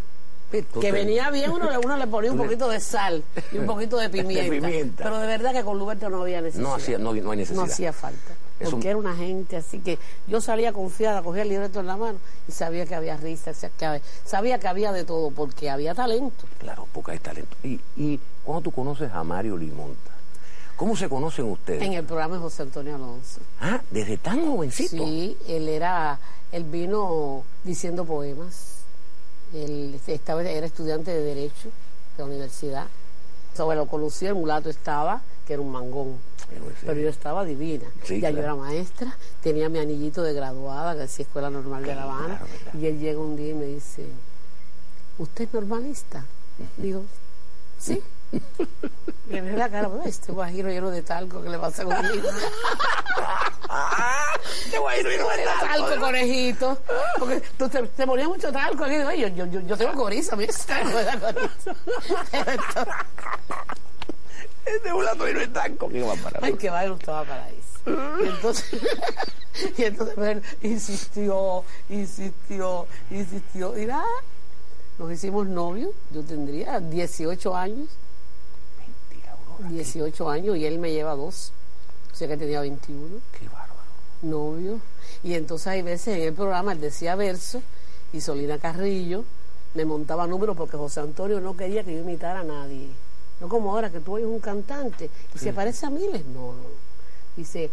que 0.81 0.91
venía 0.91 1.31
bien, 1.31 1.51
uno, 1.51 1.69
uno 1.83 1.97
le 1.97 2.07
ponía 2.09 2.33
un 2.33 2.39
poquito 2.39 2.69
de 2.69 2.81
sal 2.81 3.23
y 3.53 3.59
un 3.59 3.67
poquito 3.67 3.97
de 3.99 4.09
pimienta, 4.11 5.05
Pero 5.05 5.19
de 5.19 5.27
verdad 5.27 5.53
que 5.53 5.63
con 5.63 5.79
Luberta 5.79 6.09
no 6.09 6.23
había 6.23 6.41
necesidad. 6.41 6.69
No, 6.69 6.75
hacía, 6.75 6.99
no, 6.99 7.15
no 7.15 7.31
hay 7.31 7.39
necesidad. 7.39 7.67
No 7.67 7.73
hacía 7.73 7.93
falta 7.93 8.35
porque 8.69 8.89
era 8.89 8.99
una 8.99 9.17
gente 9.17 9.57
así 9.57 9.79
que 9.79 9.99
yo 10.27 10.41
salía 10.41 10.73
confiada, 10.73 11.23
cogía 11.23 11.43
el 11.43 11.49
libreto 11.49 11.81
en 11.81 11.87
la 11.87 11.97
mano 11.97 12.19
y 12.49 12.53
sabía 12.53 12.85
que 12.87 12.95
había 12.95 13.17
risa, 13.17 13.53
sabía 14.25 14.59
que 14.59 14.69
había 14.69 14.93
de 14.93 15.05
todo, 15.05 15.31
porque 15.31 15.71
había 15.71 15.95
talento. 15.95 16.45
Claro, 16.59 16.87
porque 16.93 17.13
hay 17.13 17.19
talento. 17.19 17.57
Y, 17.63 17.81
y 17.97 18.21
cuando 18.45 18.63
tú 18.63 18.71
conoces 18.71 19.11
a 19.13 19.25
Mario 19.25 19.57
Limonta, 19.57 20.11
¿cómo 20.77 20.97
se 20.97 21.09
conocen 21.09 21.47
ustedes? 21.47 21.83
En 21.83 21.95
el 21.95 22.05
programa 22.05 22.35
de 22.35 22.41
José 22.41 22.63
Antonio 22.63 22.97
Alonso. 22.97 23.41
Ah, 23.61 23.81
desde 23.91 24.19
tan 24.19 24.45
jovencito. 24.45 25.05
Sí, 25.05 25.37
él 25.49 25.69
era, 25.69 26.19
él 26.53 26.65
vino 26.65 27.45
diciendo 27.65 28.05
poemas. 28.05 28.77
Él 29.55 30.01
estaba, 30.07 30.43
era 30.43 30.67
estudiante 30.67 31.11
de 31.11 31.23
Derecho 31.23 31.69
de 32.17 32.19
la 32.19 32.25
universidad. 32.27 32.87
Sobre 33.57 33.77
lo 33.77 33.87
conocí, 33.87 34.27
el 34.27 34.35
mulato 34.35 34.71
estaba, 34.71 35.23
que 35.47 35.55
era 35.55 35.63
un 35.63 35.73
mangón 35.73 36.30
pero 36.85 37.01
yo 37.01 37.09
estaba 37.09 37.45
divina. 37.45 37.87
ya 38.09 38.31
yo 38.31 38.39
era 38.39 38.55
maestra, 38.55 39.17
tenía 39.43 39.69
mi 39.69 39.79
anillito 39.79 40.23
de 40.23 40.33
graduada, 40.33 40.95
que 40.95 41.01
decía 41.01 41.25
Escuela 41.25 41.51
Normal 41.51 41.85
de 41.85 41.95
La 41.95 42.03
Habana, 42.05 42.41
y 42.79 42.87
él 42.87 42.99
llega 42.99 43.19
un 43.21 43.37
día 43.37 43.51
y 43.51 43.55
me 43.55 43.67
dice, 43.67 44.07
¿usted 45.19 45.45
es 45.45 45.55
normalista? 45.55 46.25
Digo, 46.77 47.05
sí. 47.79 48.03
Y 48.33 48.41
me 49.35 49.41
ve 49.43 49.53
la 49.57 49.69
cara, 49.69 49.91
este 50.05 50.33
guajiro 50.33 50.69
lleno 50.69 50.91
de 50.91 51.03
talco, 51.03 51.43
¿qué 51.43 51.49
le 51.49 51.59
pasa 51.59 51.85
conmigo? 51.85 52.29
este 54.65 54.79
guajiro 54.79 55.11
lleno 55.11 55.29
de 55.29 55.45
talco. 55.45 55.87
talco, 55.87 56.01
conejito. 56.01 56.79
Porque 57.19 57.43
tú 57.59 57.69
te, 57.69 57.83
te 57.83 58.07
ponías 58.07 58.29
mucho 58.29 58.53
talco 58.53 58.85
aquí. 58.85 58.97
Yo, 59.21 59.29
yo, 59.29 59.47
yo, 59.47 59.61
yo 59.61 59.77
tengo 59.77 59.93
coriza, 59.95 60.37
mira, 60.37 60.53
tengo 60.67 60.93
coriza. 61.21 61.75
Este 64.77 64.93
mulato 64.93 65.25
vino 65.25 65.41
en 65.41 65.53
tanco 65.53 65.89
que 65.89 66.03
va 66.03 66.15
para 66.15 66.41
Ay, 66.43 66.55
que 66.55 66.71
va 66.71 66.87
gustaba 66.89 67.25
paraíso. 67.25 67.61
Y 68.23 68.29
entonces, 68.29 68.81
y 69.79 69.83
entonces 69.83 70.17
bueno, 70.17 70.41
insistió, 70.63 71.65
insistió, 71.89 72.87
insistió. 73.11 73.79
Y 73.79 73.87
nada, 73.87 74.05
nos 74.99 75.13
hicimos 75.13 75.47
novios. 75.47 75.91
Yo 76.13 76.23
tendría 76.23 76.79
18 76.81 77.57
años. 77.57 77.89
Mentira, 78.79 79.33
Aurora. 79.33 79.69
18 79.71 80.31
años 80.31 80.57
y 80.57 80.67
él 80.67 80.79
me 80.79 80.93
lleva 80.93 81.15
dos. 81.15 81.53
O 82.13 82.15
sea 82.15 82.29
que 82.29 82.37
tenía 82.37 82.61
21. 82.61 83.19
Qué 83.39 83.47
bárbaro. 83.49 83.81
Novio. 84.23 84.81
Y 85.23 85.35
entonces 85.35 85.67
hay 85.67 85.83
veces 85.83 86.17
en 86.17 86.23
el 86.23 86.35
programa 86.35 86.73
él 86.73 86.81
decía 86.81 87.15
verso 87.17 87.63
y 88.13 88.21
Solina 88.21 88.59
Carrillo 88.59 89.25
me 89.75 89.85
montaba 89.85 90.27
números 90.27 90.57
porque 90.57 90.77
José 90.77 91.01
Antonio 91.01 91.41
no 91.41 91.57
quería 91.57 91.85
que 91.85 91.95
yo 91.95 92.01
imitara 92.01 92.41
a 92.41 92.45
nadie. 92.45 92.91
No 93.41 93.49
como 93.49 93.73
ahora 93.73 93.91
que 93.91 94.01
tú 94.01 94.15
oyes 94.15 94.29
un 94.29 94.41
cantante 94.41 95.11
y 95.35 95.39
se 95.39 95.53
parece 95.53 95.87
a 95.87 95.91
miles. 95.91 96.25
No, 96.27 96.53
no. 96.53 96.81
Dice, 97.37 97.71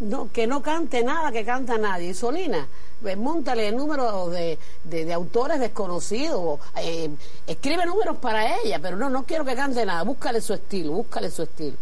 no, 0.00 0.30
que 0.30 0.46
no 0.46 0.62
cante 0.62 1.02
nada 1.02 1.32
que 1.32 1.44
canta 1.44 1.78
nadie. 1.78 2.14
Solina, 2.14 2.68
montale 3.16 3.72
números 3.72 4.30
de, 4.30 4.58
de, 4.84 5.12
autores 5.12 5.60
desconocidos, 5.60 6.60
eh, 6.76 7.10
escribe 7.46 7.86
números 7.86 8.18
para 8.18 8.58
ella, 8.58 8.78
pero 8.80 8.96
no, 8.96 9.10
no 9.10 9.24
quiero 9.24 9.44
que 9.44 9.54
cante 9.54 9.84
nada, 9.84 10.02
búscale 10.02 10.40
su 10.40 10.54
estilo, 10.54 10.92
búscale 10.92 11.30
su 11.30 11.42
estilo. 11.42 11.76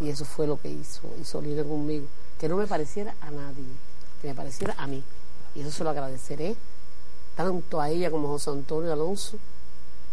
y 0.00 0.08
eso 0.08 0.24
fue 0.24 0.46
lo 0.46 0.60
que 0.60 0.68
hizo, 0.68 1.02
y 1.20 1.24
Solina 1.24 1.62
conmigo, 1.62 2.06
que 2.38 2.48
no 2.48 2.56
me 2.56 2.66
pareciera 2.66 3.14
a 3.20 3.30
nadie, 3.30 3.64
que 4.20 4.28
me 4.28 4.34
pareciera 4.34 4.74
a 4.78 4.86
mí. 4.86 5.02
Y 5.54 5.60
eso 5.60 5.70
se 5.70 5.84
lo 5.84 5.90
agradeceré 5.90 6.56
tanto 7.36 7.80
a 7.80 7.90
ella 7.90 8.10
como 8.10 8.28
a 8.28 8.30
José 8.32 8.50
Antonio 8.50 8.92
Alonso 8.92 9.38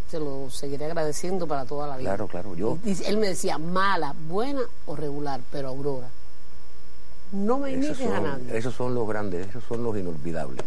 se 0.09 0.19
lo 0.19 0.49
seguiré 0.49 0.85
agradeciendo 0.85 1.47
para 1.47 1.65
toda 1.65 1.87
la 1.87 1.97
vida. 1.97 2.09
Claro, 2.09 2.27
claro, 2.27 2.55
yo. 2.55 2.77
él 3.05 3.17
me 3.17 3.27
decía, 3.27 3.57
mala, 3.57 4.13
buena 4.27 4.61
o 4.85 4.95
regular, 4.95 5.41
pero 5.51 5.69
Aurora. 5.69 6.09
No 7.31 7.57
me 7.59 7.71
imites 7.71 8.01
a 8.01 8.19
nadie. 8.19 8.57
Esos 8.57 8.75
son 8.75 8.93
los 8.93 9.07
grandes, 9.07 9.47
esos 9.49 9.63
son 9.63 9.83
los 9.83 9.97
inolvidables. 9.97 10.63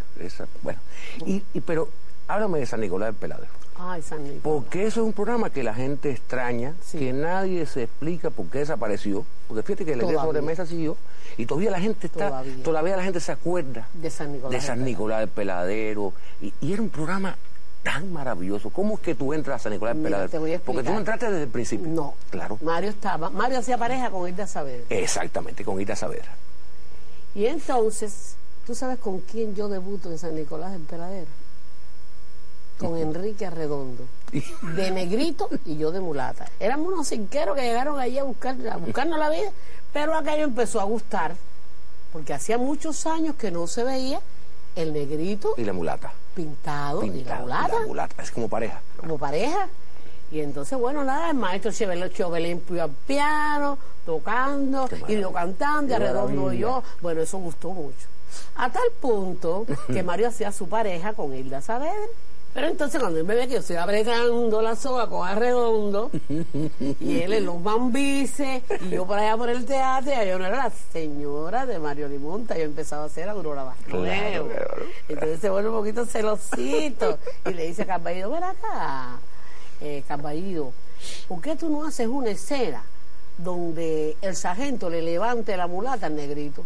bueno, 0.61 0.79
y, 1.25 1.39
pero 1.61 1.89
háblame 2.27 2.59
de 2.59 2.65
San 2.65 2.81
Nicolás 2.81 3.07
del 3.07 3.15
Peladero. 3.15 3.51
Ay, 3.75 4.01
San 4.01 4.23
Nicolás. 4.23 4.41
Porque 4.43 4.85
eso 4.85 4.99
es 4.99 5.05
un 5.05 5.13
programa 5.13 5.49
que 5.49 5.63
la 5.63 5.73
gente 5.73 6.11
extraña, 6.11 6.73
que 6.91 7.13
nadie 7.13 7.65
se 7.65 7.83
explica 7.83 8.29
por 8.29 8.47
qué 8.47 8.59
desapareció. 8.59 9.25
Porque 9.47 9.63
fíjate 9.63 9.85
que 9.85 9.95
la 9.95 10.03
idea 10.03 10.21
sobremesa 10.21 10.65
siguió 10.65 10.97
y 11.37 11.45
todavía 11.45 11.71
la 11.71 11.79
gente 11.79 12.07
está, 12.07 12.43
todavía, 12.63 12.97
la 12.97 13.03
gente 13.03 13.21
se 13.21 13.31
acuerda 13.31 13.87
de 13.93 14.09
San 14.09 14.33
Nicolás, 14.33 14.51
de 14.51 14.67
San 14.67 14.83
Nicolás 14.83 15.19
del 15.21 15.29
Peladero. 15.29 16.13
y, 16.41 16.53
era 16.73 16.81
un 16.81 16.89
programa 16.89 17.37
tan 17.83 18.11
maravilloso. 18.11 18.69
¿Cómo 18.69 18.95
es 18.95 18.99
que 18.99 19.15
tú 19.15 19.33
entras 19.33 19.61
a 19.61 19.63
San 19.63 19.73
Nicolás 19.73 19.95
de 19.95 20.03
Peladero? 20.03 20.61
Porque 20.65 20.83
tú 20.83 20.91
no 20.91 20.99
entraste 20.99 21.27
desde 21.27 21.43
el 21.43 21.49
principio. 21.49 21.87
No. 21.87 22.15
Claro. 22.29 22.57
Mario 22.61 22.89
estaba, 22.89 23.29
Mario 23.29 23.59
hacía 23.59 23.77
pareja 23.77 24.09
con 24.09 24.27
Ida 24.27 24.47
Saavedra. 24.47 24.85
Exactamente, 24.89 25.63
con 25.63 25.79
Ida 25.79 25.95
Saavedra. 25.95 26.35
Y 27.35 27.45
entonces, 27.45 28.35
¿tú 28.65 28.75
sabes 28.75 28.99
con 28.99 29.19
quién 29.19 29.55
yo 29.55 29.69
debuto 29.69 30.11
en 30.11 30.17
San 30.17 30.35
Nicolás 30.35 30.71
del 30.71 30.81
Peladero? 30.81 31.27
Con 32.79 32.97
Enrique 32.97 33.45
Arredondo. 33.45 34.05
De 34.75 34.91
negrito 34.91 35.49
y 35.65 35.77
yo 35.77 35.91
de 35.91 35.99
mulata. 35.99 36.49
Éramos 36.59 36.93
unos 36.93 37.09
cinqueros 37.09 37.55
que 37.55 37.63
llegaron 37.63 37.99
allí 37.99 38.17
a, 38.17 38.23
buscar, 38.23 38.55
a 38.71 38.77
buscarnos 38.77 39.19
la 39.19 39.29
vida, 39.29 39.51
pero 39.91 40.15
aquello 40.15 40.45
empezó 40.45 40.79
a 40.79 40.85
gustar, 40.85 41.35
porque 42.13 42.33
hacía 42.33 42.57
muchos 42.57 43.05
años 43.05 43.35
que 43.35 43.51
no 43.51 43.67
se 43.67 43.83
veía 43.83 44.21
el 44.77 44.93
negrito. 44.93 45.55
Y 45.57 45.65
la 45.65 45.73
mulata 45.73 46.13
pintado, 46.39 47.03
y 47.03 47.23
la 47.23 47.41
mulata. 47.41 48.23
es 48.23 48.31
como 48.31 48.47
pareja. 48.47 48.79
Como 48.97 49.17
pareja. 49.17 49.67
Y 50.31 50.39
entonces, 50.39 50.77
bueno, 50.77 51.03
nada, 51.03 51.31
el 51.31 51.35
maestro 51.35 51.71
Chobelín 52.09 52.61
al 52.79 52.91
piano, 53.07 53.77
tocando, 54.05 54.87
y 55.07 55.19
yo 55.19 55.33
cantando, 55.33 55.91
y 55.91 55.95
Arredondo 55.95 56.53
yo. 56.53 56.83
Bueno, 57.01 57.21
eso 57.21 57.39
gustó 57.39 57.71
mucho. 57.71 58.07
A 58.55 58.69
tal 58.71 58.89
punto 59.01 59.65
que 59.87 60.03
Mario 60.03 60.27
hacía 60.27 60.51
su 60.51 60.69
pareja 60.69 61.13
con 61.13 61.33
Hilda 61.35 61.61
Saavedra. 61.61 61.95
Pero 62.53 62.67
entonces 62.67 62.99
cuando 62.99 63.19
él 63.19 63.25
me 63.25 63.35
ve 63.35 63.47
que 63.47 63.53
yo 63.53 63.59
estoy 63.59 63.75
apretando 63.75 64.61
la 64.61 64.75
soga 64.75 65.07
con 65.07 65.27
Arredondo, 65.27 66.09
y 66.99 67.21
él 67.21 67.33
en 67.33 67.45
los 67.45 67.61
bambices, 67.61 68.63
y 68.81 68.89
yo 68.89 69.05
por 69.05 69.19
allá 69.19 69.37
por 69.37 69.49
el 69.49 69.65
teatro, 69.65 70.11
y 70.11 70.27
yo 70.27 70.39
no 70.39 70.45
era 70.45 70.57
la 70.57 70.71
señora 70.91 71.65
de 71.67 71.77
Mario 71.77 72.07
Limonta, 72.07 72.57
yo 72.57 72.63
empezaba 72.63 73.03
a 73.03 73.05
hacer 73.05 73.29
Aurora 73.29 73.63
Bastoneo. 73.63 74.49
Entonces 75.07 75.39
se 75.39 75.49
vuelve 75.49 75.69
un 75.69 75.75
poquito 75.75 76.05
celosito, 76.05 77.19
y 77.45 77.53
le 77.53 77.67
dice 77.67 77.83
a 77.83 77.85
Caballido, 77.85 78.31
ven 78.31 78.43
acá, 78.43 79.19
eh, 79.81 80.03
Caballido, 80.07 80.73
¿por 81.27 81.41
qué 81.41 81.55
tú 81.55 81.69
no 81.69 81.85
haces 81.85 82.07
una 82.07 82.31
escena 82.31 82.83
donde 83.37 84.17
el 84.21 84.35
sargento 84.35 84.89
le 84.89 85.03
levante 85.03 85.55
la 85.55 85.67
mulata 85.67 86.07
al 86.07 86.15
negrito? 86.15 86.65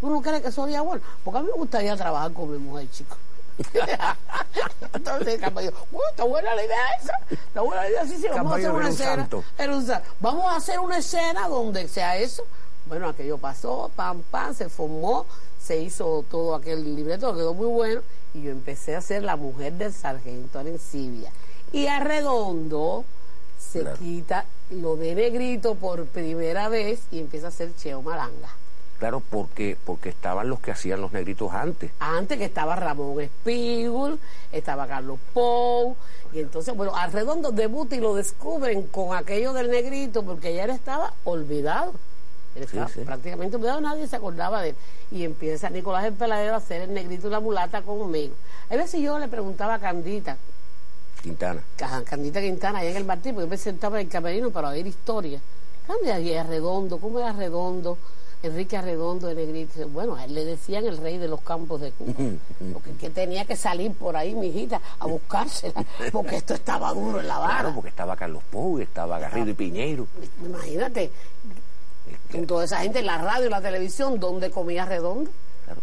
¿Tú 0.00 0.10
no 0.10 0.20
crees 0.20 0.42
que 0.42 0.48
eso 0.48 0.64
sería 0.64 0.82
bueno? 0.82 1.02
Porque 1.24 1.38
a 1.38 1.42
mí 1.42 1.48
me 1.48 1.58
gustaría 1.58 1.96
trabajar 1.96 2.32
con 2.32 2.52
mi 2.52 2.58
mujer, 2.58 2.88
chico. 2.90 3.16
Entonces 4.94 5.40
Campayo, 5.40 5.72
está 6.10 6.24
buena 6.24 6.54
la 6.54 6.64
idea 6.64 6.90
esa, 7.00 7.12
está 7.30 7.60
buena 7.60 7.82
la 7.82 7.90
idea, 7.90 8.06
sí, 8.06 8.16
sí, 8.20 8.26
vamos 8.28 8.52
a 8.52 8.56
hacer 8.56 8.70
una 8.70 8.88
escena. 8.88 9.28
Vamos 10.20 10.44
a 10.52 10.56
hacer 10.56 10.80
una 10.80 10.98
escena 10.98 11.48
donde 11.48 11.88
sea 11.88 12.16
eso. 12.16 12.44
Bueno, 12.86 13.08
aquello 13.08 13.38
pasó, 13.38 13.90
pam, 13.94 14.22
pam, 14.30 14.54
se 14.54 14.68
formó, 14.68 15.26
se 15.62 15.78
hizo 15.78 16.24
todo 16.30 16.54
aquel 16.54 16.96
libreto, 16.96 17.34
quedó 17.34 17.54
muy 17.54 17.66
bueno, 17.66 18.00
y 18.34 18.42
yo 18.42 18.50
empecé 18.50 18.96
a 18.96 19.00
ser 19.00 19.22
la 19.22 19.36
mujer 19.36 19.74
del 19.74 19.92
sargento 19.92 20.58
Arencibia. 20.58 21.30
Y 21.72 21.86
Arredondo 21.86 23.04
se 23.58 23.84
quita 23.98 24.44
lo 24.70 24.96
de 24.96 25.14
negrito 25.14 25.74
por 25.74 26.06
primera 26.06 26.68
vez 26.68 27.00
y 27.12 27.20
empieza 27.20 27.48
a 27.48 27.52
ser 27.52 27.74
Cheo 27.76 28.02
Malanga. 28.02 28.48
Claro, 29.00 29.22
porque, 29.30 29.78
porque 29.84 30.10
estaban 30.10 30.50
los 30.50 30.60
que 30.60 30.70
hacían 30.70 31.00
los 31.00 31.10
negritos 31.10 31.50
antes. 31.52 31.90
Antes 32.00 32.36
que 32.36 32.44
estaba 32.44 32.76
Ramón 32.76 33.18
Espígul, 33.18 34.20
estaba 34.52 34.86
Carlos 34.86 35.18
Pou, 35.32 35.96
y 36.34 36.40
entonces, 36.40 36.76
bueno, 36.76 36.94
Arredondo 36.94 37.50
debuta 37.50 37.96
y 37.96 38.00
lo 38.00 38.14
descubren 38.14 38.82
con 38.88 39.16
aquello 39.16 39.54
del 39.54 39.70
negrito, 39.70 40.22
porque 40.22 40.54
ya 40.54 40.64
él 40.64 40.70
estaba 40.70 41.14
olvidado. 41.24 41.94
Él 42.54 42.64
estaba 42.64 42.88
prácticamente 43.06 43.56
olvidado, 43.56 43.80
nadie 43.80 44.06
se 44.06 44.16
acordaba 44.16 44.60
de 44.60 44.70
él. 44.70 44.76
Y 45.10 45.24
empieza 45.24 45.70
Nicolás 45.70 46.04
el 46.04 46.12
Peladero 46.12 46.52
a 46.52 46.58
hacer 46.58 46.82
el 46.82 46.92
negrito 46.92 47.28
y 47.28 47.30
la 47.30 47.40
mulata 47.40 47.80
conmigo. 47.80 48.34
A 48.68 48.76
veces 48.76 49.00
yo 49.00 49.18
le 49.18 49.28
preguntaba 49.28 49.74
a 49.74 49.78
Candita, 49.78 50.36
Quintana. 51.22 51.62
Candita 52.04 52.40
Quintana, 52.42 52.80
allá 52.80 52.90
en 52.90 52.96
el 52.98 53.04
Martín, 53.06 53.32
porque 53.34 53.46
yo 53.46 53.50
me 53.50 53.56
sentaba 53.56 53.98
en 53.98 54.06
el 54.06 54.12
camerino 54.12 54.50
para 54.50 54.68
oír 54.68 54.86
historia. 54.86 55.40
Candida, 55.86 56.20
y 56.20 56.36
Arredondo, 56.36 56.98
¿cómo 56.98 57.18
era 57.18 57.30
Arredondo? 57.30 57.96
Enrique 58.42 58.76
Arredondo 58.76 59.28
de 59.28 59.34
Negrito. 59.34 59.86
Bueno, 59.88 60.16
a 60.16 60.24
él 60.24 60.34
le 60.34 60.44
decían 60.44 60.86
el 60.86 60.96
rey 60.96 61.18
de 61.18 61.28
los 61.28 61.40
campos 61.42 61.80
de 61.80 61.92
Cuba. 61.92 62.12
Porque 62.72 62.92
que 62.92 63.10
tenía 63.10 63.44
que 63.44 63.56
salir 63.56 63.92
por 63.92 64.16
ahí, 64.16 64.34
mi 64.34 64.48
hijita, 64.48 64.80
a 64.98 65.06
buscársela. 65.06 65.84
Porque 66.12 66.36
esto 66.36 66.54
estaba 66.54 66.92
duro 66.92 67.20
en 67.20 67.28
la 67.28 67.38
vara. 67.38 67.58
Claro, 67.60 67.74
porque 67.74 67.90
estaba 67.90 68.16
Carlos 68.16 68.42
Pou, 68.50 68.78
estaba 68.78 69.18
Garrido 69.18 69.50
y 69.50 69.54
Piñeiro. 69.54 70.06
Imagínate, 70.44 71.10
con 72.32 72.46
toda 72.46 72.64
esa 72.64 72.78
gente 72.78 73.00
en 73.00 73.06
la 73.06 73.18
radio 73.18 73.46
y 73.46 73.50
la 73.50 73.60
televisión, 73.60 74.18
donde 74.18 74.50
comía 74.50 74.84
Redondo. 74.84 75.30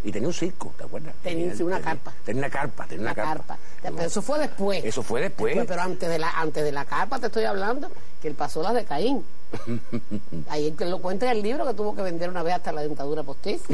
Y 0.04 0.12
tenía 0.12 0.28
un 0.28 0.34
circo, 0.34 0.74
¿te 0.78 0.84
acuerdas? 0.84 1.14
Tenía, 1.24 1.54
una 1.64 1.82
carpa. 1.82 2.14
Tenía 2.24 2.42
una 2.42 2.50
carpa, 2.50 2.86
tenía 2.86 3.06
una, 3.06 3.16
carpa. 3.16 3.58
Pero 3.82 4.02
eso 4.02 4.22
fue 4.22 4.40
después. 4.40 4.84
Eso 4.84 5.04
fue 5.04 5.22
después. 5.22 5.58
Pero 5.68 5.82
antes 5.82 6.10
de 6.10 6.20
la 6.20 6.32
antes 6.32 6.64
de 6.64 6.72
la 6.72 6.86
carpa 6.86 7.20
te 7.20 7.28
estoy 7.28 7.46
hablando 7.46 7.90
que 8.22 8.28
él 8.28 8.36
pasó 8.36 8.62
la 8.62 8.74
de 8.74 8.86
Caín. 8.86 9.24
Ahí 10.50 10.76
él 10.78 10.90
lo 10.90 11.00
cuenta 11.00 11.26
en 11.26 11.38
el 11.38 11.44
libro 11.44 11.66
que 11.66 11.74
tuvo 11.74 11.96
que 11.96 12.02
vender 12.02 12.30
una 12.30 12.44
vez 12.44 12.56
hasta 12.56 12.72
la 12.72 12.82
dentadura 12.82 13.24
postiza. 13.24 13.66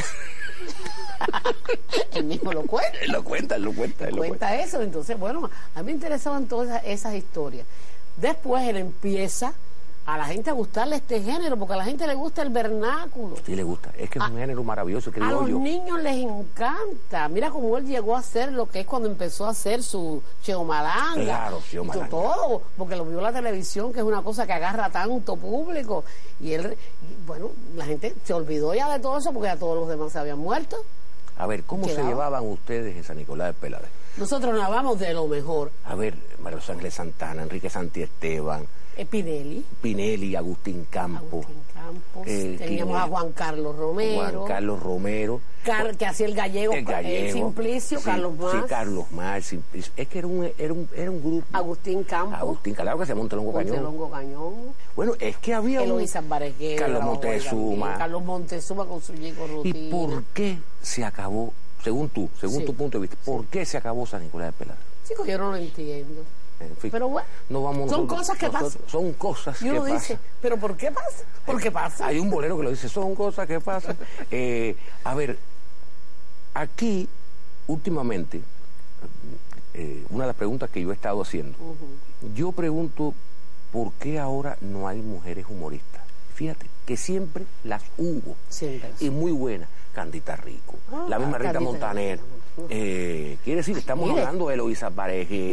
él 2.14 2.24
mismo 2.26 2.54
lo 2.54 2.64
cuenta. 2.64 2.98
Él 3.00 3.12
lo 3.12 3.24
cuenta, 3.24 3.56
él 3.56 3.64
lo 3.64 3.74
cuenta. 3.74 4.08
Él 4.08 4.18
cuenta 4.18 4.56
eso. 4.56 4.82
Entonces, 4.82 5.18
bueno, 5.18 5.50
a 5.76 5.80
mí 5.80 5.88
me 5.88 5.92
interesaban 5.94 6.48
todas 6.48 6.82
esas 6.86 7.16
historias. 7.16 7.66
Después 8.18 8.68
él 8.68 8.78
empieza 8.78 9.54
a 10.06 10.18
la 10.18 10.26
gente 10.26 10.50
a 10.50 10.54
gustarle 10.54 10.98
este 10.98 11.22
género, 11.22 11.58
porque 11.58 11.74
a 11.74 11.78
la 11.78 11.86
gente 11.86 12.06
le 12.06 12.14
gusta 12.14 12.42
el 12.42 12.50
vernáculo. 12.50 13.38
Sí, 13.46 13.56
le 13.56 13.64
gusta. 13.64 13.92
Es 13.98 14.10
que 14.10 14.20
es 14.20 14.26
un 14.26 14.38
género 14.38 14.64
maravilloso. 14.64 15.12
Que 15.12 15.22
a 15.22 15.30
los 15.30 15.50
niños 15.50 16.02
les 16.02 16.18
encanta. 16.18 17.28
Mira 17.30 17.50
cómo 17.50 17.78
él 17.78 17.86
llegó 17.86 18.16
a 18.16 18.20
hacer 18.20 18.52
lo 18.52 18.68
que 18.68 18.82
es 18.82 18.86
cuando 18.86 19.08
empezó 19.08 19.46
a 19.46 19.52
hacer 19.52 19.82
su 19.82 20.22
cheomalanga. 20.42 21.24
Claro, 21.24 21.62
cheomalanga. 21.70 22.10
Todo, 22.10 22.62
porque 22.78 22.96
lo 22.96 23.06
vio 23.06 23.22
la 23.22 23.32
televisión, 23.32 23.94
que 23.94 24.00
es 24.00 24.06
una 24.06 24.22
cosa 24.22 24.46
que 24.46 24.54
agarra 24.54 24.90
tanto 24.90 25.38
público. 25.38 26.04
Y 26.42 26.54
él, 26.54 26.78
bueno, 27.26 27.52
la 27.76 27.86
gente 27.86 28.14
se 28.26 28.34
olvidó 28.34 28.74
ya 28.74 28.92
de 28.92 29.00
todo 29.00 29.18
eso 29.18 29.32
porque 29.32 29.48
ya 29.48 29.58
todos 29.58 29.78
los 29.78 29.88
demás 29.88 30.12
se 30.12 30.20
habían 30.20 30.40
muerto. 30.40 30.78
A 31.38 31.48
ver, 31.48 31.64
¿cómo 31.64 31.88
se 31.88 32.04
llevaban 32.04 32.46
ustedes 32.46 32.96
en 32.96 33.04
San 33.04 33.18
Nicolás 33.18 33.48
de 33.48 33.54
Pelade? 33.54 33.88
Nosotros 34.18 34.56
vamos 34.56 35.00
de 35.00 35.14
lo 35.14 35.28
mejor. 35.28 35.72
A 35.86 35.96
ver, 35.96 36.16
María 36.40 36.60
Ángeles 36.68 36.94
Santana, 36.94 37.42
Enrique 37.42 37.70
Santi 37.70 38.04
Esteban, 38.04 38.68
Pinelli. 39.10 39.66
Pinelli, 39.82 40.36
Agustín 40.36 40.86
Campos. 40.90 41.46
Agustín 41.46 41.64
Campos. 41.74 42.28
Eh, 42.28 42.56
teníamos 42.60 42.98
a 42.98 43.08
Juan 43.08 43.32
Carlos 43.32 43.76
Romero. 43.76 44.40
Juan 44.40 44.48
Carlos 44.48 44.84
Romero. 44.84 45.42
que 45.98 46.06
hacía 46.06 46.28
el 46.28 46.36
gallego, 46.36 46.74
el, 46.74 46.86
gallego, 46.86 47.34
Simplicio, 47.34 48.02
Carlos 48.02 48.38
Más. 48.38 48.52
Sí, 48.52 48.58
Carlos 48.68 49.12
Más, 49.12 49.46
Simplicio. 49.46 49.94
Es 49.98 50.08
que 50.08 50.20
era 50.20 50.28
un, 50.28 50.52
era 50.58 50.74
un, 50.74 50.90
era 50.96 51.12
un 51.12 51.22
grupo. 51.22 51.46
Agustín 51.52 52.04
Campos. 52.04 52.40
Agustín, 52.40 52.76
claro 52.76 53.00
que 53.00 53.06
se 53.06 53.16
Montelongo 53.16 53.54
Cañón. 53.54 53.76
Montelongo 53.84 54.12
Cañón. 54.12 54.54
Bueno, 54.96 55.14
es 55.20 55.38
que 55.38 55.54
había 55.54 55.84
Eloísa 55.84 56.20
un... 56.20 56.30
Carlos 56.78 57.04
Montezuma. 57.04 57.98
Carlos 57.98 58.24
Montezuma 58.24 58.86
con 58.86 59.02
su 59.02 59.14
Chico 59.14 59.48
Rutina. 59.48 59.80
¿Y 59.80 59.90
por 59.90 60.24
qué 60.26 60.58
se 60.82 61.04
acabó, 61.04 61.52
según 61.84 62.10
tú, 62.10 62.30
según 62.40 62.64
tu 62.66 62.74
punto 62.74 63.00
de 63.00 63.08
vista, 63.08 63.18
por 63.26 63.46
qué 63.46 63.66
se 63.66 63.78
acabó 63.78 64.06
San 64.06 64.24
Nicolás 64.24 64.48
de 64.48 64.54
Pelar? 64.54 64.78
Chicos, 65.08 65.28
yo 65.28 65.38
no 65.38 65.52
lo 65.52 65.58
entiendo. 65.58 66.24
Pero 66.82 67.10
bueno, 67.10 67.28
son 67.90 68.08
cosas 68.08 68.38
que 68.38 68.50
pasan. 68.50 68.82
Son 68.88 69.14
cosas 69.14 69.62
y 69.62 69.70
uno 69.70 69.86
dice, 69.86 70.18
¿pero 70.42 70.58
por 70.58 70.76
qué 70.78 70.92
pasa? 70.92 71.24
¿Por 71.46 71.62
qué 71.62 71.72
pasa? 71.72 72.08
Hay 72.08 72.20
un 72.20 72.30
bolero 72.30 72.58
que 72.58 72.64
lo 72.64 72.70
dice, 72.70 72.90
son 72.90 73.16
cosas 73.16 73.48
que 73.48 73.60
pasan. 73.60 73.98
Eh, 74.32 74.76
a 75.04 75.14
ver, 75.14 75.38
aquí, 76.54 77.08
últimamente, 77.68 78.42
eh, 79.74 80.06
una 80.10 80.24
de 80.24 80.28
las 80.28 80.36
preguntas 80.36 80.70
que 80.70 80.82
yo 80.82 80.92
he 80.92 80.94
estado 80.94 81.22
haciendo, 81.22 81.58
yo 82.36 82.52
pregunto, 82.52 83.14
¿por 83.72 83.92
qué 83.94 84.20
ahora 84.20 84.58
no 84.62 84.88
hay 84.88 85.02
mujeres 85.02 85.46
humoristas? 85.50 86.02
Fíjate, 86.36 86.68
que 86.86 86.98
siempre 86.98 87.46
las 87.64 87.84
hubo. 87.98 88.36
Siempre. 88.50 88.92
Y 89.00 89.10
muy 89.10 89.32
buenas. 89.32 89.70
Candita 89.94 90.36
Rico, 90.36 90.76
ah, 90.92 91.06
la 91.08 91.20
misma 91.20 91.38
Rita 91.38 91.60
Montaner. 91.60 92.20
Eh, 92.70 93.38
quiere 93.44 93.58
decir, 93.58 93.78
estamos 93.78 94.10
hablando 94.10 94.48
de 94.48 94.54
Eloisa 94.54 94.90
Pareje. 94.92 95.52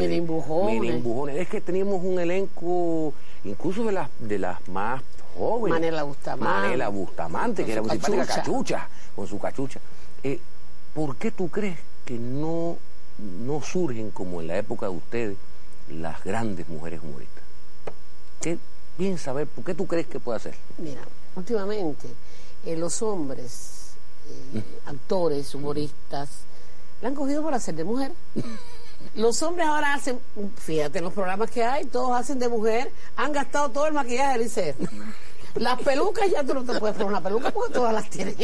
Es 1.41 1.49
que 1.49 1.61
teníamos 1.61 2.05
un 2.05 2.19
elenco, 2.19 3.15
incluso 3.45 3.85
de 3.85 3.93
las, 3.93 4.11
de 4.19 4.39
las 4.39 4.69
más 4.69 5.03
jóvenes. 5.37 5.81
Manela 5.81 6.03
Bustamante. 6.03 6.45
Manela 6.45 6.89
Bustamante, 6.89 7.65
que 7.65 7.73
era 7.73 7.83
muy 7.83 7.91
simpática, 7.93 8.27
cachucha, 8.27 8.89
con 9.17 9.27
su 9.27 9.39
cachucha. 9.39 9.81
Eh, 10.23 10.39
¿Por 10.95 11.17
qué 11.17 11.31
tú 11.31 11.49
crees 11.49 11.79
que 12.05 12.19
no, 12.19 12.77
no 13.19 13.63
surgen 13.63 14.11
como 14.11 14.41
en 14.41 14.49
la 14.49 14.59
época 14.59 14.87
de 14.87 14.93
ustedes 14.93 15.37
las 15.89 16.23
grandes 16.23 16.69
mujeres 16.69 17.01
humoristas? 17.03 17.45
¿Qué 18.41 18.59
piensa 18.99 19.33
ver? 19.33 19.47
¿Por 19.47 19.65
qué 19.65 19.75
tú 19.75 19.87
crees 19.87 20.07
que 20.07 20.21
puede 20.21 20.37
hacer? 20.37 20.55
Mira, 20.79 21.01
últimamente 21.37 22.09
eh, 22.67 22.77
los 22.77 23.01
hombres, 23.03 23.93
eh, 24.55 24.63
actores, 24.87 25.55
humoristas, 25.55 26.29
la 27.01 27.09
han 27.09 27.15
cogido 27.15 27.43
por 27.43 27.55
hacer 27.55 27.75
de 27.75 27.85
mujer. 27.85 28.13
Los 29.15 29.43
hombres 29.43 29.67
ahora 29.67 29.95
hacen, 29.95 30.21
fíjate, 30.57 31.01
los 31.01 31.13
programas 31.13 31.51
que 31.51 31.65
hay, 31.65 31.85
todos 31.87 32.19
hacen 32.19 32.39
de 32.39 32.49
mujer, 32.49 32.91
han 33.17 33.33
gastado 33.33 33.71
todo 33.71 33.87
el 33.87 33.95
maquillaje 33.95 34.39
del 34.39 34.47
ICER. 34.47 34.75
Las 35.57 35.81
pelucas 35.83 36.31
ya 36.31 36.45
tú 36.45 36.55
no 36.55 36.63
te 36.63 36.79
puedes 36.79 36.97
poner 36.97 37.09
una 37.09 37.21
peluca 37.21 37.51
porque 37.51 37.75
todas 37.75 37.93
las 37.93 38.09
tienen 38.09 38.37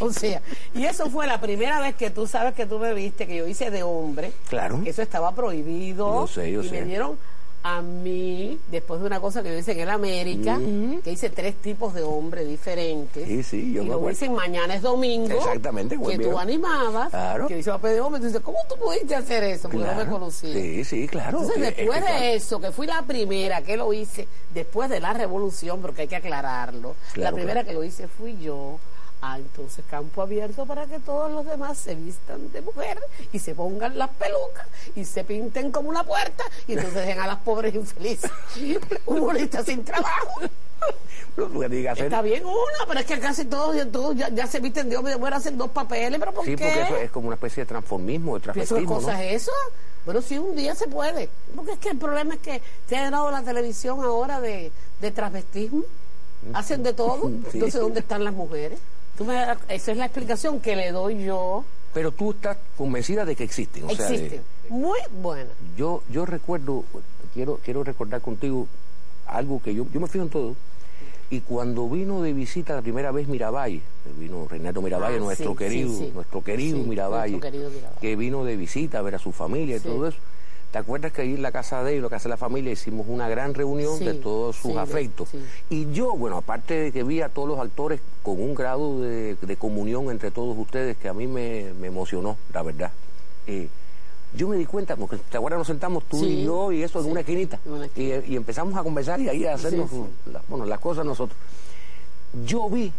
O 0.00 0.10
sea, 0.12 0.42
y 0.74 0.84
eso 0.84 1.08
fue 1.08 1.28
la 1.28 1.40
primera 1.40 1.80
vez 1.80 1.94
que 1.94 2.10
tú 2.10 2.26
sabes 2.26 2.54
que 2.54 2.66
tú 2.66 2.78
me 2.80 2.92
viste, 2.92 3.26
que 3.26 3.36
yo 3.36 3.46
hice 3.46 3.70
de 3.70 3.84
hombre. 3.84 4.32
Claro. 4.48 4.82
Eso 4.84 5.00
estaba 5.02 5.32
prohibido. 5.32 6.22
Yo 6.22 6.26
sé, 6.26 6.50
yo 6.50 6.62
y 6.62 6.68
sé. 6.68 6.80
me 6.80 6.86
dieron 6.86 7.18
a 7.66 7.80
mí, 7.80 8.60
después 8.70 9.00
de 9.00 9.06
una 9.06 9.20
cosa 9.20 9.42
que 9.42 9.48
yo 9.48 9.56
hice 9.56 9.72
en 9.72 9.80
el 9.80 9.88
América, 9.88 10.60
que 11.02 11.10
hice 11.10 11.30
tres 11.30 11.54
tipos 11.56 11.94
de 11.94 12.02
hombres 12.02 12.46
diferentes. 12.46 13.26
Sí, 13.26 13.42
sí, 13.42 13.72
yo 13.72 13.82
y 13.82 13.88
me 13.88 13.92
lo 13.92 14.10
hice 14.10 14.26
en 14.26 14.34
Mañana 14.34 14.74
es 14.74 14.82
Domingo. 14.82 15.34
Exactamente, 15.34 15.98
Que 15.98 16.18
tú 16.18 16.38
animabas. 16.38 17.08
Claro. 17.08 17.46
Que 17.46 17.60
hice 17.60 17.70
papel 17.70 17.94
de 17.94 18.00
hombre. 18.02 18.20
Tú 18.20 18.26
dices, 18.26 18.42
¿cómo 18.42 18.58
tú 18.68 18.76
pudiste 18.76 19.14
hacer 19.14 19.44
eso? 19.44 19.70
Porque 19.70 19.86
no 19.86 19.94
me 19.94 20.06
conocía. 20.06 20.52
Sí, 20.52 20.84
sí, 20.84 21.08
claro. 21.08 21.40
Entonces, 21.40 21.74
después 21.74 22.04
de 22.04 22.34
eso, 22.34 22.60
que 22.60 22.70
fui 22.70 22.86
la 22.86 23.00
primera 23.00 23.62
que 23.62 23.78
lo 23.78 23.94
hice, 23.94 24.28
después 24.52 24.90
de 24.90 25.00
la 25.00 25.14
revolución, 25.14 25.80
porque 25.80 26.02
hay 26.02 26.08
que 26.08 26.16
aclararlo, 26.16 26.96
la 27.14 27.32
primera 27.32 27.64
que 27.64 27.72
lo 27.72 27.82
hice 27.82 28.08
fui 28.08 28.36
yo 28.42 28.78
Ah, 29.26 29.38
entonces 29.38 29.82
campo 29.88 30.20
abierto 30.20 30.66
para 30.66 30.84
que 30.84 30.98
todos 30.98 31.32
los 31.32 31.46
demás 31.46 31.78
se 31.78 31.94
vistan 31.94 32.52
de 32.52 32.60
mujer 32.60 32.98
y 33.32 33.38
se 33.38 33.54
pongan 33.54 33.96
las 33.96 34.10
pelucas 34.10 34.66
y 34.94 35.06
se 35.06 35.24
pinten 35.24 35.72
como 35.72 35.88
una 35.88 36.04
puerta 36.04 36.44
y 36.68 36.72
entonces 36.72 36.94
dejen 37.06 37.20
a 37.20 37.26
las 37.28 37.38
pobres 37.38 37.74
infelices, 37.74 38.30
humoristas 39.06 39.64
sin 39.64 39.82
trabajo. 39.82 40.42
Está 41.96 42.20
bien 42.20 42.44
una, 42.44 42.86
pero 42.86 43.00
es 43.00 43.06
que 43.06 43.18
casi 43.18 43.46
todos, 43.46 43.74
todos 43.90 44.14
ya, 44.14 44.46
se 44.46 44.60
visten 44.60 44.90
de 44.90 44.98
hombre 44.98 45.12
y 45.12 45.14
de 45.14 45.18
mujer, 45.18 45.34
hacen 45.34 45.56
dos 45.56 45.70
papeles, 45.70 46.20
pero 46.20 46.32
¿por 46.32 46.44
sí, 46.44 46.54
qué? 46.54 46.64
porque 46.64 46.82
eso 46.82 46.96
es 46.96 47.10
como 47.10 47.28
una 47.28 47.36
especie 47.36 47.62
de 47.62 47.66
transformismo, 47.66 48.34
de 48.34 48.40
transvestismo, 48.42 48.78
¿Qué 48.78 48.86
cosa 48.86 49.24
es 49.24 49.42
eso? 49.42 49.52
Bueno, 50.04 50.20
sí, 50.20 50.36
un 50.36 50.54
día 50.54 50.74
se 50.74 50.86
puede. 50.86 51.30
Porque 51.56 51.72
es 51.72 51.78
que 51.78 51.88
el 51.88 51.96
problema 51.96 52.34
es 52.34 52.40
que 52.40 52.60
se 52.86 52.96
ha 52.98 53.10
dado 53.10 53.30
la 53.30 53.42
televisión 53.42 54.04
ahora 54.04 54.42
de, 54.42 54.70
de 55.00 55.10
transvestismo. 55.10 55.84
Hacen 56.52 56.82
de 56.82 56.92
todo. 56.92 57.26
Entonces, 57.52 57.80
¿dónde 57.80 58.00
están 58.00 58.22
las 58.22 58.34
mujeres? 58.34 58.78
Esa 59.68 59.92
es 59.92 59.96
la 59.96 60.06
explicación 60.06 60.60
que 60.60 60.76
le 60.76 60.92
doy 60.92 61.24
yo. 61.24 61.64
Pero 61.92 62.10
tú 62.10 62.32
estás 62.32 62.56
convencida 62.76 63.24
de 63.24 63.36
que 63.36 63.44
existen. 63.44 63.88
existen. 63.88 64.42
Muy 64.68 64.98
buena. 65.22 65.50
Yo, 65.76 66.02
yo 66.10 66.26
recuerdo, 66.26 66.84
quiero, 67.32 67.60
quiero 67.64 67.84
recordar 67.84 68.20
contigo 68.20 68.66
algo 69.26 69.62
que 69.62 69.74
yo, 69.74 69.86
yo 69.92 70.00
me 70.00 70.08
fijo 70.08 70.24
en 70.24 70.30
todo. 70.30 70.56
Y 71.30 71.40
cuando 71.40 71.88
vino 71.88 72.22
de 72.22 72.32
visita 72.32 72.74
la 72.74 72.82
primera 72.82 73.10
vez 73.10 73.28
Miravalle, 73.28 73.80
vino 74.18 74.46
Renato 74.48 74.82
Miravalle, 74.82 75.16
ah, 75.16 75.20
nuestro, 75.20 75.56
querido, 75.56 75.90
nuestro 76.12 76.42
querido 76.44 76.78
Miravalle, 76.78 77.40
que 78.00 78.16
vino 78.16 78.44
de 78.44 78.56
visita 78.56 78.98
a 78.98 79.02
ver 79.02 79.14
a 79.14 79.18
su 79.18 79.32
familia 79.32 79.76
y 79.76 79.80
todo 79.80 80.06
eso 80.06 80.18
¿Te 80.74 80.78
acuerdas 80.78 81.12
que 81.12 81.22
ahí 81.22 81.34
en 81.34 81.42
la 81.42 81.52
casa 81.52 81.84
de 81.84 81.98
en 81.98 82.02
la 82.02 82.08
casa 82.08 82.24
de 82.24 82.30
la 82.30 82.36
familia, 82.36 82.72
hicimos 82.72 83.06
una 83.08 83.28
gran 83.28 83.54
reunión 83.54 83.96
de 84.00 84.14
todos 84.14 84.56
sus 84.56 84.76
afectos? 84.76 85.28
Y 85.70 85.92
yo, 85.92 86.16
bueno, 86.16 86.38
aparte 86.38 86.74
de 86.74 86.90
que 86.90 87.04
vi 87.04 87.20
a 87.20 87.28
todos 87.28 87.48
los 87.48 87.60
actores 87.60 88.00
con 88.24 88.42
un 88.42 88.56
grado 88.56 89.00
de, 89.00 89.56
comunión 89.56 90.10
entre 90.10 90.32
todos 90.32 90.58
ustedes 90.58 90.96
que 90.96 91.08
a 91.08 91.14
mí 91.14 91.28
me, 91.28 91.68
emocionó, 91.86 92.36
la 92.52 92.64
verdad. 92.64 92.90
Eh, 93.46 93.68
yo 94.36 94.48
me 94.48 94.56
di 94.56 94.66
cuenta, 94.66 94.96
porque 94.96 95.16
te 95.16 95.36
acuerdas, 95.36 95.58
nos 95.58 95.68
sentamos 95.68 96.02
tú 96.06 96.24
y 96.24 96.42
yo 96.42 96.72
y 96.72 96.82
eso 96.82 96.98
en 96.98 97.08
una 97.08 97.20
esquinita. 97.20 97.60
Y, 97.94 98.34
empezamos 98.34 98.76
a 98.76 98.82
conversar 98.82 99.20
y 99.20 99.28
ahí 99.28 99.46
a 99.46 99.54
hacernos 99.54 99.88
bueno, 100.48 100.66
las 100.66 100.80
cosas 100.80 101.06
nosotros. 101.06 101.38
Yo 102.44 102.68
vi 102.68 102.92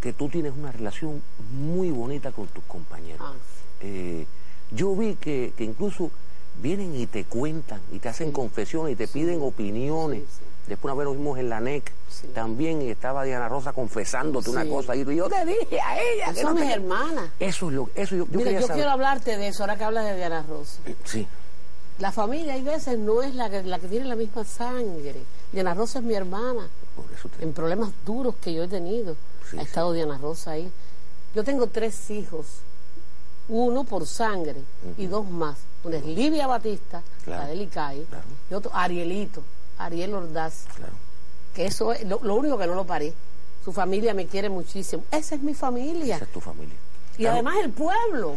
que 0.00 0.12
tú 0.12 0.28
tienes 0.28 0.52
una 0.56 0.70
relación 0.70 1.20
muy 1.58 1.90
bonita 1.90 2.30
con 2.30 2.46
tus 2.46 2.62
compañeros. 2.68 3.20
Ah, 3.20 3.34
eh, 3.80 4.26
yo 4.70 4.94
vi 4.94 5.14
que, 5.16 5.52
que, 5.56 5.64
incluso 5.64 6.10
vienen 6.62 6.94
y 6.94 7.06
te 7.06 7.24
cuentan 7.24 7.80
y 7.92 7.98
te 7.98 8.08
hacen 8.08 8.32
confesiones 8.32 8.92
y 8.92 8.96
te 8.96 9.08
piden 9.08 9.42
opiniones. 9.42 10.22
Después 10.66 10.92
una 10.92 10.98
vez 10.98 11.08
nos 11.08 11.16
vimos 11.16 11.38
en 11.38 11.48
la 11.48 11.60
NEC 11.60 11.92
también 12.34 12.82
y 12.82 12.90
estaba 12.90 13.24
Diana 13.24 13.48
Rosa 13.48 13.72
confesándote 13.72 14.50
una 14.50 14.68
cosa 14.68 14.94
y 14.94 15.04
yo 15.04 15.28
te 15.28 15.44
dije 15.44 15.80
a 15.80 16.00
ella. 16.00 16.32
Que 16.32 16.42
Son 16.42 16.54
mis 16.54 16.70
hermanas. 16.70 17.30
Eso 17.40 17.68
es 17.68 17.74
lo 17.74 17.90
eso 17.94 18.16
yo, 18.16 18.26
yo 18.30 18.38
Mira, 18.38 18.52
yo 18.52 18.68
quiero 18.68 18.90
hablarte 18.90 19.36
de 19.36 19.48
eso 19.48 19.62
ahora 19.62 19.76
que 19.76 19.84
hablas 19.84 20.04
de 20.04 20.16
Diana 20.16 20.44
Rosa. 20.48 20.80
Eh, 20.86 20.94
sí. 21.04 21.26
La 21.98 22.12
familia 22.12 22.54
hay 22.54 22.62
veces 22.62 22.98
no 22.98 23.22
es 23.22 23.34
la 23.34 23.50
que, 23.50 23.62
la 23.62 23.78
que 23.78 23.88
tiene 23.88 24.06
la 24.06 24.16
misma 24.16 24.44
sangre. 24.44 25.22
Diana 25.52 25.74
Rosa 25.74 25.98
es 25.98 26.04
mi 26.04 26.14
hermana. 26.14 26.68
En 27.40 27.52
problemas 27.52 27.90
duros 28.06 28.34
que 28.40 28.54
yo 28.54 28.64
he 28.64 28.68
tenido 28.68 29.16
ha 29.58 29.62
estado 29.62 29.92
Diana 29.92 30.18
Rosa 30.18 30.52
ahí. 30.52 30.70
Yo 31.34 31.44
tengo 31.44 31.66
tres 31.66 32.10
hijos, 32.10 32.46
uno 33.50 33.84
por 33.84 34.06
sangre 34.06 34.62
y 34.96 35.06
dos 35.06 35.28
más. 35.28 35.58
Una 35.84 35.96
es 35.96 36.04
Livia 36.04 36.46
Batista, 36.46 37.02
la 37.26 37.46
de 37.46 37.56
Licay, 37.56 38.06
y 38.50 38.54
otro 38.54 38.70
Arielito, 38.74 39.42
Ariel 39.78 40.14
Ordaz. 40.14 40.66
Que 41.54 41.66
eso 41.66 41.92
es 41.92 42.06
lo, 42.06 42.18
único 42.34 42.56
que 42.56 42.66
no 42.66 42.74
lo 42.74 42.84
paré. 42.84 43.12
Su 43.64 43.72
familia 43.72 44.14
me 44.14 44.26
quiere 44.26 44.48
muchísimo. 44.48 45.02
Esa 45.10 45.34
es 45.34 45.42
mi 45.42 45.54
familia. 45.54 46.16
Esa 46.16 46.24
es 46.24 46.32
tu 46.32 46.40
familia. 46.40 46.76
Y 47.18 47.26
además 47.26 47.56
el 47.62 47.70
pueblo, 47.70 48.36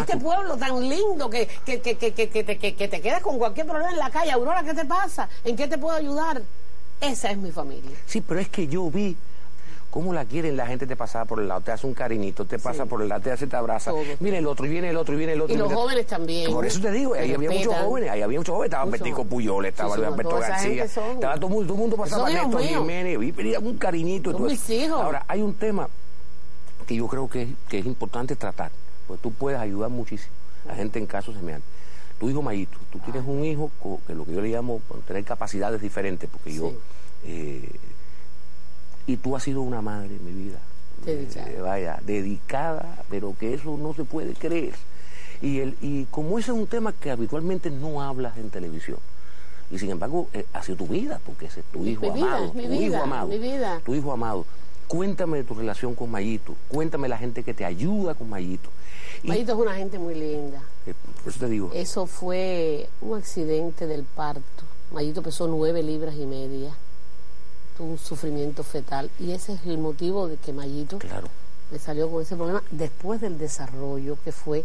este 0.00 0.16
pueblo 0.16 0.56
tan 0.56 0.88
lindo 0.88 1.28
que, 1.28 1.46
que, 1.66 1.82
que, 1.82 1.96
que, 1.96 2.12
que, 2.14 2.44
te, 2.44 2.58
que 2.58 2.88
te 2.88 3.00
quedas 3.00 3.20
con 3.20 3.36
cualquier 3.38 3.66
problema 3.66 3.90
en 3.90 3.98
la 3.98 4.10
calle. 4.10 4.30
Aurora, 4.30 4.62
¿qué 4.62 4.72
te 4.72 4.86
pasa? 4.86 5.28
¿En 5.44 5.54
qué 5.56 5.68
te 5.68 5.76
puedo 5.76 5.94
ayudar? 5.94 6.40
Esa 7.00 7.30
es 7.30 7.36
mi 7.36 7.50
familia. 7.50 7.90
Sí, 8.06 8.20
pero 8.20 8.40
es 8.40 8.48
que 8.48 8.68
yo 8.68 8.88
vi 8.90 9.16
¿Cómo 9.92 10.14
la 10.14 10.24
quieren? 10.24 10.56
La 10.56 10.66
gente 10.66 10.86
te 10.86 10.96
pasa 10.96 11.26
por 11.26 11.38
el 11.38 11.48
lado, 11.48 11.60
te 11.60 11.70
hace 11.70 11.86
un 11.86 11.92
cariñito, 11.92 12.46
te 12.46 12.58
pasa 12.58 12.86
por 12.86 13.02
el 13.02 13.10
lado, 13.10 13.20
te 13.20 13.30
hace, 13.30 13.46
te 13.46 13.56
abraza. 13.56 13.92
Viene 14.20 14.38
el 14.38 14.46
otro, 14.46 14.64
y 14.64 14.70
viene 14.70 14.88
el 14.88 14.96
otro, 14.96 15.12
y 15.14 15.18
viene 15.18 15.34
el 15.34 15.42
otro. 15.42 15.54
Y 15.54 15.58
los 15.58 15.70
jóvenes 15.70 16.06
también. 16.06 16.50
Por 16.50 16.64
eso 16.64 16.80
te 16.80 16.90
digo, 16.90 17.12
ahí 17.12 17.34
había 17.34 17.50
muchos 17.50 17.74
jóvenes, 17.74 18.10
ahí 18.10 18.22
había 18.22 18.38
muchos 18.38 18.54
jóvenes. 18.54 18.72
Estaba 18.72 18.90
Betico 18.90 19.24
Puyol, 19.26 19.66
estaba 19.66 19.94
Luis 19.94 20.08
Alberto 20.08 20.38
García. 20.38 20.84
Estaba 20.84 21.34
todo, 21.36 21.60
el 21.60 21.66
mundo 21.66 21.96
pasaba 21.98 22.30
Néstor 22.30 22.62
Jiménez, 22.62 23.18
y 23.22 23.32
pedía 23.32 23.58
un 23.58 23.76
cariñito. 23.76 24.30
Y 24.30 24.32
todo 24.32 24.46
mis 24.46 24.70
hijos. 24.70 24.98
Ahora, 24.98 25.26
hay 25.28 25.42
un 25.42 25.52
tema 25.56 25.86
que 26.86 26.96
yo 26.96 27.06
creo 27.06 27.28
que, 27.28 27.48
que 27.68 27.80
es 27.80 27.84
importante 27.84 28.34
tratar, 28.34 28.70
porque 29.06 29.22
tú 29.22 29.30
puedes 29.30 29.60
ayudar 29.60 29.90
muchísimo 29.90 30.32
a 30.70 30.74
gente 30.74 30.98
en 30.98 31.06
casos 31.06 31.34
semejantes 31.34 31.68
tu 32.22 32.30
hijo 32.30 32.40
Mayito, 32.40 32.78
tú 32.92 33.00
tienes 33.00 33.24
un 33.26 33.44
hijo 33.44 33.68
que 34.06 34.14
lo 34.14 34.24
que 34.24 34.32
yo 34.32 34.40
le 34.40 34.50
llamo 34.50 34.80
tener 35.08 35.24
capacidades 35.24 35.82
diferentes, 35.82 36.30
porque 36.30 36.54
yo 36.54 36.72
eh, 37.24 37.68
y 39.06 39.16
tú 39.16 39.36
has 39.36 39.42
sido 39.42 39.62
una 39.62 39.82
madre 39.82 40.16
en 40.16 40.24
mi 40.24 40.32
vida. 40.32 40.58
Dedicada. 41.04 41.50
Eh, 41.50 41.60
vaya, 41.60 42.00
dedicada, 42.04 43.04
pero 43.10 43.34
que 43.38 43.54
eso 43.54 43.76
no 43.76 43.94
se 43.94 44.04
puede 44.04 44.34
creer. 44.34 44.74
Y, 45.40 45.58
el, 45.58 45.76
y 45.80 46.04
como 46.04 46.38
ese 46.38 46.52
es 46.52 46.56
un 46.56 46.68
tema 46.68 46.92
que 46.92 47.10
habitualmente 47.10 47.70
no 47.70 48.00
hablas 48.00 48.36
en 48.36 48.50
televisión, 48.50 48.98
y 49.72 49.78
sin 49.78 49.90
embargo 49.90 50.28
eh, 50.32 50.46
ha 50.52 50.62
sido 50.62 50.78
tu 50.78 50.86
vida, 50.86 51.20
porque 51.26 51.46
ese 51.46 51.60
es 51.60 51.66
tu 51.66 51.84
hijo 51.84 52.12
amado, 52.12 52.52
tu 52.52 52.60
hijo 52.60 52.96
amado, 52.96 53.30
tu 53.84 53.94
hijo 53.94 54.12
amado. 54.12 54.46
Cuéntame 54.86 55.38
de 55.38 55.44
tu 55.44 55.54
relación 55.54 55.94
con 55.94 56.10
Mayito, 56.10 56.54
cuéntame 56.68 57.08
la 57.08 57.16
gente 57.16 57.42
que 57.42 57.54
te 57.54 57.64
ayuda 57.64 58.14
con 58.14 58.28
Mayito. 58.28 58.68
Mayito 59.24 59.52
es 59.52 59.58
una 59.58 59.74
gente 59.74 59.98
muy 59.98 60.14
linda. 60.14 60.62
Eh, 60.86 60.94
por 61.22 61.32
eso 61.32 61.40
te 61.40 61.48
digo. 61.48 61.70
Eso 61.74 62.06
fue 62.06 62.88
un 63.00 63.18
accidente 63.18 63.86
del 63.86 64.04
parto. 64.04 64.42
Mayito 64.92 65.22
pesó 65.22 65.48
nueve 65.48 65.82
libras 65.82 66.14
y 66.14 66.26
media 66.26 66.76
un 67.82 67.98
sufrimiento 67.98 68.62
fetal 68.62 69.10
y 69.18 69.32
ese 69.32 69.54
es 69.54 69.66
el 69.66 69.78
motivo 69.78 70.28
de 70.28 70.36
que 70.36 70.52
Mayito 70.52 70.98
claro. 70.98 71.28
le 71.70 71.78
salió 71.78 72.10
con 72.10 72.22
ese 72.22 72.36
problema 72.36 72.62
después 72.70 73.20
del 73.20 73.38
desarrollo 73.38 74.16
que 74.24 74.32
fue 74.32 74.64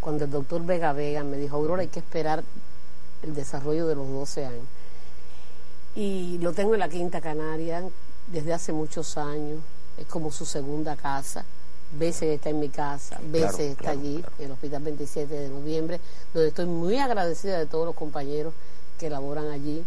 cuando 0.00 0.24
el 0.24 0.30
doctor 0.30 0.64
Vega 0.64 0.92
Vega 0.92 1.24
me 1.24 1.36
dijo, 1.36 1.56
Aurora, 1.56 1.82
hay 1.82 1.88
que 1.88 1.98
esperar 1.98 2.44
el 3.22 3.34
desarrollo 3.34 3.86
de 3.86 3.94
los 3.94 4.08
12 4.08 4.46
años. 4.46 4.66
Y 5.94 6.38
lo 6.38 6.52
tengo 6.52 6.74
en 6.74 6.80
la 6.80 6.88
Quinta 6.88 7.20
Canaria 7.20 7.82
desde 8.28 8.52
hace 8.52 8.72
muchos 8.72 9.16
años, 9.16 9.60
es 9.98 10.06
como 10.06 10.30
su 10.30 10.44
segunda 10.44 10.94
casa. 10.94 11.44
Veces 11.98 12.34
está 12.34 12.50
en 12.50 12.60
mi 12.60 12.68
casa, 12.68 13.18
veces 13.30 13.72
está 13.72 13.90
allí, 13.90 14.22
en 14.38 14.44
el 14.44 14.50
Hospital 14.52 14.82
27 14.82 15.32
de 15.32 15.48
Noviembre, 15.48 16.00
donde 16.34 16.48
estoy 16.48 16.66
muy 16.66 16.98
agradecida 16.98 17.58
de 17.58 17.66
todos 17.66 17.86
los 17.86 17.94
compañeros 17.94 18.52
que 18.98 19.08
laboran 19.08 19.50
allí. 19.50 19.84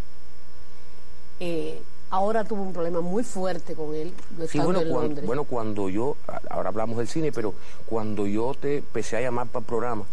Eh, 1.40 1.82
ahora 2.10 2.44
tuvo 2.44 2.64
un 2.64 2.74
problema 2.74 3.02
muy 3.02 3.24
fuerte 3.24 3.76
con 3.76 3.94
él. 3.94 4.14
Sí, 4.48 4.60
bueno, 4.60 4.82
cuando, 4.90 5.22
bueno, 5.22 5.44
cuando 5.44 5.90
yo, 5.90 6.16
ahora 6.50 6.70
hablamos 6.70 6.98
del 6.98 7.08
cine, 7.08 7.32
pero 7.32 7.54
cuando 7.86 8.26
yo 8.26 8.54
te 8.60 8.78
empecé 8.78 9.18
a 9.18 9.22
llamar 9.22 9.48
para 9.48 9.62
el 9.62 9.66
programa, 9.66 10.06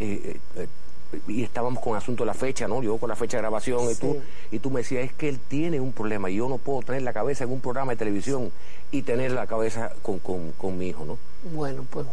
eh, 0.00 0.40
eh, 0.56 0.68
y 1.26 1.42
estábamos 1.42 1.82
con 1.82 1.96
asunto 1.96 2.22
de 2.22 2.26
la 2.26 2.34
fecha, 2.34 2.68
¿no? 2.68 2.82
Yo 2.82 2.98
con 2.98 3.08
la 3.08 3.16
fecha 3.16 3.38
de 3.38 3.42
grabación 3.42 3.90
y 3.90 3.94
tú 3.94 4.16
y 4.50 4.58
tú 4.58 4.70
me 4.70 4.80
decías, 4.80 5.06
es 5.06 5.12
que 5.12 5.28
él 5.28 5.38
tiene 5.48 5.80
un 5.80 5.92
problema 5.92 6.28
y 6.30 6.36
yo 6.36 6.48
no 6.48 6.58
puedo 6.58 6.82
tener 6.82 7.02
la 7.02 7.12
cabeza 7.12 7.44
en 7.44 7.52
un 7.52 7.60
programa 7.60 7.92
de 7.92 7.96
televisión 7.96 8.52
y 8.90 9.02
tener 9.02 9.32
la 9.32 9.46
cabeza 9.46 9.92
con, 10.02 10.18
con, 10.18 10.52
con 10.52 10.76
mi 10.76 10.88
hijo, 10.88 11.04
¿no? 11.04 11.18
Bueno, 11.54 11.86
pues 11.88 12.06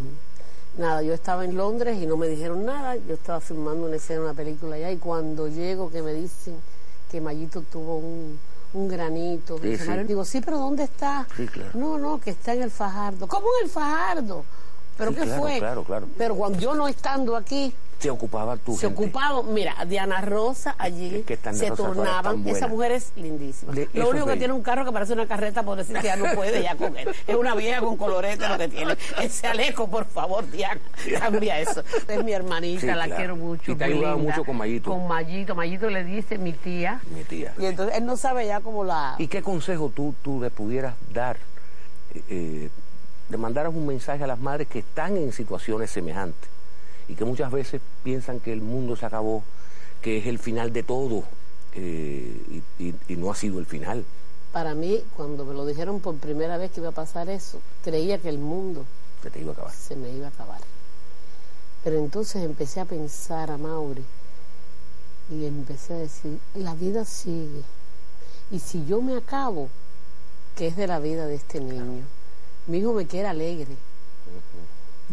nada, 0.78 1.02
yo 1.02 1.14
estaba 1.14 1.44
en 1.44 1.58
Londres 1.58 1.98
y 2.02 2.06
no 2.06 2.16
me 2.16 2.28
dijeron 2.28 2.66
nada, 2.66 2.96
yo 2.96 3.16
estaba 3.16 3.42
filmando 3.42 3.88
una 3.88 3.98
escena, 3.98 4.22
una 4.22 4.34
película 4.34 4.76
allá 4.76 4.92
y 4.92 4.98
cuando 4.98 5.48
llego 5.48 5.92
que 5.92 6.02
me 6.02 6.14
dicen 6.14 6.56
que 7.12 7.20
Mayito 7.20 7.62
tuvo 7.62 7.98
un 7.98 8.40
un 8.76 8.88
granito. 8.88 9.58
Digo, 9.58 10.26
sí, 10.26 10.42
pero 10.42 10.58
¿dónde 10.60 10.84
está? 10.84 11.26
No, 11.74 11.98
no, 11.98 12.20
que 12.20 12.32
está 12.32 12.54
en 12.54 12.64
el 12.64 12.72
Fajardo. 12.72 13.28
¿Cómo 13.28 13.48
en 13.60 13.66
el 13.66 13.72
Fajardo? 13.72 14.46
¿Pero 14.98 15.14
qué 15.14 15.26
fue? 15.26 15.58
Claro, 15.58 15.84
claro. 15.84 16.08
Pero 16.18 16.36
cuando 16.36 16.60
yo 16.60 16.74
no 16.76 16.88
estando 16.88 17.36
aquí, 17.36 17.74
se 18.00 18.10
ocupaba 18.10 18.58
tu 18.58 18.76
Se 18.76 18.88
ocupaba, 18.88 19.42
mira, 19.44 19.74
Diana 19.86 20.22
Rosa 20.22 20.76
allí 20.78 21.26
se 21.54 21.72
turnaban. 21.72 22.48
Esa 22.48 22.68
mujer 22.68 22.92
es 22.92 23.12
lindísima. 23.16 23.74
lo 23.94 24.10
único 24.10 24.26
que 24.26 24.38
tiene 24.38 24.54
un 24.54 24.62
carro 24.62 24.86
que 24.86 24.92
parece 24.92 25.14
una 25.14 25.28
carreta, 25.28 25.64
por 25.64 25.78
decir 25.78 25.98
que 25.98 26.08
ya 26.08 26.16
no 26.16 26.26
puede 26.36 26.62
ya 26.62 26.76
con 26.76 26.96
él. 26.98 27.10
Es 27.28 27.36
una 27.36 27.56
vieja 27.56 27.80
con 27.80 27.98
colorete 27.98 28.48
lo 28.48 28.58
que 28.58 28.68
tiene. 28.68 28.98
Ese 29.22 29.48
Alejo, 29.48 29.88
por 29.88 30.06
favor, 30.06 30.50
Diana, 30.50 30.82
cambia 31.20 31.60
eso. 31.60 31.84
Es 32.08 32.24
mi 32.24 32.34
hermanita, 32.34 32.96
la 32.96 33.16
quiero 33.16 33.36
mucho. 33.36 33.72
Y 33.72 33.76
te 33.76 33.84
ha 33.84 33.88
ayudado 33.88 34.18
mucho 34.18 34.44
con 34.44 34.58
Mayito. 34.58 34.92
Con 34.92 35.08
Mayito. 35.08 35.56
Mayito 35.56 35.90
le 35.90 36.04
dice 36.04 36.38
mi 36.38 36.54
tía. 36.54 37.02
Mi 37.14 37.24
tía. 37.24 37.54
Y 37.58 37.66
entonces 37.66 37.98
él 37.98 38.06
no 38.06 38.18
sabe 38.18 38.46
ya 38.46 38.60
cómo 38.60 38.84
la... 38.84 39.16
¿Y 39.18 39.28
qué 39.28 39.42
consejo 39.42 39.92
tú, 39.94 40.14
tú 40.22 40.42
le 40.42 40.50
pudieras 40.50 40.96
dar? 41.14 41.38
Eh, 42.14 42.24
eh, 42.30 42.70
le 43.30 43.38
mandaras 43.38 43.74
un 43.74 43.88
mensaje 43.88 44.24
a 44.24 44.28
las 44.28 44.40
madres 44.40 44.68
que 44.68 44.80
están 44.80 45.18
en 45.18 45.32
situaciones 45.32 45.90
semejantes 45.90 46.55
y 47.08 47.16
que 47.16 47.26
muchas 47.26 47.52
veces 47.52 47.82
piensan 48.04 48.40
que 48.40 48.52
el 48.52 48.62
mundo 48.62 48.96
se 48.96 49.06
acabó, 49.06 49.44
que 50.02 50.18
es 50.18 50.28
el 50.28 50.40
final 50.40 50.74
de 50.74 50.84
todo 50.84 51.24
eh, 51.74 52.62
y, 52.80 53.16
no 53.16 53.32
ha 53.32 53.36
sido 53.36 53.60
el 53.60 53.66
final. 53.66 54.04
Para 54.52 54.74
mí, 54.74 55.04
cuando 55.16 55.46
me 55.46 55.54
lo 55.54 55.66
dijeron 55.66 56.00
por 56.00 56.16
primera 56.16 56.58
vez 56.58 56.72
que 56.72 56.80
iba 56.80 56.90
a 56.90 56.94
pasar 56.94 57.30
eso, 57.30 57.60
creía 57.84 58.18
que 58.18 58.30
el 58.30 58.40
mundo 58.40 58.86
se 59.22 59.30
te 59.30 59.42
iba 59.42 59.52
a 59.52 59.54
acabar. 59.54 59.74
Se 59.74 59.96
me 59.96 60.10
iba 60.10 60.28
a 60.28 60.30
acabar. 60.30 60.62
Pero 61.84 61.98
entonces 61.98 62.44
empecé 62.44 62.80
a 62.80 62.86
pensar 62.86 63.52
a 63.52 63.58
Mauri 63.58 64.04
y 65.30 65.46
empecé 65.46 65.94
a 65.94 65.98
decir, 65.98 66.40
la 66.56 66.74
vida 66.74 67.04
sigue. 67.06 67.62
Y 68.50 68.60
si 68.60 68.86
yo 68.86 69.02
me 69.02 69.18
acabo, 69.18 69.70
¿qué 70.56 70.68
es 70.68 70.78
de 70.78 70.88
la 70.88 71.00
vida 71.00 71.26
de 71.26 71.36
este 71.36 71.60
niño? 71.60 72.04
Mi 72.68 72.80
hijo 72.80 72.94
me 72.94 73.06
quiere 73.06 73.28
alegre. 73.28 73.76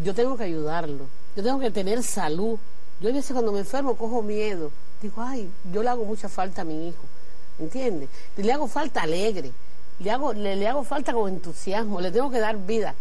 Yo 0.03 0.15
tengo 0.15 0.37
que 0.37 0.43
ayudarlo 0.45 1.05
yo 1.35 1.43
tengo 1.43 1.59
que 1.59 1.71
tener 1.71 2.03
salud. 2.03 2.57
Yo 2.99 3.09
a 3.09 3.13
veces 3.13 3.31
cuando 3.33 3.51
me 3.51 3.59
enfermo 3.59 3.95
cojo 3.95 4.21
miedo. 4.21 4.71
Digo, 5.01 5.21
ay, 5.21 5.49
yo 5.71 5.83
le 5.83 5.89
hago 5.89 6.05
mucha 6.05 6.29
falta 6.29 6.61
a 6.61 6.65
mi 6.65 6.87
hijo. 6.87 7.03
¿Entiendes? 7.59 8.09
Le 8.37 8.51
hago 8.51 8.67
falta 8.67 9.01
alegre. 9.01 9.51
Le 9.99 10.11
hago, 10.11 10.33
le, 10.33 10.67
hago 10.67 10.83
falta 10.83 11.13
con 11.13 11.29
entusiasmo. 11.29 11.99
Le 12.01 12.11
tengo 12.11 12.29
que 12.29 12.39
dar 12.39 12.57
vida. 12.57 12.95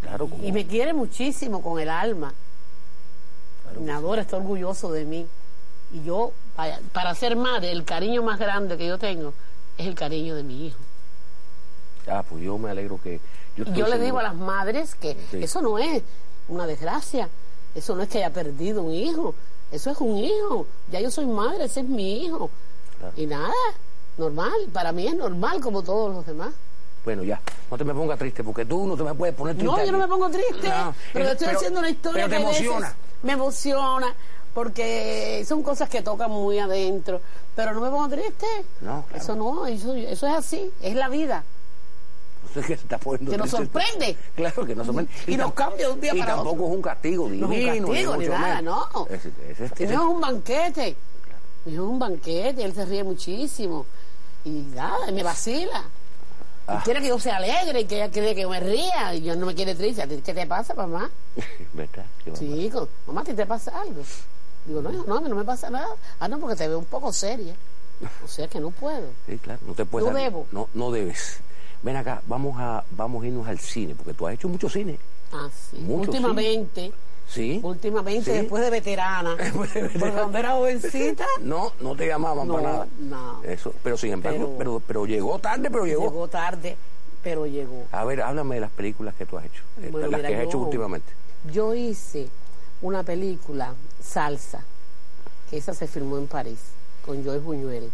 Claro, 0.00 0.28
Y 0.42 0.52
me 0.52 0.66
quiere 0.66 0.92
muchísimo 0.92 1.62
con 1.62 1.80
el 1.80 1.88
alma. 1.88 2.34
me 3.80 3.92
adora, 3.92 4.22
está 4.22 4.36
orgulloso 4.36 4.92
de 4.92 5.04
mí. 5.04 5.26
Y 5.92 6.04
yo, 6.04 6.32
para 6.92 7.14
ser 7.14 7.36
madre, 7.36 7.70
el 7.70 7.84
cariño 7.84 8.22
más 8.22 8.38
grande 8.38 8.76
que 8.76 8.86
yo 8.86 8.98
tengo 8.98 9.32
es 9.78 9.86
el 9.86 9.94
cariño 9.94 10.34
de 10.34 10.42
mi 10.42 10.66
hijo. 10.66 10.78
Ah, 12.08 12.24
pues 12.28 12.42
yo 12.42 12.58
me 12.58 12.70
alegro 12.70 13.00
que... 13.02 13.20
Yo, 13.56 13.64
yo 13.64 13.86
le 13.86 13.98
digo 13.98 14.18
a 14.18 14.22
las 14.22 14.34
madres 14.34 14.94
que 14.94 15.16
eso 15.32 15.60
no 15.60 15.78
es 15.78 16.02
una 16.48 16.66
desgracia. 16.66 17.28
Eso 17.74 17.94
no 17.94 18.02
es 18.02 18.08
que 18.08 18.18
haya 18.18 18.32
perdido 18.32 18.82
un 18.82 18.92
hijo, 18.92 19.34
eso 19.70 19.90
es 19.90 19.98
un 19.98 20.18
hijo. 20.18 20.66
Ya 20.90 21.00
yo 21.00 21.10
soy 21.10 21.26
madre, 21.26 21.64
ese 21.64 21.80
es 21.80 21.88
mi 21.88 22.24
hijo. 22.24 22.50
Y 23.16 23.26
nada, 23.26 23.52
normal, 24.16 24.52
para 24.72 24.92
mí 24.92 25.06
es 25.06 25.14
normal 25.14 25.60
como 25.60 25.82
todos 25.82 26.14
los 26.14 26.26
demás. 26.26 26.52
Bueno, 27.04 27.24
ya, 27.24 27.40
no 27.70 27.76
te 27.76 27.84
me 27.84 27.94
pongas 27.94 28.18
triste, 28.18 28.44
porque 28.44 28.64
tú 28.64 28.86
no 28.86 28.96
te 28.96 29.02
me 29.02 29.14
puedes 29.14 29.34
poner 29.34 29.56
triste. 29.56 29.76
No, 29.76 29.84
yo 29.84 29.92
no 29.92 29.98
me 29.98 30.06
pongo 30.06 30.30
triste, 30.30 30.70
pero 31.12 31.24
le 31.24 31.32
estoy 31.32 31.48
haciendo 31.48 31.80
una 31.80 31.90
historia 31.90 32.26
pero 32.26 32.36
te 32.36 32.42
emociona. 32.42 32.94
me 33.22 33.32
emociona, 33.32 34.14
porque 34.54 35.44
son 35.48 35.64
cosas 35.64 35.88
que 35.88 36.02
tocan 36.02 36.30
muy 36.30 36.60
adentro, 36.60 37.20
pero 37.56 37.74
no 37.74 37.80
me 37.80 37.90
pongo 37.90 38.08
triste. 38.08 38.46
No, 38.82 39.04
claro. 39.08 39.22
Eso 39.22 39.34
no, 39.34 39.66
eso, 39.66 39.94
eso 39.94 40.26
es 40.28 40.34
así, 40.34 40.70
es 40.80 40.94
la 40.94 41.08
vida. 41.08 41.42
Que 42.60 42.62
se 42.62 42.72
está 42.74 42.98
poniendo 42.98 43.30
Que 43.32 43.38
nos 43.38 43.50
sorprende. 43.50 44.16
Claro 44.36 44.66
que 44.66 44.74
nos 44.74 44.86
sorprende. 44.86 45.10
Y 45.26 45.36
nos 45.36 45.50
tam- 45.50 45.54
cambia 45.54 45.86
de 45.86 45.92
un 45.92 46.00
día 46.00 46.14
y 46.14 46.18
para 46.20 46.34
tampoco 46.36 46.50
otro. 46.64 46.66
es 46.68 46.74
un 46.76 46.82
castigo 46.82 47.28
divino. 47.28 47.46
No 47.48 47.52
es 47.54 47.80
un 47.80 47.86
castigo 47.86 48.16
ni 48.16 48.26
nada, 48.28 48.56
menos. 48.56 48.88
no. 48.94 49.06
Es 49.78 49.90
un 49.98 50.20
banquete. 50.20 50.96
Es 51.64 51.78
un 51.78 51.98
banquete, 51.98 52.64
él 52.64 52.74
se 52.74 52.84
ríe 52.84 53.04
muchísimo. 53.04 53.86
Y 54.44 54.50
nada, 54.74 55.08
y 55.08 55.12
me 55.12 55.22
vacila. 55.22 55.84
Y 55.84 56.64
Ah. 56.66 56.80
quiere 56.84 57.00
que 57.00 57.08
yo 57.08 57.18
sea 57.18 57.36
alegre 57.38 57.80
y 57.80 57.84
que 57.86 57.96
ella 57.96 58.10
quiere 58.10 58.34
que 58.34 58.42
yo 58.42 58.50
me 58.50 58.60
ría. 58.60 59.14
Y 59.14 59.22
yo 59.22 59.34
no 59.36 59.46
me 59.46 59.54
quiere 59.54 59.74
triste. 59.74 60.02
¿A 60.02 60.06
ti 60.06 60.20
¿Qué 60.24 60.32
te 60.34 60.46
pasa, 60.46 60.74
mamá? 60.74 61.10
¿Verdad? 61.72 62.04
Chico, 62.38 62.88
mamá, 63.06 63.20
¿a 63.22 63.24
ti 63.24 63.34
te 63.34 63.46
pasa 63.46 63.80
algo? 63.80 64.02
Digo, 64.64 64.80
no, 64.80 64.92
hijo, 64.92 65.04
no, 65.08 65.16
a 65.16 65.20
mí 65.20 65.28
no 65.28 65.34
me 65.36 65.44
pasa 65.44 65.70
nada. 65.70 65.88
Ah, 66.20 66.28
no, 66.28 66.38
porque 66.38 66.54
te 66.56 66.68
veo 66.68 66.78
un 66.78 66.84
poco 66.84 67.12
seria. 67.12 67.54
O 68.24 68.28
sea 68.28 68.46
que 68.48 68.58
no 68.60 68.70
puedo. 68.70 69.06
Sí, 69.26 69.38
claro, 69.38 69.60
no 69.66 69.74
te 69.74 69.84
puedes 69.84 70.08
No 70.08 70.14
dar- 70.14 70.22
debo. 70.24 70.46
No, 70.52 70.68
no 70.74 70.90
debes. 70.90 71.38
Ven 71.82 71.96
acá, 71.96 72.22
vamos 72.26 72.56
a, 72.60 72.84
vamos 72.92 73.24
a 73.24 73.26
irnos 73.26 73.46
al 73.48 73.58
cine, 73.58 73.94
porque 73.96 74.14
tú 74.14 74.26
has 74.26 74.34
hecho 74.34 74.48
mucho 74.48 74.68
cine. 74.68 74.98
Ah, 75.32 75.48
sí. 75.70 75.78
Mucho, 75.78 76.10
últimamente, 76.10 76.92
¿Sí? 77.28 77.60
últimamente, 77.62 78.30
Sí. 78.30 78.38
después 78.38 78.62
de 78.62 78.70
veterana. 78.70 79.36
Porque 79.54 79.88
cuando 79.98 80.38
era 80.38 80.50
jovencita, 80.52 81.24
No, 81.40 81.72
no 81.80 81.96
te 81.96 82.06
llamaban 82.06 82.46
No, 82.46 82.54
para 82.54 82.72
nada. 82.72 82.86
no. 82.98 83.42
Eso, 83.42 83.72
pero 83.82 83.96
sin 83.96 84.12
embargo, 84.12 84.54
pero, 84.58 84.58
Pero- 84.58 84.82
pero, 84.86 85.06
llegó 85.06 85.38
tarde, 85.38 85.70
pero 85.70 85.86
llegó. 85.86 86.02
llegó 86.10 86.28
tarde, 86.28 86.76
pero 87.22 87.46
llegó. 87.46 87.84
A 87.92 88.04
ver, 88.04 88.20
háblame 88.22 88.56
de 88.56 88.60
las 88.60 88.70
películas 88.70 89.14
que 89.14 89.24
tú 89.26 89.38
has 89.38 89.46
hecho, 89.46 89.62
eh, 89.80 89.88
Bueno, 89.90 90.08
las 90.08 90.18
mira, 90.20 90.28
que 90.28 90.36
has 90.36 90.42
hecho 90.44 90.58
últimamente. 90.58 91.10
Yo 91.50 91.74
hice 91.74 92.28
una 92.82 93.02
película, 93.02 93.72
Salsa, 94.02 94.62
que 95.50 95.56
esa 95.56 95.72
se 95.74 95.86
filmó 95.86 96.18
en 96.18 96.26
París, 96.26 96.58
con 97.06 97.24
Joy 97.24 97.38
Buñuel. 97.38 97.90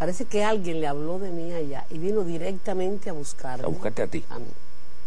Parece 0.00 0.24
que 0.24 0.42
alguien 0.42 0.80
le 0.80 0.86
habló 0.88 1.18
de 1.18 1.30
mí 1.30 1.52
allá 1.52 1.84
y 1.90 1.98
vino 1.98 2.24
directamente 2.24 3.10
a 3.10 3.12
buscarme. 3.12 3.64
A 3.64 3.68
buscarte 3.68 4.00
a 4.02 4.06
ti. 4.06 4.24
a 4.30 4.38
mí. 4.38 4.46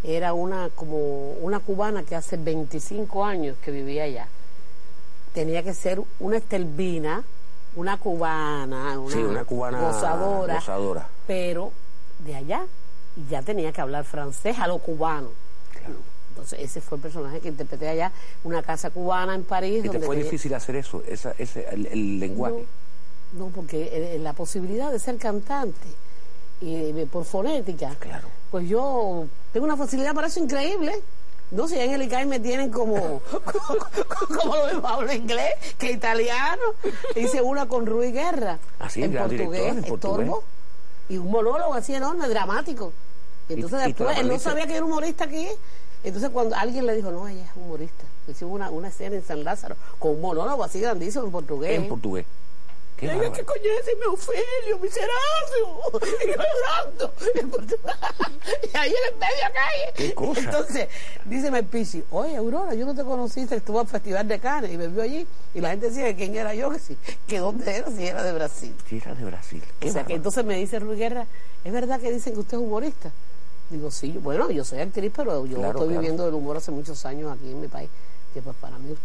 Era 0.04 0.34
una 0.34 0.70
como 0.76 1.32
una 1.42 1.60
cubana 1.60 2.04
que 2.04 2.16
hace 2.16 2.38
25 2.38 3.26
años 3.26 3.58
que 3.66 3.72
vivía 3.72 4.04
allá. 4.04 4.28
Tenía 5.34 5.64
que 5.64 5.74
ser 5.74 6.00
una 6.20 6.38
estelvina, 6.38 7.24
una 7.76 7.98
cubana, 7.98 9.00
una, 9.00 9.12
sí, 9.12 9.18
una 9.18 9.44
cubana 9.46 9.82
gozadora, 9.82 10.56
gozadora. 10.56 11.08
pero 11.26 11.72
de 12.20 12.36
allá 12.36 12.66
y 13.18 13.26
ya 13.32 13.42
tenía 13.42 13.72
que 13.72 13.82
hablar 13.82 14.04
francés 14.04 14.60
a 14.60 14.68
lo 14.68 14.78
cubano. 14.78 15.30
Claro. 15.72 15.96
Entonces 16.30 16.60
ese 16.60 16.82
fue 16.82 16.98
el 16.98 17.02
personaje 17.02 17.40
que 17.40 17.48
interpreté 17.48 17.90
allá, 17.90 18.12
una 18.44 18.62
casa 18.62 18.92
cubana 18.92 19.34
en 19.34 19.44
París. 19.44 19.80
¿Y 19.80 19.82
te 19.82 19.88
donde 19.88 20.06
fue 20.06 20.16
tenía- 20.18 20.30
difícil 20.32 20.54
hacer 20.54 20.76
eso, 20.76 21.02
esa, 21.08 21.34
ese, 21.40 21.68
el, 21.72 21.88
el 21.88 22.20
lenguaje? 22.20 22.58
No, 22.62 22.83
no, 23.34 23.48
porque 23.48 23.90
eh, 24.16 24.20
la 24.20 24.34
posibilidad 24.34 24.92
de 24.92 25.00
ser 25.00 25.18
cantante 25.18 25.88
y 26.62 26.76
eh, 26.76 27.08
por 27.12 27.26
fonética, 27.26 27.96
Claro. 28.00 28.28
pues 28.52 28.68
yo 28.70 29.26
tengo 29.52 29.66
una 29.66 29.78
facilidad 29.78 30.14
para 30.14 30.28
eso 30.28 30.40
increíble. 30.40 30.94
No 31.52 31.68
sé, 31.68 31.84
en 31.84 31.92
el 31.92 32.02
ICAI 32.04 32.26
me 32.26 32.40
tienen 32.40 32.72
como, 32.72 33.22
como, 33.22 33.80
como 34.42 34.56
lo 34.56 34.66
mismo 34.74 34.88
hablo 34.88 35.14
inglés 35.14 35.54
que 35.78 35.92
italiano. 35.92 36.62
Hice 37.16 37.42
una 37.42 37.68
con 37.68 37.86
Rui 37.86 38.12
Guerra 38.12 38.58
Ah, 38.80 38.90
sí, 38.90 39.04
en 39.04 39.14
portugués, 39.14 39.38
director, 39.52 39.78
en 39.78 39.84
portugués. 39.84 40.28
estorbo, 40.28 40.44
y 41.10 41.18
un 41.18 41.30
monólogo 41.30 41.74
así 41.76 41.94
enorme, 41.94 42.28
dramático. 42.28 42.92
Y 43.50 43.54
entonces 43.54 43.88
¿Y- 43.88 43.90
y 43.90 43.94
tú 43.94 44.04
después, 44.06 44.20
él 44.20 44.30
no 44.30 44.40
sabía 44.40 44.66
que 44.66 44.76
era 44.78 44.86
humorista 44.86 45.26
aquí. 45.26 45.48
Entonces 46.04 46.30
cuando 46.32 46.56
alguien 46.56 46.86
le 46.88 46.96
dijo, 46.96 47.12
no, 47.12 47.28
ella 47.28 47.44
es 47.44 47.52
humorista, 47.56 48.04
hicimos 48.28 48.56
una, 48.56 48.70
una 48.72 48.88
escena 48.88 49.16
en 49.16 49.24
San 49.24 49.44
Lázaro 49.44 49.76
con 50.00 50.12
un 50.12 50.22
monólogo 50.22 50.64
así 50.64 50.80
grandísimo 50.80 51.26
en 51.26 51.32
portugués. 51.32 51.72
En 51.80 51.88
portugués. 51.88 52.26
Qué 53.08 53.12
Ella 53.18 53.32
que 53.32 53.44
coño 53.44 53.62
es 53.64 53.88
ese, 53.88 53.96
mi 53.98 54.06
Ofelio, 54.06 54.80
mi 54.80 54.88
Serafio, 54.90 55.82
y 56.24 56.28
yo 56.28 56.36
llorando. 56.36 57.14
y 58.74 58.78
ahí 58.78 58.90
en 58.92 59.14
el 59.14 59.20
medio 59.20 59.54
calle. 59.54 59.94
Qué 59.96 60.14
cosa. 60.14 60.40
Entonces, 60.42 60.88
dice 61.26 61.52
Melpici, 61.52 62.04
oye, 62.12 62.36
Aurora, 62.38 62.74
yo 62.76 62.86
no 62.86 62.96
te 62.96 63.04
conociste, 63.04 63.56
estuvo 63.56 63.80
al 63.80 63.88
Festival 63.88 64.28
de 64.28 64.40
Cannes 64.40 64.72
y 64.72 64.78
me 64.78 64.88
vio 64.88 65.02
allí. 65.04 65.28
Y 65.54 65.62
la 65.62 65.70
gente 65.72 65.90
decía 65.90 66.06
que 66.06 66.16
quién 66.16 66.36
era 66.36 66.54
yo, 66.54 66.70
que 66.70 66.80
sí, 66.80 66.98
que 67.28 67.40
dónde 67.40 67.76
era, 67.76 67.90
si 67.92 68.06
era 68.08 68.24
de 68.24 68.34
Brasil. 68.34 68.76
Sí, 68.88 68.98
era 69.04 69.14
de 69.16 69.26
Brasil. 69.26 69.64
Qué 69.80 69.90
O 69.90 69.92
sea, 69.92 70.02
que 70.02 70.14
bárbaro. 70.14 70.16
entonces 70.16 70.46
me 70.46 70.56
dice 70.58 70.80
Ruy 70.80 70.98
Guerra, 70.98 71.28
¿es 71.64 71.74
verdad 71.74 72.00
que 72.00 72.12
dicen 72.12 72.34
que 72.34 72.40
usted 72.40 72.58
es 72.58 72.64
humorista? 72.64 73.12
Digo, 73.70 73.92
sí, 73.92 74.14
yo- 74.14 74.22
bueno, 74.22 74.50
yo 74.52 74.64
soy 74.64 74.80
actriz, 74.80 75.12
pero 75.16 75.46
yo 75.46 75.56
Claro, 75.58 75.70
estoy 75.72 75.88
claro. 75.88 76.00
viviendo 76.02 76.26
del 76.26 76.34
humor 76.34 76.58
hace 76.58 76.72
muchos 76.72 77.06
años 77.06 77.32
aquí 77.32 77.50
en 77.50 77.62
mi 77.62 77.68
país. 77.68 77.90
Que 78.34 78.42
pues 78.42 78.56
para 78.60 78.78
mí, 78.80 78.96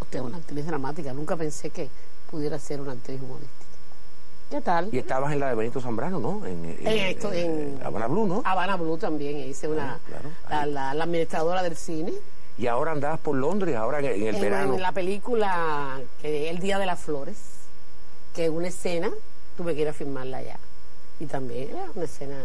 usted 0.00 0.18
es 0.18 0.24
una 0.24 0.38
actriz 0.38 0.66
dramática. 0.66 1.12
Nunca 1.12 1.36
pensé 1.36 1.70
que 1.70 1.88
pudiera 2.36 2.58
ser 2.58 2.82
una 2.82 2.92
actriz 2.92 3.18
humorística. 3.18 3.64
¿Qué 4.50 4.60
tal? 4.60 4.90
Y 4.92 4.98
estabas 4.98 5.32
en 5.32 5.40
la 5.40 5.48
de 5.48 5.54
Benito 5.54 5.80
Zambrano, 5.80 6.20
¿no? 6.20 6.46
En, 6.46 6.64
en, 6.66 6.86
En 6.86 6.98
esto, 7.06 7.32
en- 7.32 7.80
Habana 7.82 8.06
Blue, 8.08 8.26
¿no? 8.26 8.42
Habana 8.44 8.76
Blue 8.76 8.98
también, 8.98 9.38
hice 9.38 9.66
una, 9.68 9.98
Claro, 10.06 10.28
claro. 10.48 10.66
la, 10.66 10.66
la- 10.90 10.94
la 10.94 11.04
administradora 11.04 11.62
del 11.62 11.76
cine. 11.76 12.12
Y 12.58 12.66
ahora 12.66 12.92
andabas 12.92 13.18
por 13.20 13.36
Londres, 13.36 13.74
ahora 13.74 14.00
en, 14.00 14.22
el 14.26 14.36
verano. 14.40 14.74
en 14.74 14.82
la 14.82 14.92
película 14.92 15.98
que 16.20 16.50
El 16.50 16.58
Día 16.58 16.78
de 16.78 16.84
las 16.86 17.00
Flores, 17.00 17.38
que 18.34 18.44
es 18.44 18.50
una 18.50 18.68
escena, 18.68 19.10
tuve 19.56 19.74
que 19.74 19.80
ir 19.80 19.88
a 19.88 19.92
filmarla 19.94 20.36
allá. 20.38 20.58
Y 21.18 21.24
también 21.24 21.70
era 21.70 21.86
una 21.94 22.04
escena. 22.04 22.36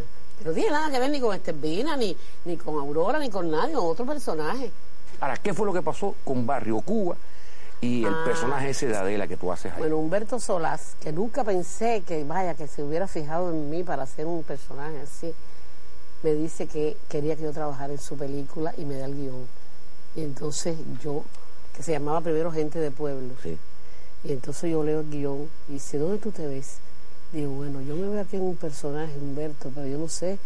No 0.46 0.54
tiene 0.54 0.70
nada 0.72 0.90
que 0.90 1.00
ver 1.00 1.10
ni 1.12 1.20
con 1.20 1.36
Estevina, 1.36 1.98
ni, 1.98 2.16
ni 2.46 2.56
con 2.56 2.76
Aurora, 2.80 3.20
ni 3.20 3.30
con 3.30 3.52
nadie, 3.52 3.74
con 3.76 3.86
otro 3.88 4.06
personaje. 4.06 4.72
Ahora, 5.20 5.36
¿qué 5.38 5.54
fue 5.54 5.66
lo 5.68 5.74
que 5.74 5.82
pasó 5.84 6.16
con 6.24 6.48
Barrio 6.48 6.80
Cuba 6.82 7.16
y 7.82 8.06
el 8.06 8.14
Ah. 8.14 8.24
personaje 8.26 8.70
ese 8.70 8.88
de 8.88 8.96
Adela 8.96 9.28
que 9.28 9.38
tú 9.38 9.52
haces 9.52 9.72
ahí? 9.74 9.80
Bueno, 9.80 9.98
Humberto 9.98 10.40
Solás, 10.40 10.96
que 11.02 11.12
nunca 11.12 11.44
pensé 11.44 12.04
que, 12.06 12.24
vaya, 12.24 12.54
que 12.54 12.68
se 12.68 12.84
hubiera 12.84 13.08
fijado 13.08 13.50
en 13.50 13.70
mí 13.70 13.84
para 13.84 14.04
hacer 14.04 14.26
un 14.28 14.44
personaje 14.44 15.00
así, 15.02 15.34
me 16.24 16.34
dice 16.34 16.68
que 16.68 16.96
quería 17.10 17.36
que 17.36 17.44
yo 17.44 17.52
trabajara 17.52 17.92
en 17.94 18.00
su 18.00 18.16
película 18.16 18.74
y 18.78 18.86
me 18.86 18.96
da 18.98 19.06
el 19.06 19.16
guion. 19.16 19.48
Y 20.16 20.22
entonces 20.22 20.78
yo, 21.04 21.24
que 21.76 21.82
se 21.84 21.92
llamaba 21.94 22.22
primero 22.22 22.52
Gente 22.52 22.78
de 22.80 22.92
Pueblo, 22.92 23.34
Sí. 23.42 23.58
y 24.24 24.32
entonces 24.32 24.70
yo 24.72 24.84
leo 24.84 25.00
el 25.00 25.10
guion 25.10 25.50
y 25.70 25.74
dice, 25.74 25.98
¿dónde 25.98 26.20
tú 26.20 26.32
te 26.32 26.46
ves? 26.46 26.78
Digo, 27.34 27.52
bueno, 27.54 27.82
yo 27.82 27.96
me 27.96 28.08
veo 28.10 28.22
aquí 28.22 28.36
en 28.36 28.44
un 28.44 28.56
personaje, 28.58 29.14
Humberto, 29.18 29.72
pero 29.74 29.88
yo 29.88 29.98
no 29.98 30.08
sé 30.10 30.38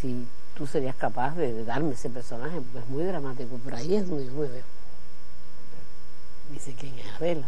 si 0.00 0.26
tú 0.54 0.66
serías 0.66 0.94
capaz 0.94 1.34
de, 1.34 1.52
de 1.52 1.64
darme 1.64 1.94
ese 1.94 2.08
personaje, 2.10 2.60
porque 2.60 2.78
es 2.78 2.88
muy 2.88 3.04
dramático, 3.04 3.58
pero 3.64 3.76
ahí 3.78 3.96
es 3.96 4.08
donde 4.08 4.26
yo 4.26 4.32
me 4.34 4.48
veo. 4.48 4.64
Dice, 6.50 6.74
¿quién 6.78 6.98
es 6.98 7.06
Adela? 7.16 7.46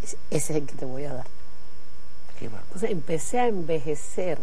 Dice, 0.00 0.16
ese 0.30 0.52
es 0.52 0.58
el 0.60 0.66
que 0.66 0.74
te 0.74 0.84
voy 0.84 1.04
a 1.04 1.14
dar. 1.14 1.26
Qué. 2.38 2.46
Entonces 2.46 2.90
empecé 2.90 3.40
a 3.40 3.48
envejecer 3.48 4.38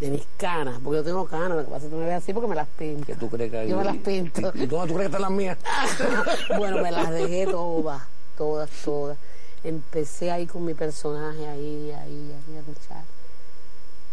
de 0.00 0.10
mis 0.10 0.26
canas, 0.38 0.80
porque 0.82 0.98
yo 0.98 1.04
tengo 1.04 1.26
canas, 1.26 1.58
lo 1.58 1.64
que 1.64 1.70
pasa 1.70 1.76
es 1.76 1.82
que 1.84 1.90
tú 1.90 1.96
me 1.96 2.06
ves 2.06 2.14
así 2.14 2.32
porque 2.32 2.48
me 2.48 2.54
las 2.54 2.68
pinto. 2.68 3.06
¿Qué 3.06 3.14
tú 3.14 3.28
crees 3.28 3.50
que 3.50 3.58
hay? 3.58 3.68
Yo 3.68 3.76
me 3.76 3.84
las 3.84 3.96
pinto. 3.98 4.52
¿Y, 4.54 4.62
y 4.62 4.66
dónde 4.66 4.88
tú 4.88 4.94
crees 4.94 5.10
que 5.10 5.16
están 5.16 5.22
las 5.22 5.30
mías? 5.30 5.58
bueno, 6.56 6.82
me 6.82 6.90
las 6.90 7.10
dejé 7.10 7.46
todas, 7.46 8.02
todas, 8.36 8.70
todas. 8.84 9.18
Empecé 9.62 10.30
ahí 10.30 10.46
con 10.46 10.64
mi 10.64 10.72
personaje, 10.72 11.46
ahí, 11.46 11.92
ahí, 11.92 12.34
ahí 12.34 12.56
a 12.56 12.62
luchar. 12.66 13.04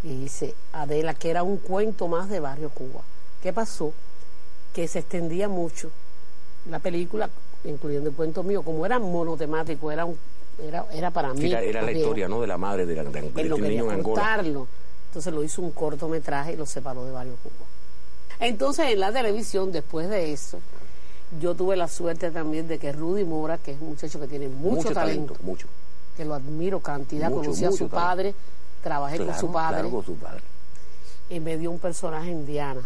Y 0.03 0.09
dice 0.09 0.53
Adela, 0.73 1.13
que 1.13 1.29
era 1.29 1.43
un 1.43 1.57
cuento 1.57 2.07
más 2.07 2.29
de 2.29 2.41
Barrio 2.41 2.69
Cuba. 2.69 3.01
¿Qué 3.41 3.53
pasó? 3.53 3.93
Que 4.73 4.87
se 4.87 4.99
extendía 4.99 5.47
mucho 5.47 5.89
la 6.69 6.79
película, 6.79 7.29
incluyendo 7.67 8.09
el 8.09 8.15
cuento 8.15 8.43
mío, 8.43 8.61
como 8.63 8.85
era 8.85 8.97
monotemático, 8.99 9.91
era 9.91 10.05
un, 10.05 10.17
era, 10.61 10.85
era 10.91 11.11
para 11.11 11.33
mí. 11.33 11.45
Era, 11.51 11.61
era 11.61 11.81
la 11.81 11.91
historia, 11.91 12.27
¿no? 12.27 12.41
De 12.41 12.47
la 12.47 12.57
madre 12.57 12.85
de, 12.85 12.95
la, 12.95 13.03
de, 13.03 13.21
de 13.21 13.41
Él 13.41 13.47
lo 13.49 13.55
quería 13.57 13.69
niño 13.81 13.91
en 13.91 13.99
Angola. 13.99 14.41
Entonces 15.09 15.33
lo 15.33 15.43
hizo 15.43 15.61
un 15.61 15.71
cortometraje 15.71 16.53
y 16.53 16.55
lo 16.55 16.65
separó 16.65 17.05
de 17.05 17.11
Barrio 17.11 17.35
Cuba. 17.43 17.67
Entonces 18.39 18.87
en 18.91 18.99
la 18.99 19.11
televisión, 19.11 19.71
después 19.71 20.09
de 20.09 20.31
eso, 20.33 20.59
yo 21.41 21.55
tuve 21.55 21.75
la 21.75 21.87
suerte 21.87 22.29
también 22.31 22.67
de 22.67 22.77
que 22.77 22.91
Rudy 22.91 23.23
Mora, 23.23 23.57
que 23.57 23.71
es 23.71 23.81
un 23.81 23.89
muchacho 23.89 24.19
que 24.19 24.27
tiene 24.27 24.47
mucho, 24.47 24.91
talento, 24.91 25.35
Mucho. 25.41 25.67
que 26.15 26.23
lo 26.25 26.33
admiro 26.35 26.79
cantidad, 26.79 27.29
Mucho, 27.29 27.41
conocí 27.41 27.65
a 27.65 27.71
su 27.71 27.77
talento. 27.87 27.95
padre, 27.95 28.35
trabajé 28.83 29.17
con 29.17 29.33
su 29.37 29.51
padre 29.51 29.73
Claro, 29.81 29.89
con 29.91 30.05
su 30.05 30.15
padre. 30.15 30.41
y 31.29 31.39
me 31.39 31.57
dio 31.57 31.71
un 31.71 31.79
personaje 31.79 32.31
en 32.31 32.45
Diana 32.45 32.81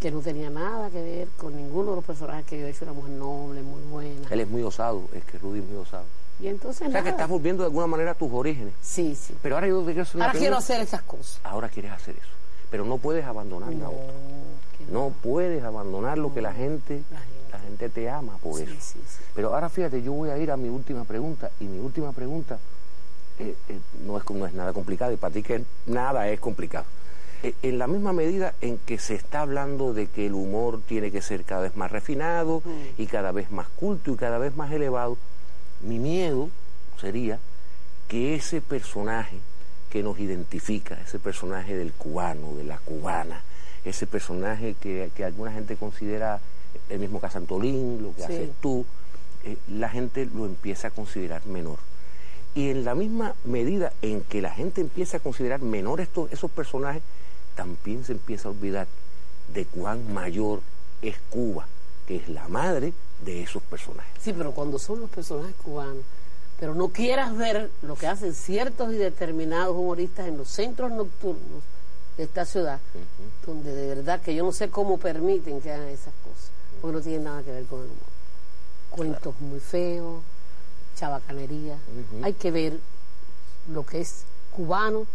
que 0.00 0.10
no 0.10 0.20
tenía 0.20 0.48
nada 0.50 0.88
que 0.90 1.02
ver 1.02 1.28
con 1.36 1.54
ninguno 1.54 1.90
de 1.90 1.96
los 1.96 2.04
personajes 2.04 2.46
que 2.46 2.58
yo 2.58 2.66
he 2.66 2.70
hecho, 2.70 2.84
una 2.84 2.94
mujer 2.94 3.12
noble, 3.12 3.62
muy 3.62 3.82
buena. 3.82 4.28
Él 4.30 4.40
es 4.40 4.48
muy 4.48 4.62
osado, 4.62 5.02
es 5.12 5.22
que 5.24 5.38
Rudy 5.38 5.58
es 5.60 5.66
muy 5.66 5.76
osado. 5.76 6.04
Y 6.40 6.48
entonces 6.48 6.88
O 6.88 6.90
sea, 6.90 7.02
que 7.02 7.10
estás 7.10 7.28
volviendo 7.28 7.62
de 7.62 7.66
alguna 7.66 7.86
manera 7.86 8.12
a 8.12 8.14
tus 8.14 8.32
orígenes. 8.32 8.72
Sí, 8.80 9.14
sí. 9.14 9.34
Pero 9.42 9.56
ahora 9.56 9.68
yo 9.68 9.80
te 9.80 9.86
quiero 9.86 10.02
hacer 10.02 10.16
una 10.16 10.24
Ahora 10.26 10.38
quiero 10.38 10.56
pregunta. 10.56 10.72
hacer 10.74 10.80
esas 10.86 11.02
cosas. 11.02 11.40
Ahora 11.44 11.68
quieres 11.68 11.92
hacer 11.92 12.16
eso. 12.16 12.26
Pero 12.70 12.84
no 12.86 12.96
puedes 12.96 13.24
abandonar 13.26 13.72
la 13.74 13.88
otra. 13.90 14.14
No 14.90 15.12
puedes 15.22 15.62
abandonar 15.62 16.16
lo 16.16 16.32
que 16.32 16.40
la 16.40 16.54
gente, 16.54 17.02
La 17.12 17.18
gente. 17.20 17.50
la 17.52 17.58
gente 17.58 17.88
te 17.90 18.08
ama 18.08 18.38
por 18.42 18.56
Sí, 18.56 18.62
eso. 18.62 18.72
sí, 18.80 19.00
sí. 19.06 19.22
Pero 19.34 19.52
ahora 19.54 19.68
fíjate, 19.68 20.02
yo 20.02 20.12
voy 20.12 20.30
a 20.30 20.38
ir 20.38 20.50
a 20.50 20.56
mi 20.56 20.70
última 20.70 21.04
pregunta 21.04 21.50
y 21.60 21.64
mi 21.64 21.78
última 21.78 22.12
pregunta 22.12 22.58
eh, 23.38 23.54
eh, 23.68 23.78
no, 24.06 24.16
es, 24.16 24.28
no 24.30 24.46
es 24.46 24.54
nada 24.54 24.72
complicada 24.72 25.12
y 25.12 25.16
para 25.16 25.34
ti 25.34 25.42
que 25.42 25.62
nada 25.86 26.26
es 26.28 26.40
complicado. 26.40 26.86
Eh, 27.42 27.54
en 27.62 27.78
la 27.78 27.86
misma 27.86 28.12
medida 28.12 28.54
en 28.60 28.78
que 28.78 28.98
se 28.98 29.14
está 29.14 29.40
hablando 29.40 29.94
de 29.94 30.06
que 30.08 30.26
el 30.26 30.34
humor 30.34 30.80
tiene 30.86 31.10
que 31.10 31.22
ser 31.22 31.44
cada 31.44 31.62
vez 31.62 31.76
más 31.76 31.90
refinado 31.90 32.62
y 32.98 33.06
cada 33.06 33.32
vez 33.32 33.50
más 33.50 33.68
culto 33.68 34.12
y 34.12 34.16
cada 34.16 34.38
vez 34.38 34.56
más 34.56 34.70
elevado, 34.72 35.16
mi 35.82 35.98
miedo 35.98 36.50
sería 37.00 37.38
que 38.08 38.34
ese 38.34 38.60
personaje 38.60 39.38
que 39.88 40.02
nos 40.02 40.18
identifica, 40.18 40.98
ese 41.00 41.18
personaje 41.18 41.76
del 41.76 41.92
cubano, 41.92 42.54
de 42.54 42.64
la 42.64 42.78
cubana, 42.78 43.42
ese 43.84 44.06
personaje 44.06 44.74
que, 44.80 45.10
alguna 45.24 45.52
gente 45.52 45.76
considera 45.76 46.40
el 46.88 46.98
mismo 46.98 47.20
Casantolín, 47.20 48.02
lo 48.02 48.14
que 48.14 48.24
haces 48.24 48.50
tú, 48.60 48.84
eh, 49.44 49.56
la 49.68 49.88
gente 49.88 50.26
lo 50.26 50.46
empieza 50.46 50.88
a 50.88 50.90
considerar 50.90 51.44
menor. 51.46 51.78
Y 52.54 52.70
en 52.70 52.84
la 52.84 52.94
misma 52.94 53.34
medida 53.44 53.92
en 54.02 54.22
que 54.22 54.42
la 54.42 54.50
gente 54.50 54.80
empieza 54.80 55.16
a 55.16 55.20
considerar 55.20 55.60
menor 55.60 56.00
estos, 56.00 56.30
esos 56.32 56.50
personajes, 56.50 57.02
también 57.60 58.06
se 58.06 58.12
empieza 58.12 58.48
a 58.48 58.52
olvidar 58.52 58.86
de 59.52 59.66
cuán 59.66 60.14
mayor 60.14 60.62
es 61.02 61.16
Cuba, 61.28 61.66
que 62.06 62.16
es 62.16 62.26
la 62.30 62.48
madre 62.48 62.94
de 63.22 63.42
esos 63.42 63.62
personajes. 63.62 64.10
Sí, 64.18 64.32
pero 64.32 64.52
cuando 64.52 64.78
son 64.78 65.02
los 65.02 65.10
personajes 65.10 65.54
cubanos, 65.62 66.02
pero 66.58 66.74
no 66.74 66.88
quieras 66.88 67.36
ver 67.36 67.70
lo 67.82 67.96
que 67.96 68.06
hacen 68.06 68.32
ciertos 68.32 68.94
y 68.94 68.96
determinados 68.96 69.76
humoristas 69.76 70.26
en 70.26 70.38
los 70.38 70.48
centros 70.48 70.90
nocturnos 70.90 71.62
de 72.16 72.24
esta 72.24 72.46
ciudad, 72.46 72.80
donde 73.44 73.74
de 73.74 73.94
verdad 73.94 74.22
que 74.22 74.34
yo 74.34 74.42
no 74.42 74.52
sé 74.52 74.70
cómo 74.70 74.96
permiten 74.96 75.60
que 75.60 75.70
hagan 75.70 75.88
esas 75.88 76.14
cosas, 76.24 76.50
porque 76.80 76.96
no 76.96 77.02
tienen 77.02 77.24
nada 77.24 77.42
que 77.42 77.52
ver 77.52 77.66
con 77.66 77.80
el 77.80 77.88
humor. 77.88 77.98
Cuentos 78.88 79.38
muy 79.40 79.60
feos, 79.60 80.22
chabacanería. 80.96 81.76
Hay 82.22 82.32
que 82.32 82.50
ver 82.50 82.78
lo 83.70 83.84
que 83.84 84.00
es 84.00 84.22
cubano 84.50 85.06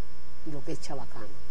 y 0.46 0.52
lo 0.52 0.64
que 0.64 0.74
es 0.74 0.82
chabacano. 0.82 1.45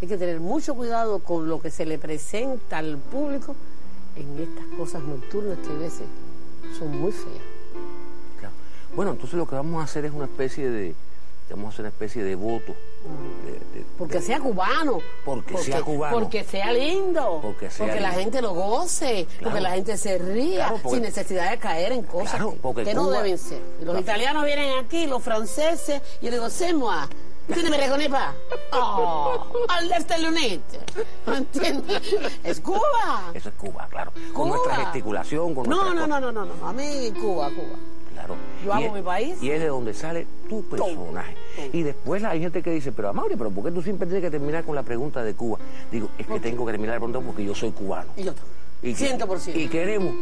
Hay 0.00 0.08
que 0.08 0.16
tener 0.16 0.40
mucho 0.40 0.74
cuidado 0.74 1.18
con 1.18 1.48
lo 1.48 1.60
que 1.60 1.70
se 1.70 1.84
le 1.84 1.98
presenta 1.98 2.78
al 2.78 2.96
público 2.98 3.54
en 4.16 4.42
estas 4.42 4.64
cosas 4.78 5.02
nocturnas 5.02 5.58
que 5.58 5.72
a 5.72 5.76
veces 5.76 6.06
son 6.78 7.00
muy 7.00 7.12
feas. 7.12 7.50
Bueno, 8.94 9.12
entonces 9.12 9.34
lo 9.38 9.46
que 9.46 9.54
vamos 9.54 9.80
a 9.80 9.84
hacer 9.84 10.04
es 10.04 10.12
una 10.12 10.24
especie 10.24 10.68
de, 10.68 10.94
vamos 11.50 11.66
a 11.66 11.68
hacer 11.68 11.80
una 11.82 11.90
especie 11.90 12.24
de 12.24 12.34
voto. 12.34 12.74
porque 13.96 14.20
sea 14.20 14.40
cubano. 14.40 15.00
Porque, 15.24 15.56
sea 15.58 15.80
cubano. 15.82 16.18
Porque 16.18 16.44
sea 16.44 16.72
lindo. 16.72 17.40
Porque, 17.40 18.00
la 18.00 18.10
gente 18.12 18.42
lo 18.42 18.52
goce. 18.52 19.28
Porque 19.42 19.60
la 19.60 19.70
gente 19.72 19.96
se 19.96 20.18
ría 20.18 20.74
sin 20.88 21.02
necesidad 21.02 21.50
de 21.50 21.58
caer 21.58 21.92
en 21.92 22.02
cosas 22.02 22.42
que, 22.84 22.94
no 22.94 23.10
deben 23.10 23.38
ser. 23.38 23.60
los 23.82 24.00
italianos 24.00 24.44
vienen 24.44 24.78
aquí, 24.78 25.06
los 25.06 25.22
franceses, 25.22 26.02
y 26.20 26.26
yo 26.26 26.32
digo, 26.32 26.50
c'est 26.50 26.74
moi. 26.74 27.06
¿Tú 27.54 27.70
me 27.70 27.76
reconoces 27.76 28.08
pas? 28.08 28.34
Oh, 28.72 29.46
al 29.68 29.92
este 29.92 30.18
lunete. 30.20 30.80
¿No 31.26 31.36
entiendes? 31.36 32.02
Es 32.44 32.60
Cuba. 32.60 33.30
Eso 33.34 33.48
es 33.48 33.54
Cuba, 33.56 33.86
claro. 33.90 34.12
Con 34.32 34.48
nuestra 34.48 34.76
gesticulación, 34.76 35.54
con 35.54 35.68
no, 35.68 35.92
no, 35.92 36.06
no, 36.06 36.20
no, 36.20 36.32
no, 36.32 36.44
no. 36.44 36.68
A 36.68 36.72
mí 36.72 37.12
Cuba, 37.20 37.50
Cuba. 37.50 37.76
Yo 38.64 38.72
amo 38.72 38.92
mi 38.92 39.02
país. 39.02 39.42
Y 39.42 39.50
es 39.50 39.60
de 39.60 39.68
donde 39.68 39.94
sale 39.94 40.26
tu 40.48 40.62
personaje. 40.64 41.34
Y 41.72 41.82
después 41.82 42.22
hay 42.24 42.40
gente 42.40 42.62
que 42.62 42.70
dice, 42.70 42.92
pero 42.92 43.08
Amaury, 43.08 43.36
¿pero 43.36 43.50
por 43.50 43.64
qué 43.64 43.70
tú 43.70 43.82
siempre 43.82 44.06
tienes 44.06 44.22
que 44.22 44.30
terminar 44.30 44.64
con 44.64 44.74
la 44.74 44.82
pregunta 44.82 45.22
de 45.22 45.34
Cuba? 45.34 45.58
Digo, 45.90 46.10
es 46.18 46.26
que 46.26 46.40
tengo 46.40 46.66
que 46.66 46.72
terminar 46.72 46.96
la 46.96 47.00
pregunta 47.00 47.20
porque 47.20 47.44
yo 47.44 47.54
soy 47.54 47.70
cubano. 47.70 48.10
Y 48.16 48.24
yo 48.24 48.34
también. 48.34 49.18
100%. 49.18 49.56
Y 49.56 49.68
queremos 49.68 50.14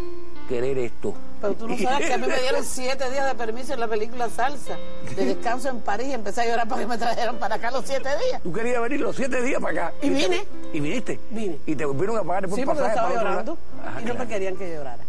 querer 0.49 0.79
esto. 0.79 1.15
Pero 1.41 1.55
tú 1.55 1.69
no 1.69 1.79
sabes 1.83 2.09
que 2.09 2.15
a 2.15 2.19
mí 2.19 2.27
me 2.27 2.41
dieron 2.41 2.65
siete 2.65 3.11
días 3.11 3.27
de 3.27 3.35
permiso 3.35 3.75
en 3.75 3.81
la 3.81 3.89
película 3.89 4.29
Salsa, 4.29 4.77
de 5.15 5.25
descanso 5.25 5.69
en 5.69 5.81
París, 5.81 6.09
y 6.09 6.13
empecé 6.15 6.43
a 6.43 6.47
llorar 6.47 6.69
para 6.69 6.81
que 6.81 6.89
me 6.89 6.99
trajeran 6.99 7.37
para 7.39 7.57
acá 7.57 7.71
los 7.71 7.85
siete 7.85 8.09
días. 8.27 8.43
¿Tú 8.43 8.53
querías 8.53 8.83
venir 8.83 9.01
los 9.01 9.15
siete 9.15 9.41
días 9.43 9.61
para 9.61 9.87
acá? 9.87 9.95
Y, 10.03 10.11
vine. 10.11 10.45
¿Y 10.73 10.81
viniste? 10.81 11.21
Vine. 11.31 11.59
¿Y 11.67 11.77
te 11.77 11.85
volvieron 11.85 12.17
a 12.17 12.25
pagar 12.25 12.43
después 12.43 12.61
sí, 12.61 12.67
porque 12.67 12.87
estaba 12.87 13.15
llorando 13.15 13.59
y 14.01 14.05
no 14.05 14.15
me 14.15 14.27
querían 14.27 14.57
que 14.57 14.75
llorara. 14.75 15.05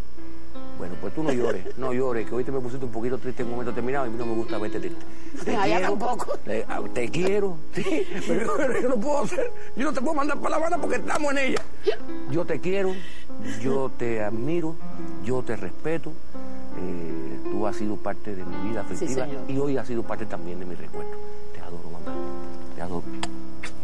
Bueno, 0.77 0.95
pues 1.01 1.13
tú 1.13 1.23
no 1.23 1.33
llores, 1.33 1.77
no 1.77 1.91
llores, 1.91 2.25
que 2.25 2.33
hoy 2.33 2.45
te 2.45 2.53
me 2.53 2.61
pusiste 2.61 2.85
un 2.85 2.91
poquito 2.91 3.17
triste 3.17 3.41
en 3.41 3.49
un 3.49 3.55
momento 3.55 3.73
terminado 3.73 4.05
y 4.05 4.07
a 4.07 4.11
mí 4.11 4.17
no 4.17 4.25
me 4.25 4.33
gusta 4.33 4.57
verte 4.57 4.79
triste. 4.79 5.05
Te 5.43 5.57
quiero, 5.57 5.87
tampoco. 5.89 6.39
Ah, 6.69 6.81
te, 6.93 7.09
quiero, 7.09 7.57
sí, 7.75 8.07
pero 8.25 8.81
yo, 8.81 8.89
no 8.89 8.95
puedo 8.95 9.23
hacer, 9.23 9.51
yo 9.75 9.83
no 9.83 9.93
te 9.93 9.99
puedo 9.99 10.13
mandar 10.13 10.37
para 10.37 10.51
La 10.51 10.55
Habana 10.55 10.77
porque 10.77 10.95
estamos 10.95 11.31
en 11.33 11.37
ella. 11.37 11.61
Yo 12.31 12.45
te 12.45 12.61
quiero, 12.61 12.95
yo 13.61 13.91
te 13.97 14.23
admiro, 14.23 14.75
yo 15.23 15.41
te 15.43 15.55
respeto. 15.55 16.11
Eh, 16.77 17.39
tú 17.51 17.67
has 17.67 17.75
sido 17.75 17.95
parte 17.97 18.35
de 18.35 18.43
mi 18.45 18.69
vida 18.69 18.81
afectiva 18.81 19.27
y 19.47 19.57
hoy 19.57 19.77
has 19.77 19.87
sido 19.87 20.03
parte 20.03 20.25
también 20.25 20.59
de 20.59 20.65
mi 20.65 20.75
recuerdo. 20.75 21.11
Te 21.53 21.59
adoro, 21.59 21.89
mamá. 21.91 22.17
Te 22.75 22.81
adoro. 22.81 23.03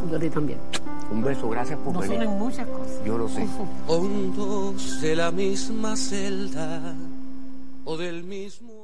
Yo 0.10 0.18
a 0.18 0.20
ti 0.20 0.30
también. 0.30 0.60
Un 1.12 1.24
beso, 1.24 1.50
gracias 1.50 1.80
por 1.80 2.00
venir. 2.00 2.20
Nos 2.20 2.36
muchas 2.36 2.68
cosas. 2.68 3.04
Yo 3.06 3.18
lo 3.18 3.28
sé. 3.28 3.48
Hondos 3.88 5.02
de 5.02 5.16
la 5.16 5.32
misma 5.32 5.96
celda 5.96 6.96
o 7.86 7.98
del 7.98 8.24
mismo 8.24 8.75